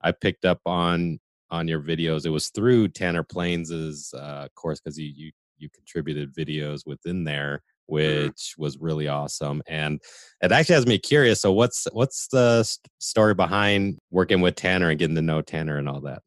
I, 0.04 0.10
I 0.10 0.12
picked 0.12 0.46
up 0.46 0.60
on 0.66 1.20
on 1.50 1.68
your 1.68 1.82
videos. 1.82 2.26
It 2.26 2.30
was 2.30 2.50
through 2.50 2.90
Tanner 2.90 3.24
Planes's 3.24 4.14
uh, 4.14 4.48
course 4.56 4.80
because 4.80 4.98
you 4.98 5.12
you 5.16 5.32
you 5.58 5.70
contributed 5.70 6.36
videos 6.36 6.82
within 6.86 7.24
there 7.24 7.62
which 7.88 8.56
was 8.58 8.78
really 8.78 9.10
awesome 9.10 9.62
and 9.68 10.00
it 10.42 10.54
actually 10.54 10.74
has 10.74 10.88
me 10.88 10.98
curious 10.98 11.42
so 11.42 11.52
what's 11.52 11.86
what's 11.92 12.28
the 12.30 12.64
st- 12.64 12.80
story 13.00 13.34
behind 13.34 14.00
working 14.10 14.40
with 14.40 14.56
tanner 14.56 14.90
and 14.90 15.00
getting 15.00 15.16
to 15.16 15.22
know 15.22 15.42
tanner 15.42 15.78
and 15.78 15.90
all 15.90 16.00
that 16.00 16.22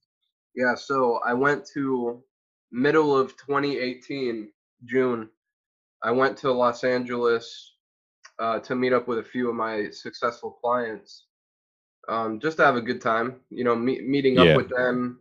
Yeah, 0.56 0.74
so 0.74 1.20
I 1.24 1.34
went 1.34 1.66
to 1.74 2.22
middle 2.72 3.16
of 3.16 3.36
2018, 3.36 4.50
June. 4.84 5.28
I 6.02 6.10
went 6.10 6.36
to 6.38 6.52
Los 6.52 6.82
Angeles 6.82 7.75
uh, 8.38 8.58
to 8.60 8.74
meet 8.74 8.92
up 8.92 9.08
with 9.08 9.18
a 9.18 9.22
few 9.24 9.48
of 9.48 9.54
my 9.54 9.90
successful 9.90 10.50
clients, 10.62 11.26
um, 12.08 12.38
just 12.40 12.56
to 12.58 12.64
have 12.64 12.76
a 12.76 12.82
good 12.82 13.00
time. 13.00 13.40
You 13.50 13.64
know, 13.64 13.74
me- 13.76 14.02
meeting 14.02 14.38
up 14.38 14.46
Yeah. 14.46 14.56
with 14.56 14.68
them. 14.70 15.20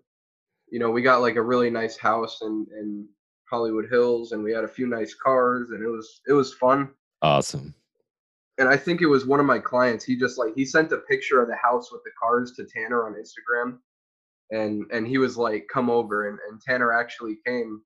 You 0.70 0.80
know, 0.80 0.92
we 0.92 1.02
got 1.02 1.22
like 1.22 1.36
a 1.36 1.42
really 1.42 1.70
nice 1.70 1.98
house 1.98 2.42
in 2.42 2.68
in 2.80 3.08
Hollywood 3.50 3.88
Hills, 3.90 4.32
and 4.32 4.44
we 4.44 4.52
had 4.52 4.64
a 4.64 4.68
few 4.68 4.88
nice 4.88 5.14
cars, 5.14 5.70
and 5.72 5.84
it 5.84 5.90
was 5.90 6.22
it 6.28 6.34
was 6.34 6.54
fun. 6.54 6.94
awesome 7.22 7.74
And 8.58 8.68
I 8.70 8.78
think 8.78 9.02
it 9.02 9.08
was 9.08 9.26
one 9.26 9.40
of 9.40 9.46
my 9.46 9.60
clients. 9.60 10.06
He 10.06 10.16
just 10.18 10.38
like 10.38 10.54
he 10.56 10.66
sent 10.66 10.92
a 10.92 10.98
picture 11.00 11.42
of 11.42 11.48
the 11.48 11.56
house 11.56 11.92
with 11.92 12.04
the 12.04 12.12
cars 12.22 12.52
to 12.54 12.66
Tanner 12.66 13.06
on 13.06 13.14
Instagram, 13.16 13.80
and 14.52 14.86
and 14.92 15.08
he 15.08 15.18
was 15.18 15.38
like, 15.38 15.68
"Come 15.72 15.90
over," 15.90 16.30
and 16.30 16.40
and 16.50 16.62
Tanner 16.62 16.92
actually 16.94 17.38
came. 17.46 17.82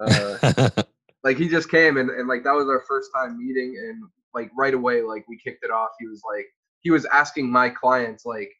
Uh, 0.00 0.38
like 1.24 1.36
he 1.38 1.48
just 1.48 1.70
came 1.70 1.96
and, 1.96 2.10
and 2.10 2.28
like 2.28 2.42
that 2.44 2.52
was 2.54 2.68
our 2.68 2.82
first 2.88 3.10
time 3.14 3.38
meeting 3.38 3.76
and 3.78 4.04
like 4.34 4.50
right 4.56 4.74
away 4.74 5.02
like 5.02 5.24
we 5.28 5.38
kicked 5.38 5.64
it 5.64 5.70
off. 5.70 5.90
He 5.98 6.06
was 6.06 6.22
like 6.30 6.46
he 6.80 6.90
was 6.90 7.04
asking 7.06 7.50
my 7.50 7.68
clients 7.70 8.24
like 8.24 8.50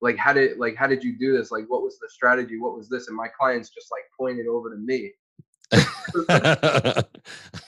like 0.00 0.16
how 0.16 0.32
did 0.32 0.58
like 0.58 0.76
how 0.76 0.86
did 0.86 1.02
you 1.02 1.18
do 1.18 1.36
this? 1.36 1.50
Like 1.50 1.64
what 1.68 1.82
was 1.82 1.98
the 1.98 2.08
strategy? 2.08 2.58
What 2.58 2.76
was 2.76 2.88
this? 2.88 3.08
And 3.08 3.16
my 3.16 3.28
clients 3.28 3.70
just 3.70 3.90
like 3.90 4.04
pointed 4.18 4.46
over 4.46 4.70
to 4.70 4.76
me. 4.76 5.12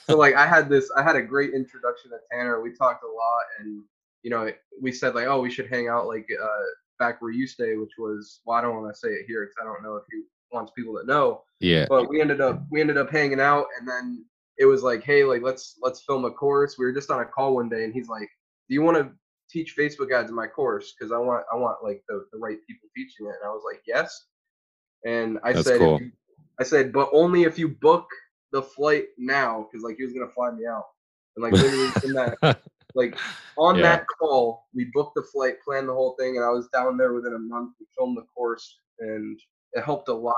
So 0.07 0.15
like 0.15 0.35
i 0.35 0.47
had 0.47 0.69
this 0.69 0.89
i 0.95 1.03
had 1.03 1.17
a 1.17 1.21
great 1.21 1.53
introduction 1.53 2.11
to 2.11 2.17
tanner. 2.31 2.61
We 2.61 2.73
talked 2.73 3.03
a 3.03 3.07
lot 3.07 3.43
and 3.59 3.83
you 4.23 4.29
know 4.29 4.49
we 4.81 4.91
said 4.91 5.15
like 5.15 5.27
oh 5.27 5.41
we 5.41 5.51
should 5.51 5.67
hang 5.67 5.89
out 5.89 6.07
like 6.07 6.25
uh 6.41 6.63
back 6.97 7.21
where 7.21 7.31
you 7.31 7.45
stay 7.45 7.75
which 7.75 7.91
was 7.97 8.39
well 8.45 8.57
i 8.57 8.61
don't 8.61 8.81
want 8.81 8.93
to 8.93 8.97
say 8.97 9.09
it 9.09 9.25
here 9.27 9.43
because 9.43 9.55
i 9.61 9.65
don't 9.65 9.83
know 9.83 9.97
if 9.97 10.03
he 10.09 10.21
wants 10.51 10.71
people 10.75 10.97
to 10.97 11.05
know. 11.05 11.43
Yeah. 11.59 11.85
But 11.89 12.09
we 12.09 12.21
ended 12.21 12.41
up 12.41 12.61
we 12.69 12.81
ended 12.81 12.97
up 12.97 13.09
hanging 13.09 13.39
out 13.39 13.67
and 13.79 13.87
then 13.87 14.25
it 14.57 14.65
was 14.65 14.83
like 14.83 15.03
hey 15.03 15.23
like 15.23 15.41
let's 15.41 15.75
let's 15.81 16.01
film 16.01 16.25
a 16.25 16.31
course. 16.31 16.77
We 16.77 16.85
were 16.85 16.93
just 16.93 17.11
on 17.11 17.21
a 17.21 17.25
call 17.25 17.55
one 17.55 17.69
day 17.69 17.83
and 17.83 17.93
he's 17.93 18.09
like 18.09 18.29
do 18.69 18.73
you 18.73 18.81
want 18.81 18.97
to 18.97 19.09
teach 19.49 19.75
facebook 19.77 20.11
ads 20.11 20.29
in 20.29 20.35
my 20.35 20.47
course? 20.47 20.93
Because 20.97 21.11
i 21.11 21.17
want 21.17 21.45
i 21.51 21.55
want 21.55 21.77
like 21.83 22.03
the, 22.09 22.25
the 22.31 22.37
right 22.39 22.57
people 22.67 22.89
teaching 22.95 23.25
it. 23.27 23.35
And 23.41 23.45
i 23.45 23.49
was 23.49 23.63
like 23.65 23.81
yes. 23.87 24.25
And 25.05 25.39
i 25.43 25.53
That's 25.53 25.67
said 25.67 25.77
cool. 25.79 25.99
you- 26.01 26.11
i 26.59 26.63
said 26.63 26.91
but 26.91 27.09
only 27.13 27.43
if 27.43 27.57
you 27.59 27.67
book 27.69 28.07
the 28.51 28.61
flight 28.61 29.05
now 29.17 29.67
because 29.69 29.83
like 29.83 29.97
he 29.97 30.03
was 30.03 30.13
gonna 30.13 30.31
fly 30.31 30.51
me 30.51 30.65
out. 30.65 30.85
And 31.35 31.43
like 31.43 31.53
literally 31.53 31.91
in 32.03 32.13
that 32.13 32.37
like 32.95 33.17
on 33.57 33.77
Yeah. 33.77 33.81
that 33.83 34.05
call 34.19 34.65
we 34.73 34.89
booked 34.93 35.15
the 35.15 35.23
flight 35.23 35.55
planned 35.63 35.87
the 35.87 35.93
whole 35.93 36.15
thing 36.19 36.35
and 36.37 36.45
i 36.45 36.49
was 36.49 36.67
down 36.69 36.97
there 36.97 37.13
within 37.13 37.33
a 37.35 37.39
month 37.39 37.73
we 37.79 37.85
filmed 37.97 38.17
the 38.17 38.25
course 38.35 38.79
and 38.99 39.39
it 39.73 39.83
helped 39.83 40.09
a 40.09 40.13
lot 40.13 40.35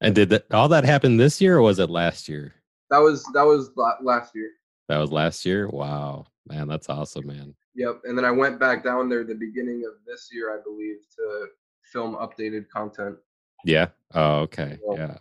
and 0.00 0.14
did 0.14 0.30
that, 0.30 0.52
all 0.52 0.68
that 0.68 0.84
happen 0.84 1.16
this 1.16 1.40
year 1.40 1.58
or 1.58 1.62
was 1.62 1.78
it 1.78 1.90
last 1.90 2.28
year? 2.28 2.54
That 2.90 2.98
was 2.98 3.24
that 3.34 3.44
was 3.44 3.70
last 4.00 4.34
year. 4.34 4.50
That 4.88 4.98
was 4.98 5.12
last 5.12 5.44
year? 5.44 5.68
Wow. 5.68 6.26
Man 6.48 6.68
that's 6.68 6.88
awesome 6.88 7.26
man. 7.26 7.54
Yep. 7.74 8.02
And 8.04 8.16
then 8.18 8.24
I 8.24 8.30
went 8.30 8.58
back 8.58 8.82
down 8.82 9.08
there 9.08 9.24
the 9.24 9.34
beginning 9.34 9.84
of 9.86 9.92
this 10.06 10.28
year, 10.32 10.52
I 10.52 10.62
believe, 10.62 10.96
to 11.16 11.46
film 11.84 12.16
updated 12.16 12.68
content. 12.68 13.16
yeah. 13.64 13.86
Oh 14.14 14.40
okay. 14.40 14.78
Yeah. 14.90 14.96
yeah. 14.96 15.18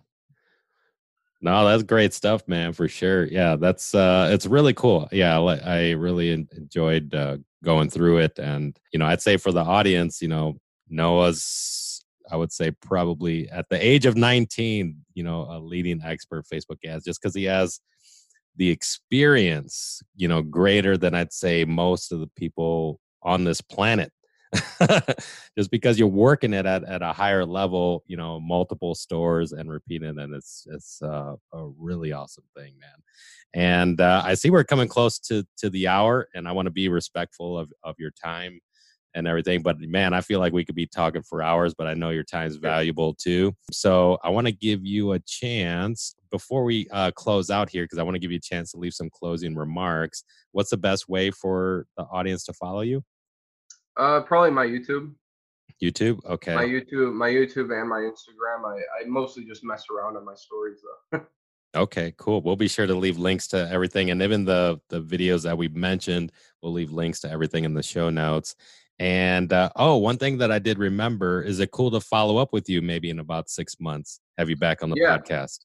No 1.41 1.65
that's 1.67 1.83
great 1.83 2.13
stuff 2.13 2.47
man 2.47 2.73
for 2.73 2.87
sure. 2.87 3.25
Yeah 3.25 3.55
that's 3.55 3.93
uh 3.93 4.29
it's 4.31 4.45
really 4.45 4.73
cool. 4.73 5.07
Yeah 5.11 5.39
I 5.39 5.91
really 5.91 6.31
enjoyed 6.31 7.13
uh, 7.13 7.37
going 7.63 7.89
through 7.89 8.19
it 8.19 8.39
and 8.39 8.79
you 8.93 8.99
know 8.99 9.05
i'd 9.05 9.21
say 9.21 9.37
for 9.37 9.51
the 9.51 9.59
audience 9.59 10.21
you 10.21 10.27
know 10.27 10.57
noah's 10.87 11.88
i 12.31 12.35
would 12.35 12.51
say 12.51 12.71
probably 12.81 13.49
at 13.49 13.65
the 13.69 13.85
age 13.85 14.05
of 14.05 14.15
19 14.15 14.95
you 15.13 15.23
know 15.23 15.47
a 15.49 15.59
leading 15.59 16.01
expert 16.03 16.45
facebook 16.51 16.77
ads 16.85 17.03
just 17.03 17.21
because 17.21 17.35
he 17.35 17.43
has 17.43 17.79
the 18.55 18.69
experience 18.69 20.01
you 20.15 20.27
know 20.27 20.41
greater 20.41 20.97
than 20.97 21.13
i'd 21.15 21.33
say 21.33 21.65
most 21.65 22.11
of 22.11 22.19
the 22.19 22.29
people 22.35 22.99
on 23.23 23.43
this 23.43 23.61
planet. 23.61 24.11
Just 25.57 25.69
because 25.69 25.99
you're 25.99 26.07
working 26.07 26.53
it 26.53 26.65
at, 26.65 26.83
at 26.83 27.03
a 27.03 27.13
higher 27.13 27.45
level 27.45 28.03
you 28.07 28.17
know 28.17 28.39
multiple 28.39 28.95
stores 28.95 29.51
and 29.51 29.69
repeating 29.69 30.17
and 30.17 30.33
it's 30.33 30.65
it's 30.71 30.99
uh, 31.03 31.35
a 31.53 31.67
really 31.77 32.13
awesome 32.13 32.45
thing 32.57 32.73
man. 32.79 32.89
And 33.53 34.01
uh, 34.01 34.23
i 34.25 34.33
see 34.33 34.49
we're 34.49 34.63
coming 34.63 34.87
close 34.87 35.19
to 35.19 35.45
to 35.57 35.69
the 35.69 35.87
hour 35.87 36.29
and 36.33 36.47
i 36.47 36.51
want 36.51 36.65
to 36.65 36.71
be 36.71 36.89
respectful 36.89 37.59
of 37.59 37.71
of 37.83 37.93
your 37.99 38.09
time 38.09 38.59
and 39.15 39.27
everything 39.27 39.61
but 39.61 39.79
man 39.79 40.13
i 40.13 40.21
feel 40.21 40.39
like 40.39 40.53
we 40.53 40.63
could 40.63 40.75
be 40.75 40.85
talking 40.85 41.21
for 41.21 41.41
hours 41.41 41.73
but 41.73 41.87
i 41.87 41.93
know 41.93 42.09
your 42.09 42.23
time's 42.23 42.55
valuable 42.55 43.13
too 43.13 43.53
so 43.71 44.17
i 44.23 44.29
want 44.29 44.45
to 44.45 44.51
give 44.51 44.85
you 44.85 45.13
a 45.13 45.19
chance 45.19 46.15
before 46.31 46.63
we 46.63 46.87
uh, 46.91 47.11
close 47.11 47.49
out 47.49 47.69
here 47.69 47.83
because 47.83 47.97
i 47.97 48.03
want 48.03 48.15
to 48.15 48.19
give 48.19 48.31
you 48.31 48.37
a 48.37 48.41
chance 48.41 48.71
to 48.71 48.77
leave 48.77 48.93
some 48.93 49.09
closing 49.09 49.55
remarks 49.55 50.23
what's 50.51 50.69
the 50.69 50.77
best 50.77 51.09
way 51.09 51.31
for 51.31 51.85
the 51.97 52.03
audience 52.03 52.43
to 52.43 52.53
follow 52.53 52.81
you 52.81 53.03
Uh, 53.97 54.21
probably 54.21 54.51
my 54.51 54.65
YouTube, 54.65 55.13
youtube 55.81 56.23
okay 56.25 56.55
my 56.55 56.65
YouTube, 56.65 57.13
my 57.13 57.29
YouTube 57.29 57.71
and 57.79 57.89
my 57.89 57.99
Instagram. 57.99 58.65
I, 58.65 58.77
I 59.01 59.07
mostly 59.07 59.45
just 59.45 59.63
mess 59.63 59.85
around 59.91 60.17
on 60.17 60.25
my 60.25 60.35
stories 60.35 60.79
though. 61.11 61.21
Okay, 61.75 62.15
cool. 62.17 62.41
We'll 62.41 62.55
be 62.55 62.67
sure 62.67 62.87
to 62.87 62.95
leave 62.95 63.19
links 63.19 63.47
to 63.49 63.69
everything, 63.69 64.09
and 64.09 64.23
even 64.23 64.43
the 64.43 64.81
the 64.89 64.99
videos 65.01 65.43
that 65.43 65.57
we 65.57 65.67
mentioned. 65.67 66.31
We'll 66.61 66.73
leave 66.73 66.91
links 66.91 67.19
to 67.21 67.29
everything 67.29 67.63
in 67.63 67.75
the 67.75 67.83
show 67.83 68.09
notes. 68.09 68.55
And 68.99 69.53
uh, 69.53 69.69
oh, 69.77 69.95
one 69.97 70.17
thing 70.17 70.37
that 70.39 70.51
I 70.51 70.59
did 70.59 70.77
remember 70.77 71.41
is 71.41 71.59
it 71.59 71.71
cool 71.71 71.89
to 71.91 72.01
follow 72.01 72.37
up 72.37 72.51
with 72.51 72.69
you 72.69 72.81
maybe 72.81 73.09
in 73.09 73.19
about 73.19 73.49
six 73.49 73.79
months? 73.79 74.19
Have 74.37 74.49
you 74.49 74.57
back 74.57 74.83
on 74.83 74.89
the 74.89 74.97
Yeah. 74.99 75.17
podcast? 75.17 75.59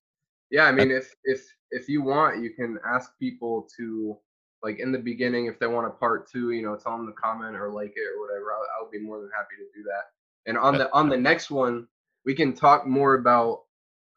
Yeah, 0.50 0.66
I 0.66 0.72
mean, 0.72 0.92
if 0.92 1.12
if 1.24 1.44
if 1.72 1.88
you 1.88 2.02
want, 2.02 2.40
you 2.40 2.50
can 2.50 2.78
ask 2.86 3.10
people 3.18 3.68
to 3.76 4.16
like 4.62 4.78
in 4.78 4.92
the 4.92 4.98
beginning 4.98 5.46
if 5.46 5.58
they 5.58 5.66
want 5.66 5.88
a 5.88 5.90
part 5.90 6.30
two. 6.30 6.52
You 6.52 6.62
know, 6.62 6.76
tell 6.76 6.96
them 6.96 7.06
to 7.08 7.12
comment 7.12 7.56
or 7.56 7.72
like 7.72 7.92
it 7.96 8.06
or 8.14 8.20
whatever. 8.20 8.52
I'll, 8.52 8.84
I'll 8.84 8.90
be 8.90 9.00
more 9.00 9.20
than 9.20 9.30
happy 9.36 9.56
to 9.58 9.78
do 9.78 9.82
that. 9.84 10.04
And 10.46 10.56
on 10.56 10.78
the 10.78 10.92
on 10.92 11.08
the 11.08 11.16
next 11.16 11.50
one, 11.50 11.88
we 12.24 12.34
can 12.34 12.52
talk 12.52 12.86
more 12.86 13.14
about 13.14 13.62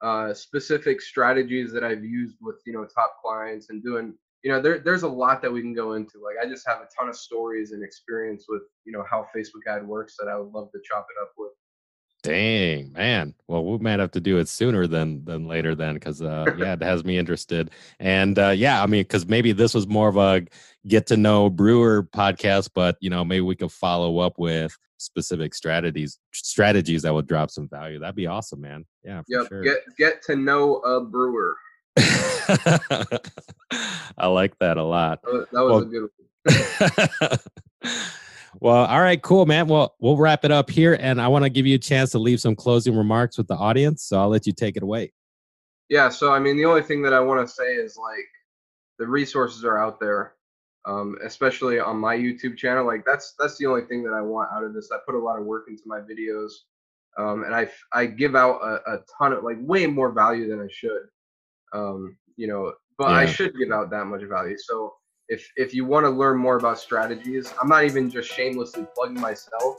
uh, 0.02 0.32
specific 0.34 1.02
strategies 1.02 1.72
that 1.74 1.84
I've 1.84 2.04
used 2.04 2.38
with 2.40 2.62
you 2.68 2.74
know 2.74 2.86
top 2.86 3.18
clients 3.20 3.72
and 3.72 3.84
doing. 3.84 4.14
You 4.48 4.54
know, 4.54 4.62
there 4.62 4.80
there's 4.80 5.04
a 5.04 5.10
lot 5.10 5.42
that 5.42 5.52
we 5.52 5.60
can 5.60 5.74
go 5.74 5.96
into. 5.96 6.24
Like, 6.24 6.38
I 6.42 6.48
just 6.48 6.66
have 6.66 6.78
a 6.78 6.88
ton 6.98 7.10
of 7.10 7.18
stories 7.18 7.74
and 7.74 7.84
experience 7.84 8.46
with 8.48 8.62
you 8.86 8.94
know 8.94 9.04
how 9.12 9.28
Facebook 9.36 9.70
ad 9.70 9.86
works 9.86 10.16
that 10.18 10.30
I 10.30 10.38
would 10.40 10.54
love 10.54 10.72
to 10.72 10.80
chop 10.90 11.06
it 11.10 11.22
up 11.22 11.34
with. 11.38 11.52
Dang, 12.24 12.94
man. 12.94 13.36
Well, 13.50 13.66
we 13.66 13.78
might 13.80 14.00
have 14.00 14.12
to 14.12 14.22
do 14.22 14.38
it 14.38 14.48
sooner 14.48 14.88
than 14.88 15.26
than 15.26 15.50
later 15.50 15.76
then, 15.76 15.96
because 15.96 16.22
uh, 16.22 16.46
yeah, 16.58 16.72
it 16.72 16.82
has 16.82 17.04
me 17.04 17.18
interested. 17.18 17.72
And 18.00 18.40
uh, 18.40 18.52
yeah, 18.52 18.82
I 18.82 18.86
mean, 18.86 19.02
because 19.02 19.28
maybe 19.28 19.52
this 19.52 19.74
was 19.74 19.86
more 19.86 20.08
of 20.08 20.16
a 20.16 20.46
get 20.88 21.08
to 21.08 21.18
know 21.18 21.50
brewer 21.50 22.04
podcast, 22.04 22.70
but 22.74 22.96
you 23.02 23.10
know, 23.10 23.26
maybe 23.26 23.42
we 23.42 23.58
could 23.58 23.74
follow 23.74 24.20
up 24.20 24.40
with 24.40 24.74
specific 24.96 25.56
strategies 25.56 26.20
strategies 26.34 27.02
that 27.02 27.14
would 27.14 27.28
drop 27.28 27.52
some 27.52 27.68
value. 27.68 28.00
That'd 28.00 28.16
be 28.16 28.28
awesome, 28.28 28.62
man. 28.62 28.86
Yeah, 29.04 29.24
for 29.24 29.26
Yep. 29.28 29.48
sure. 29.50 29.64
Get 29.64 29.80
get 29.98 30.22
to 30.28 30.38
know 30.38 30.78
a 30.78 31.02
brewer. 31.02 31.58
I 34.18 34.28
like 34.28 34.58
that 34.60 34.78
a 34.78 34.84
lot. 34.84 35.22
That 35.24 35.32
was, 35.32 35.48
Well- 35.52 35.78
a 35.80 35.86
good 35.86 36.02
one. 36.02 36.10
well, 38.62 38.86
all 38.86 39.02
right, 39.02 39.22
cool, 39.22 39.46
man. 39.46 39.68
Well, 39.68 39.96
we'll 40.00 40.18
wrap 40.18 40.46
it 40.46 40.52
up 40.52 40.70
here, 40.70 40.98
and 41.00 41.22
I 41.22 41.28
want 41.28 41.44
to 41.44 41.50
give 41.50 41.66
you 41.66 41.76
a 41.76 41.80
chance 41.80 42.12
to 42.12 42.20
leave 42.20 42.40
some 42.40 42.56
closing 42.56 42.96
remarks 42.96 43.38
with 43.38 43.48
the 43.48 43.56
audience. 43.56 44.04
So 44.04 44.20
I'll 44.20 44.30
let 44.30 44.48
you 44.48 44.54
take 44.54 44.78
it 44.78 44.84
away. 44.84 45.12
Yeah, 45.90 46.10
so 46.10 46.32
I 46.32 46.40
mean, 46.40 46.58
the 46.58 46.66
only 46.66 46.84
thing 46.84 47.02
that 47.04 47.14
I 47.14 47.20
want 47.20 47.48
to 47.48 47.54
say 47.54 47.76
is 47.76 47.98
like 47.98 48.28
the 49.00 49.08
resources 49.08 49.64
are 49.64 49.78
out 49.78 50.00
there, 50.00 50.34
um, 50.86 51.18
especially 51.24 51.80
on 51.80 51.98
my 51.98 52.16
YouTube 52.16 52.58
channel. 52.58 52.86
Like 52.86 53.06
that's 53.06 53.34
that's 53.40 53.58
the 53.58 53.66
only 53.66 53.84
thing 53.84 54.04
that 54.04 54.14
I 54.14 54.22
want 54.22 54.50
out 54.54 54.64
of 54.64 54.74
this. 54.74 54.90
I 54.92 54.98
put 55.06 55.16
a 55.16 55.20
lot 55.20 55.40
of 55.40 55.46
work 55.46 55.66
into 55.70 55.84
my 55.86 56.00
videos, 56.00 56.52
um, 57.18 57.44
and 57.44 57.54
I 57.94 58.06
give 58.06 58.36
out 58.36 58.60
a, 58.62 58.94
a 58.94 59.00
ton 59.18 59.34
of 59.34 59.44
like 59.44 59.58
way 59.62 59.86
more 59.88 60.12
value 60.12 60.50
than 60.50 60.60
I 60.62 60.68
should, 60.70 61.08
um, 61.74 62.18
you 62.36 62.48
know. 62.48 62.74
But 62.98 63.12
I 63.12 63.26
should 63.28 63.54
give 63.58 63.72
out 63.72 63.92
that 63.92 64.06
much 64.06 64.24
value. 64.24 64.58
So 64.58 64.94
if 65.30 65.48
if 65.56 65.74
you 65.74 65.86
want 65.86 66.06
to 66.06 66.10
learn 66.10 66.38
more 66.38 66.58
about 66.58 66.80
strategies, 66.80 67.54
I'm 67.62 67.70
not 67.70 67.84
even 67.84 68.10
just 68.10 68.30
shamelessly 68.30 68.88
plugging 68.96 69.20
myself. 69.22 69.78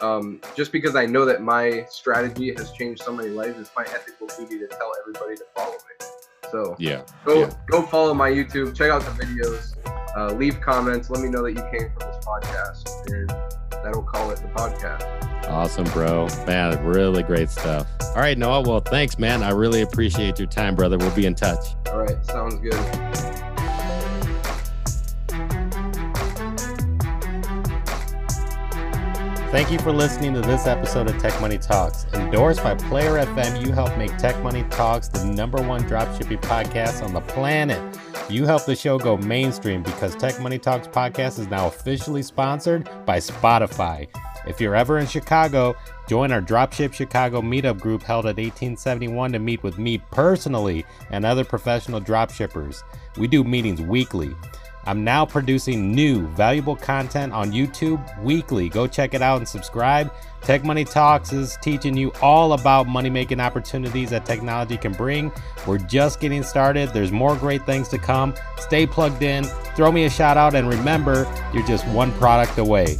Um, 0.00 0.40
just 0.56 0.72
because 0.72 0.96
I 0.96 1.06
know 1.06 1.24
that 1.24 1.42
my 1.42 1.86
strategy 1.88 2.52
has 2.56 2.72
changed 2.72 3.02
so 3.02 3.12
many 3.12 3.28
lives, 3.28 3.58
it's 3.58 3.70
my 3.76 3.84
ethical 3.84 4.26
duty 4.36 4.58
to 4.58 4.66
tell 4.66 4.92
everybody 5.00 5.36
to 5.36 5.44
follow 5.54 5.72
me. 5.72 6.06
So 6.50 6.76
Yeah. 6.78 7.02
go 7.24 7.40
Yeah. 7.40 7.50
go 7.70 7.82
follow 7.82 8.12
my 8.12 8.28
YouTube, 8.28 8.74
check 8.74 8.90
out 8.90 9.02
the 9.02 9.12
videos, 9.12 9.76
uh, 10.16 10.34
leave 10.34 10.60
comments, 10.60 11.08
let 11.08 11.22
me 11.22 11.30
know 11.30 11.42
that 11.42 11.52
you 11.52 11.62
came 11.70 11.88
from 11.90 12.10
this 12.10 12.24
podcast, 12.26 12.88
and 13.12 13.30
that'll 13.82 14.02
call 14.02 14.30
it 14.30 14.38
the 14.38 14.48
podcast. 14.48 15.48
Awesome, 15.48 15.84
bro. 15.84 16.28
Man, 16.46 16.82
really 16.84 17.22
great 17.22 17.50
stuff. 17.50 17.86
All 18.00 18.20
right, 18.20 18.38
Noah. 18.38 18.62
Well, 18.62 18.80
thanks, 18.80 19.18
man. 19.18 19.42
I 19.42 19.50
really 19.50 19.82
appreciate 19.82 20.38
your 20.38 20.48
time, 20.48 20.74
brother. 20.74 20.96
We'll 20.98 21.14
be 21.14 21.26
in 21.26 21.34
touch. 21.34 21.74
All 21.88 21.98
right, 21.98 22.24
sounds 22.24 22.54
good. 22.56 22.74
Thank 29.52 29.70
you 29.70 29.78
for 29.80 29.92
listening 29.92 30.32
to 30.32 30.40
this 30.40 30.66
episode 30.66 31.10
of 31.10 31.18
Tech 31.18 31.38
Money 31.38 31.58
Talks. 31.58 32.06
Endorsed 32.14 32.62
by 32.62 32.74
Player 32.74 33.22
FM, 33.22 33.62
you 33.62 33.70
help 33.72 33.94
make 33.98 34.16
Tech 34.16 34.42
Money 34.42 34.64
Talks 34.70 35.08
the 35.08 35.26
number 35.26 35.60
one 35.60 35.82
dropshipping 35.82 36.40
podcast 36.40 37.04
on 37.04 37.12
the 37.12 37.20
planet. 37.20 37.98
You 38.28 38.46
help 38.46 38.64
the 38.64 38.76
show 38.76 38.98
go 38.98 39.16
mainstream 39.16 39.82
because 39.82 40.14
Tech 40.14 40.40
Money 40.40 40.58
Talks 40.58 40.86
podcast 40.86 41.38
is 41.38 41.48
now 41.48 41.66
officially 41.66 42.22
sponsored 42.22 42.88
by 43.04 43.18
Spotify. 43.18 44.08
If 44.46 44.60
you're 44.60 44.74
ever 44.74 44.98
in 44.98 45.06
Chicago, 45.06 45.76
join 46.08 46.32
our 46.32 46.40
Dropship 46.40 46.94
Chicago 46.94 47.42
meetup 47.42 47.80
group 47.80 48.02
held 48.02 48.24
at 48.24 48.36
1871 48.36 49.32
to 49.32 49.38
meet 49.38 49.62
with 49.62 49.78
me 49.78 49.98
personally 50.10 50.84
and 51.10 51.24
other 51.24 51.44
professional 51.44 52.00
dropshippers. 52.00 52.82
We 53.18 53.26
do 53.28 53.44
meetings 53.44 53.82
weekly. 53.82 54.34
I'm 54.84 55.04
now 55.04 55.24
producing 55.24 55.92
new, 55.92 56.26
valuable 56.28 56.74
content 56.74 57.32
on 57.32 57.52
YouTube 57.52 58.00
weekly. 58.22 58.68
Go 58.68 58.86
check 58.86 59.14
it 59.14 59.22
out 59.22 59.38
and 59.38 59.48
subscribe. 59.48 60.12
Tech 60.40 60.64
Money 60.64 60.84
Talks 60.84 61.32
is 61.32 61.56
teaching 61.62 61.96
you 61.96 62.12
all 62.20 62.54
about 62.54 62.88
money 62.88 63.08
making 63.08 63.38
opportunities 63.38 64.10
that 64.10 64.26
technology 64.26 64.76
can 64.76 64.92
bring. 64.92 65.30
We're 65.68 65.78
just 65.78 66.18
getting 66.18 66.42
started. 66.42 66.88
There's 66.90 67.12
more 67.12 67.36
great 67.36 67.64
things 67.64 67.88
to 67.88 67.98
come. 67.98 68.34
Stay 68.58 68.86
plugged 68.86 69.22
in, 69.22 69.44
throw 69.76 69.92
me 69.92 70.04
a 70.04 70.10
shout 70.10 70.36
out, 70.36 70.56
and 70.56 70.68
remember, 70.68 71.32
you're 71.54 71.66
just 71.66 71.86
one 71.88 72.10
product 72.14 72.58
away. 72.58 72.98